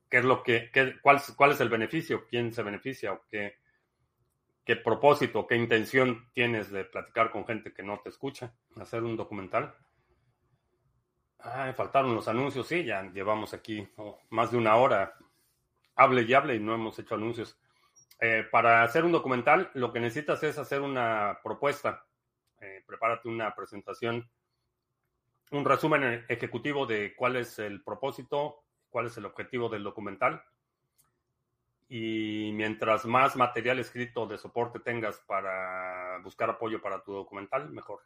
qué 0.09 0.19
es 0.19 0.25
lo 0.25 0.43
que, 0.43 0.71
cuál, 1.03 1.21
cuál 1.37 1.53
es 1.53 1.61
el 1.61 1.69
beneficio, 1.69 2.27
quién 2.29 2.53
se 2.53 2.63
beneficia 2.63 3.13
o 3.13 3.23
qué, 3.29 3.59
qué 4.65 4.77
propósito, 4.77 5.47
qué 5.47 5.57
intención 5.57 6.29
tienes 6.33 6.71
de 6.71 6.85
platicar 6.85 7.31
con 7.31 7.47
gente 7.47 7.73
que 7.73 7.83
no 7.83 8.01
te 8.01 8.09
escucha, 8.09 8.55
hacer 8.81 9.03
un 9.03 9.17
documental. 9.17 9.75
Ah, 11.41 11.73
faltaron 11.77 12.15
los 12.15 12.27
anuncios, 12.27 12.67
sí, 12.67 12.85
ya 12.85 13.03
llevamos 13.13 13.55
aquí 13.55 13.87
oh, 13.97 14.19
más 14.31 14.51
de 14.51 14.57
una 14.59 14.77
hora. 14.77 15.15
Hable 15.95 16.23
y 16.23 16.35
hable 16.35 16.57
y 16.57 16.61
no 16.61 16.75
hemos 16.75 16.99
hecho 16.99 17.15
anuncios. 17.15 17.59
Eh, 18.21 18.45
para 18.51 18.83
hacer 18.83 19.05
un 19.05 19.13
documental, 19.13 19.71
lo 19.75 19.93
que 19.93 20.01
necesitas 20.01 20.43
es 20.43 20.59
hacer 20.59 20.81
una 20.81 21.39
propuesta. 21.43 22.05
Eh, 22.61 22.83
prepárate 22.87 23.29
una 23.29 23.55
presentación, 23.55 24.29
un 25.51 25.65
resumen 25.65 26.25
ejecutivo 26.29 26.87
de 26.87 27.15
cuál 27.15 27.37
es 27.37 27.59
el 27.59 27.83
propósito, 27.83 28.65
cuál 28.91 29.07
es 29.07 29.17
el 29.17 29.27
objetivo 29.27 29.69
del 29.69 29.85
documental. 29.85 30.43
Y 31.89 32.51
mientras 32.53 33.07
más 33.07 33.37
material 33.37 33.79
escrito 33.79 34.27
de 34.27 34.37
soporte 34.37 34.81
tengas 34.81 35.21
para 35.21 36.19
buscar 36.23 36.51
apoyo 36.51 36.83
para 36.83 37.03
tu 37.03 37.13
documental, 37.13 37.71
mejor. 37.71 38.01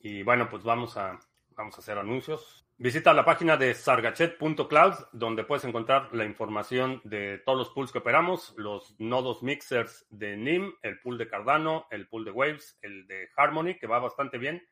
Y 0.00 0.22
bueno, 0.22 0.48
pues 0.48 0.62
vamos 0.62 0.96
a, 0.96 1.18
vamos 1.50 1.76
a 1.76 1.80
hacer 1.80 1.98
anuncios. 1.98 2.64
Visita 2.80 3.12
la 3.12 3.24
página 3.24 3.56
de 3.56 3.74
sargachet.cloud, 3.74 4.94
donde 5.12 5.42
puedes 5.42 5.64
encontrar 5.64 6.14
la 6.14 6.24
información 6.24 7.00
de 7.02 7.38
todos 7.38 7.58
los 7.58 7.70
pools 7.70 7.90
que 7.90 7.98
operamos, 7.98 8.54
los 8.56 8.94
nodos 9.00 9.42
mixers 9.42 10.06
de 10.10 10.36
NIM, 10.36 10.74
el 10.82 11.00
pool 11.00 11.18
de 11.18 11.26
Cardano, 11.26 11.88
el 11.90 12.06
pool 12.06 12.24
de 12.24 12.30
Waves, 12.30 12.78
el 12.82 13.08
de 13.08 13.30
Harmony, 13.36 13.78
que 13.80 13.88
va 13.88 13.98
bastante 13.98 14.38
bien. 14.38 14.62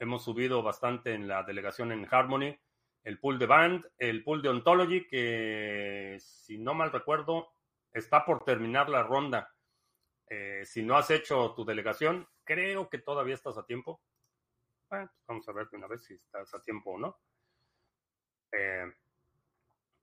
Hemos 0.00 0.24
subido 0.24 0.62
bastante 0.62 1.12
en 1.12 1.28
la 1.28 1.42
delegación 1.44 1.92
en 1.92 2.08
Harmony 2.10 2.58
el 3.04 3.18
pool 3.18 3.38
de 3.38 3.46
Band, 3.46 3.84
el 3.98 4.24
pool 4.24 4.42
de 4.42 4.48
Ontology, 4.48 5.06
que 5.06 6.16
si 6.20 6.58
no 6.58 6.74
mal 6.74 6.90
recuerdo, 6.90 7.52
está 7.92 8.24
por 8.24 8.44
terminar 8.44 8.88
la 8.88 9.02
ronda. 9.02 9.54
Eh, 10.26 10.62
si 10.64 10.82
no 10.82 10.96
has 10.96 11.10
hecho 11.10 11.52
tu 11.54 11.64
delegación, 11.64 12.26
creo 12.44 12.88
que 12.88 12.98
todavía 12.98 13.34
estás 13.34 13.58
a 13.58 13.66
tiempo. 13.66 14.00
Pues 14.88 15.08
vamos 15.26 15.48
a 15.48 15.52
ver 15.52 15.68
de 15.68 15.76
una 15.76 15.86
vez 15.86 16.02
si 16.04 16.14
estás 16.14 16.52
a 16.54 16.62
tiempo 16.62 16.92
o 16.92 16.98
no. 16.98 17.18
Eh, 18.52 18.92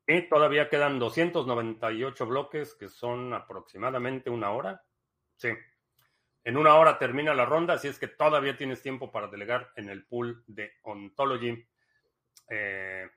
y 0.07 0.29
todavía 0.29 0.69
quedan 0.69 0.99
298 0.99 2.25
bloques, 2.25 2.75
que 2.75 2.87
son 2.87 3.33
aproximadamente 3.33 4.29
una 4.29 4.51
hora. 4.51 4.83
Sí. 5.35 5.49
En 6.43 6.57
una 6.57 6.75
hora 6.75 6.97
termina 6.97 7.33
la 7.33 7.45
ronda, 7.45 7.73
así 7.73 7.87
es 7.87 7.99
que 7.99 8.07
todavía 8.07 8.55
tienes 8.55 8.81
tiempo 8.81 9.11
para 9.11 9.27
delegar 9.27 9.71
en 9.75 9.89
el 9.89 10.05
pool 10.05 10.43
de 10.47 10.73
Ontology. 10.83 11.67
Eh, 12.49 13.09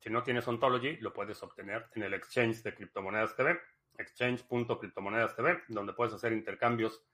si 0.00 0.10
no 0.10 0.22
tienes 0.22 0.48
Ontology, 0.48 0.96
lo 0.96 1.12
puedes 1.12 1.42
obtener 1.42 1.88
en 1.94 2.02
el 2.02 2.14
exchange 2.14 2.62
de 2.62 2.74
criptomonedas 2.74 3.36
TV, 3.36 3.60
exchange.criptomonedas 3.98 5.36
TV, 5.36 5.62
donde 5.68 5.92
puedes 5.92 6.14
hacer 6.14 6.32
intercambios 6.32 7.04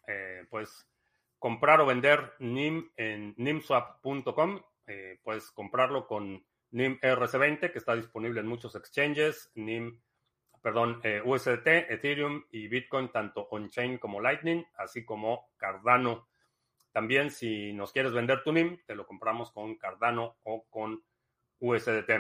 Eh, 0.07 0.47
pues 0.49 0.89
comprar 1.37 1.81
o 1.81 1.85
vender 1.85 2.33
NIM 2.39 2.89
en 2.97 3.35
nimswap.com. 3.37 4.61
Eh, 4.87 5.19
puedes 5.23 5.51
comprarlo 5.51 6.07
con 6.07 6.43
NIM 6.71 6.99
RC20, 7.01 7.71
que 7.71 7.79
está 7.79 7.95
disponible 7.95 8.41
en 8.41 8.47
muchos 8.47 8.75
exchanges. 8.75 9.51
NIM, 9.55 10.01
perdón, 10.61 11.01
USDT, 11.25 11.67
Ethereum 11.89 12.43
y 12.51 12.67
Bitcoin, 12.67 13.09
tanto 13.09 13.47
on-chain 13.51 13.97
como 13.97 14.21
Lightning, 14.21 14.65
así 14.77 15.05
como 15.05 15.49
Cardano. 15.57 16.27
También, 16.91 17.29
si 17.29 17.73
nos 17.73 17.91
quieres 17.91 18.13
vender 18.13 18.43
tu 18.43 18.51
NIM, 18.51 18.79
te 18.85 18.95
lo 18.95 19.05
compramos 19.05 19.51
con 19.51 19.75
Cardano 19.75 20.37
o 20.43 20.65
con 20.69 21.03
USDT. 21.59 22.11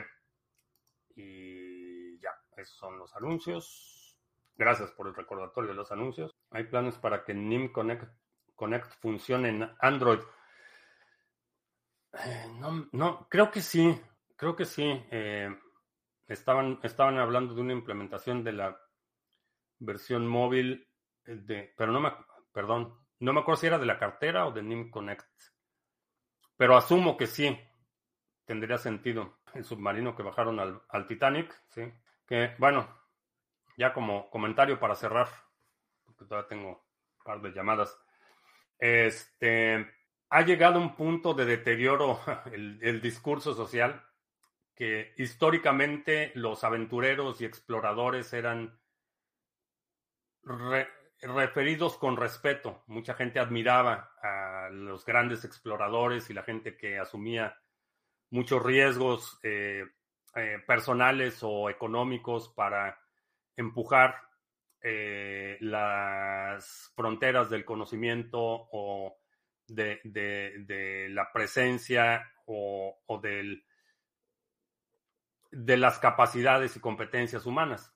Y 1.15 2.19
ya, 2.19 2.31
esos 2.55 2.77
son 2.77 2.97
los 2.97 3.15
anuncios. 3.15 4.17
Gracias 4.55 4.91
por 4.91 5.07
el 5.07 5.15
recordatorio 5.15 5.69
de 5.69 5.75
los 5.75 5.91
anuncios. 5.91 6.31
Hay 6.51 6.65
planes 6.65 6.97
para 6.97 7.23
que 7.23 7.33
NIM 7.33 7.71
Connect, 7.71 8.03
Connect 8.55 8.91
funcione 8.99 9.49
en 9.49 9.69
Android. 9.79 10.19
Eh, 12.13 12.47
no, 12.59 12.87
no, 12.91 13.27
creo 13.29 13.49
que 13.51 13.61
sí, 13.61 13.99
creo 14.35 14.55
que 14.55 14.65
sí. 14.65 14.83
Eh, 15.11 15.49
estaban, 16.29 16.79
estaban 16.83 17.17
hablando 17.17 17.53
de 17.53 17.61
una 17.61 17.73
implementación 17.73 18.43
de 18.43 18.53
la 18.53 18.81
versión 19.79 20.27
móvil 20.27 20.87
de, 21.25 21.73
pero 21.77 21.91
no 21.91 21.99
me, 21.99 22.11
perdón, 22.53 22.97
no 23.19 23.33
me 23.33 23.41
acuerdo 23.41 23.61
si 23.61 23.67
era 23.67 23.77
de 23.77 23.85
la 23.85 23.99
cartera 23.99 24.47
o 24.47 24.51
de 24.51 24.63
NIM 24.63 24.89
Connect. 24.89 25.27
Pero 26.55 26.77
asumo 26.77 27.17
que 27.17 27.27
sí, 27.27 27.57
tendría 28.45 28.77
sentido 28.77 29.39
el 29.53 29.63
submarino 29.63 30.15
que 30.15 30.23
bajaron 30.23 30.59
al, 30.59 31.07
Titanic, 31.07 31.53
¿sí? 31.69 31.81
Que, 32.27 32.55
bueno, 32.57 32.87
ya 33.77 33.93
como 33.93 34.29
comentario 34.29 34.79
para 34.79 34.95
cerrar, 34.95 35.27
porque 36.05 36.25
todavía 36.25 36.47
tengo 36.47 36.69
un 36.69 37.23
par 37.23 37.41
de 37.41 37.51
llamadas. 37.51 37.97
Este, 38.77 39.87
ha 40.29 40.41
llegado 40.41 40.79
un 40.79 40.95
punto 40.95 41.33
de 41.33 41.45
deterioro 41.45 42.19
el, 42.51 43.01
discurso 43.01 43.53
social 43.53 44.05
que 44.79 45.13
históricamente 45.17 46.31
los 46.35 46.63
aventureros 46.63 47.41
y 47.41 47.45
exploradores 47.45 48.31
eran 48.31 48.79
referidos 51.21 51.97
con 51.97 52.15
respeto. 52.15 52.81
Mucha 52.87 53.13
gente 53.13 53.39
admiraba 53.39 54.13
a 54.23 54.69
los 54.71 55.03
grandes 55.03 55.43
exploradores 55.43 56.29
y 56.29 56.33
la 56.33 56.43
gente 56.43 56.77
que 56.77 56.97
asumía 56.97 57.59
muchos 58.29 58.63
riesgos 58.63 59.37
eh, 59.43 59.83
eh, 60.35 60.59
personales 60.65 61.39
o 61.41 61.69
económicos 61.69 62.47
para 62.47 62.97
empujar 63.57 64.15
eh, 64.81 65.57
las 65.59 66.93
fronteras 66.95 67.49
del 67.49 67.65
conocimiento 67.65 68.39
o 68.39 69.17
de, 69.67 69.99
la 71.09 71.33
presencia 71.33 72.31
o, 72.45 73.19
del, 73.21 73.61
de 75.51 75.77
las 75.77 75.99
capacidades 75.99 76.75
y 76.75 76.79
competencias 76.79 77.45
humanas. 77.45 77.93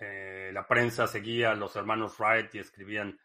la 0.00 0.66
prensa 0.66 1.06
seguía 1.06 1.52
a 1.52 1.54
los 1.54 1.76
hermanos 1.76 2.18
Wright 2.18 2.54
y 2.54 2.58
escribían 2.58 3.18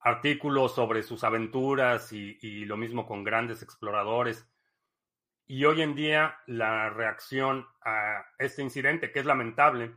artículos 0.00 0.74
sobre 0.74 1.02
sus 1.02 1.24
aventuras 1.24 2.12
y 2.12 2.64
lo 2.64 2.76
mismo 2.76 3.06
con 3.06 3.24
grandes 3.24 3.62
exploradores 3.62 4.48
y 5.46 5.64
hoy 5.64 5.82
en 5.82 5.94
día 5.94 6.38
la 6.46 6.88
reacción 6.90 7.66
a 7.84 8.24
este 8.38 8.62
incidente, 8.62 9.12
que 9.12 9.20
es 9.20 9.26
lamentable, 9.26 9.94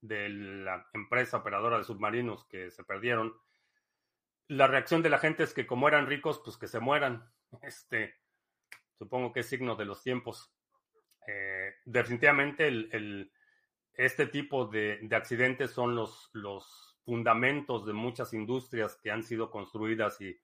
de 0.00 0.28
la 0.28 0.88
empresa 0.92 1.36
operadora 1.36 1.78
de 1.78 1.84
submarinos 1.84 2.44
que 2.46 2.70
se 2.70 2.84
perdieron, 2.84 3.32
la 4.48 4.66
reacción 4.66 5.02
de 5.02 5.10
la 5.10 5.18
gente 5.18 5.42
es 5.42 5.52
que 5.52 5.66
como 5.66 5.88
eran 5.88 6.06
ricos, 6.06 6.40
pues 6.44 6.56
que 6.56 6.66
se 6.66 6.80
mueran. 6.80 7.30
Este, 7.62 8.14
supongo 8.98 9.32
que 9.32 9.40
es 9.40 9.48
signo 9.48 9.76
de 9.76 9.84
los 9.84 10.02
tiempos. 10.02 10.52
Eh, 11.30 11.74
definitivamente 11.84 12.70
este 13.92 14.28
tipo 14.28 14.64
de, 14.64 15.06
accidentes 15.12 15.72
son 15.72 15.94
los, 15.94 16.30
los 16.32 16.98
fundamentos 17.04 17.84
de 17.84 17.92
muchas 17.92 18.32
industrias 18.32 18.96
que 19.02 19.10
han 19.10 19.22
sido 19.22 19.50
construidas 19.50 20.18
y 20.22 20.40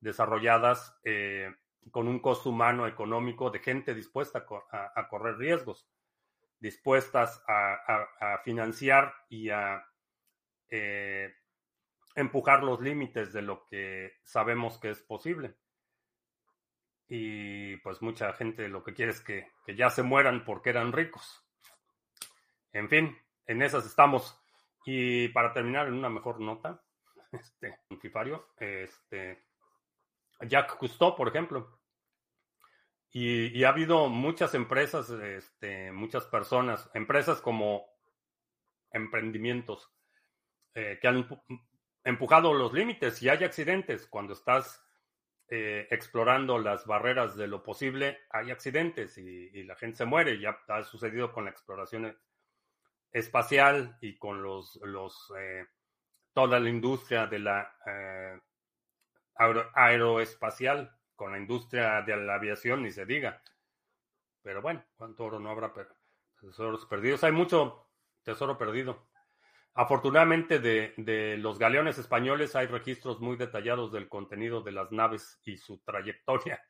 desarrolladas 0.00 0.98
eh, 1.04 1.54
con 1.90 2.08
un 2.08 2.18
costo 2.20 2.48
humano 2.48 2.86
económico 2.86 3.50
de 3.50 3.58
gente 3.58 3.94
dispuesta 3.94 4.46
a, 4.70 5.08
correr 5.08 5.36
riesgos, 5.36 5.86
dispuestas 6.58 7.42
a, 7.46 8.40
financiar 8.42 9.12
y 9.28 9.50
a 9.50 9.84
eh, 10.70 11.30
empujar 12.14 12.62
los 12.62 12.80
límites 12.80 13.34
de 13.34 13.42
lo 13.42 13.66
que 13.66 14.14
sabemos 14.24 14.78
que 14.78 14.90
es 14.90 15.02
posible. 15.02 15.56
Y 17.14 17.76
pues 17.76 18.00
mucha 18.00 18.32
gente 18.32 18.70
lo 18.70 18.82
que 18.82 18.94
quiere 18.94 19.12
es 19.12 19.20
que, 19.20 19.46
ya 19.76 19.90
se 19.90 20.02
mueran 20.02 20.46
porque 20.46 20.70
eran 20.70 20.94
ricos. 20.94 21.44
En 22.72 22.88
fin, 22.88 23.14
en 23.44 23.60
esas 23.60 23.84
estamos. 23.84 24.42
Y 24.86 25.28
para 25.28 25.52
terminar 25.52 25.88
en 25.88 25.92
una 25.92 26.08
mejor 26.08 26.40
nota, 26.40 26.82
este, 27.32 27.80
este, 28.58 29.44
Jack 30.40 30.78
Cousteau, 30.78 31.14
por 31.14 31.28
ejemplo. 31.28 31.78
Y, 33.10 33.62
ha 33.62 33.68
habido 33.68 34.08
muchas 34.08 34.54
empresas, 34.54 35.10
este, 35.10 35.92
muchas 35.92 36.24
personas, 36.24 36.90
empresas 36.94 37.42
como 37.42 37.84
emprendimientos 38.90 39.92
eh, 40.72 40.98
que 40.98 41.08
han 41.08 41.28
empujado 42.04 42.54
los 42.54 42.72
límites 42.72 43.22
y 43.22 43.28
hay 43.28 43.44
accidentes. 43.44 44.06
Cuando 44.06 44.32
estás 44.32 44.82
eh, 45.54 45.86
explorando 45.90 46.58
las 46.58 46.86
barreras 46.86 47.36
de 47.36 47.46
lo 47.46 47.62
posible, 47.62 48.20
hay 48.30 48.50
accidentes 48.50 49.18
y, 49.18 49.64
la 49.64 49.76
gente 49.76 49.98
se 49.98 50.06
muere. 50.06 50.40
Ya 50.40 50.58
ha 50.68 50.82
sucedido 50.82 51.30
con 51.30 51.44
la 51.44 51.50
exploración 51.50 52.16
espacial 53.10 53.98
y 54.00 54.16
con 54.16 54.42
los, 54.42 54.76
los 54.76 55.30
eh, 55.38 55.66
toda 56.32 56.58
la 56.58 56.70
industria 56.70 57.26
de 57.26 57.38
la 57.38 57.76
eh, 57.84 58.40
aeroespacial, 59.74 60.96
con 61.14 61.32
la 61.32 61.38
industria 61.38 62.00
de 62.00 62.16
la 62.16 62.36
aviación, 62.36 62.82
ni 62.82 62.90
se 62.90 63.04
diga. 63.04 63.42
Pero 64.40 64.62
bueno, 64.62 64.82
¿cuánto 64.96 65.26
oro 65.26 65.38
no 65.38 65.50
habrá? 65.50 65.70
Tesoros 66.40 66.86
perdidos. 66.86 67.24
Hay 67.24 67.32
mucho 67.32 67.90
tesoro 68.22 68.56
perdido. 68.56 69.06
Afortunadamente 69.74 70.58
de, 70.58 71.36
los 71.38 71.58
galeones 71.58 71.96
españoles 71.96 72.54
hay 72.54 72.66
registros 72.66 73.20
muy 73.20 73.36
detallados 73.36 73.90
del 73.90 74.08
contenido 74.08 74.60
de 74.60 74.72
las 74.72 74.92
naves 74.92 75.40
y 75.44 75.56
su 75.56 75.78
trayectoria, 75.78 76.62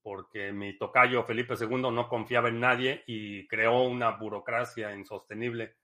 porque 0.00 0.52
mi 0.52 0.78
tocayo 0.78 1.24
Felipe 1.24 1.54
II 1.60 1.90
no 1.90 2.08
confiaba 2.08 2.48
en 2.48 2.60
nadie 2.60 3.02
y 3.06 3.48
creó 3.48 3.82
una 3.82 4.10
burocracia 4.12 4.94
insostenible. 4.94 5.76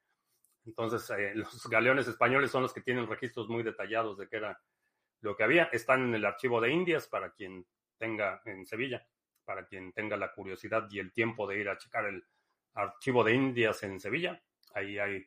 Entonces, 0.64 1.10
eh, 1.10 1.32
los 1.34 1.66
galeones 1.68 2.06
españoles 2.06 2.52
son 2.52 2.62
los 2.62 2.72
que 2.72 2.80
tienen 2.80 3.08
registros 3.08 3.48
muy 3.48 3.64
detallados 3.64 4.16
de 4.16 4.28
qué 4.28 4.36
era 4.36 4.60
lo 5.22 5.36
que 5.36 5.42
había. 5.42 5.64
Están 5.64 6.02
en 6.04 6.14
el 6.14 6.24
archivo 6.24 6.60
de 6.60 6.70
Indias 6.70 7.08
para 7.08 7.32
quien 7.32 7.66
tenga 7.98 8.40
en 8.44 8.64
Sevilla, 8.66 9.04
para 9.44 9.66
quien 9.66 9.92
tenga 9.92 10.16
la 10.16 10.32
curiosidad 10.32 10.86
y 10.90 11.00
el 11.00 11.12
tiempo 11.12 11.48
de 11.48 11.58
ir 11.58 11.68
a 11.68 11.76
checar 11.76 12.04
el 12.06 12.24
archivo 12.74 13.24
de 13.24 13.34
Indias 13.34 13.82
en 13.82 13.98
Sevilla. 13.98 14.40
Ahí 14.74 14.98
hay 14.98 15.26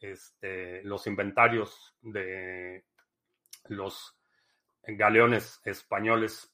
este, 0.00 0.82
los 0.84 1.06
inventarios 1.06 1.96
de 2.00 2.84
los 3.68 4.16
galeones 4.82 5.60
españoles. 5.64 6.52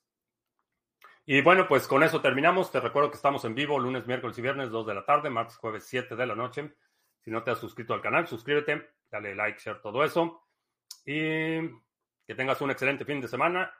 Y 1.24 1.40
bueno, 1.40 1.68
pues 1.68 1.86
con 1.86 2.02
eso 2.02 2.20
terminamos. 2.20 2.72
Te 2.72 2.80
recuerdo 2.80 3.10
que 3.10 3.16
estamos 3.16 3.44
en 3.44 3.54
vivo 3.54 3.78
lunes, 3.78 4.06
miércoles 4.06 4.36
y 4.38 4.42
viernes, 4.42 4.70
2 4.70 4.86
de 4.86 4.94
la 4.94 5.04
tarde, 5.04 5.30
martes, 5.30 5.56
jueves, 5.56 5.84
7 5.86 6.16
de 6.16 6.26
la 6.26 6.34
noche. 6.34 6.74
Si 7.20 7.30
no 7.30 7.42
te 7.42 7.52
has 7.52 7.58
suscrito 7.58 7.94
al 7.94 8.00
canal, 8.00 8.26
suscríbete, 8.26 8.90
dale 9.10 9.34
like, 9.34 9.60
share, 9.60 9.80
todo 9.80 10.02
eso. 10.02 10.48
Y 11.04 11.60
que 12.26 12.34
tengas 12.34 12.60
un 12.60 12.70
excelente 12.70 13.04
fin 13.04 13.20
de 13.20 13.28
semana. 13.28 13.72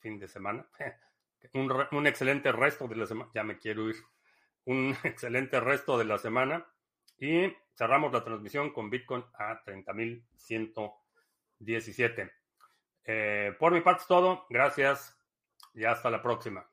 Fin 0.00 0.18
de 0.18 0.28
semana. 0.28 0.66
Un, 1.54 1.72
un 1.92 2.06
excelente 2.08 2.50
resto 2.50 2.88
de 2.88 2.96
la 2.96 3.06
semana. 3.06 3.30
Ya 3.32 3.44
me 3.44 3.58
quiero 3.58 3.88
ir. 3.88 3.94
Un 4.64 4.96
excelente 5.04 5.60
resto 5.60 5.96
de 5.96 6.04
la 6.04 6.18
semana. 6.18 6.66
Y 7.16 7.46
cerramos 7.78 8.12
la 8.12 8.22
transmisión 8.24 8.72
con 8.72 8.90
Bitcoin 8.90 9.24
a 9.34 9.62
30.117. 9.64 12.32
Eh, 13.04 13.54
por 13.56 13.72
mi 13.72 13.80
parte 13.80 14.02
es 14.02 14.08
todo. 14.08 14.44
Gracias 14.50 15.16
y 15.74 15.84
hasta 15.84 16.10
la 16.10 16.20
próxima. 16.20 16.68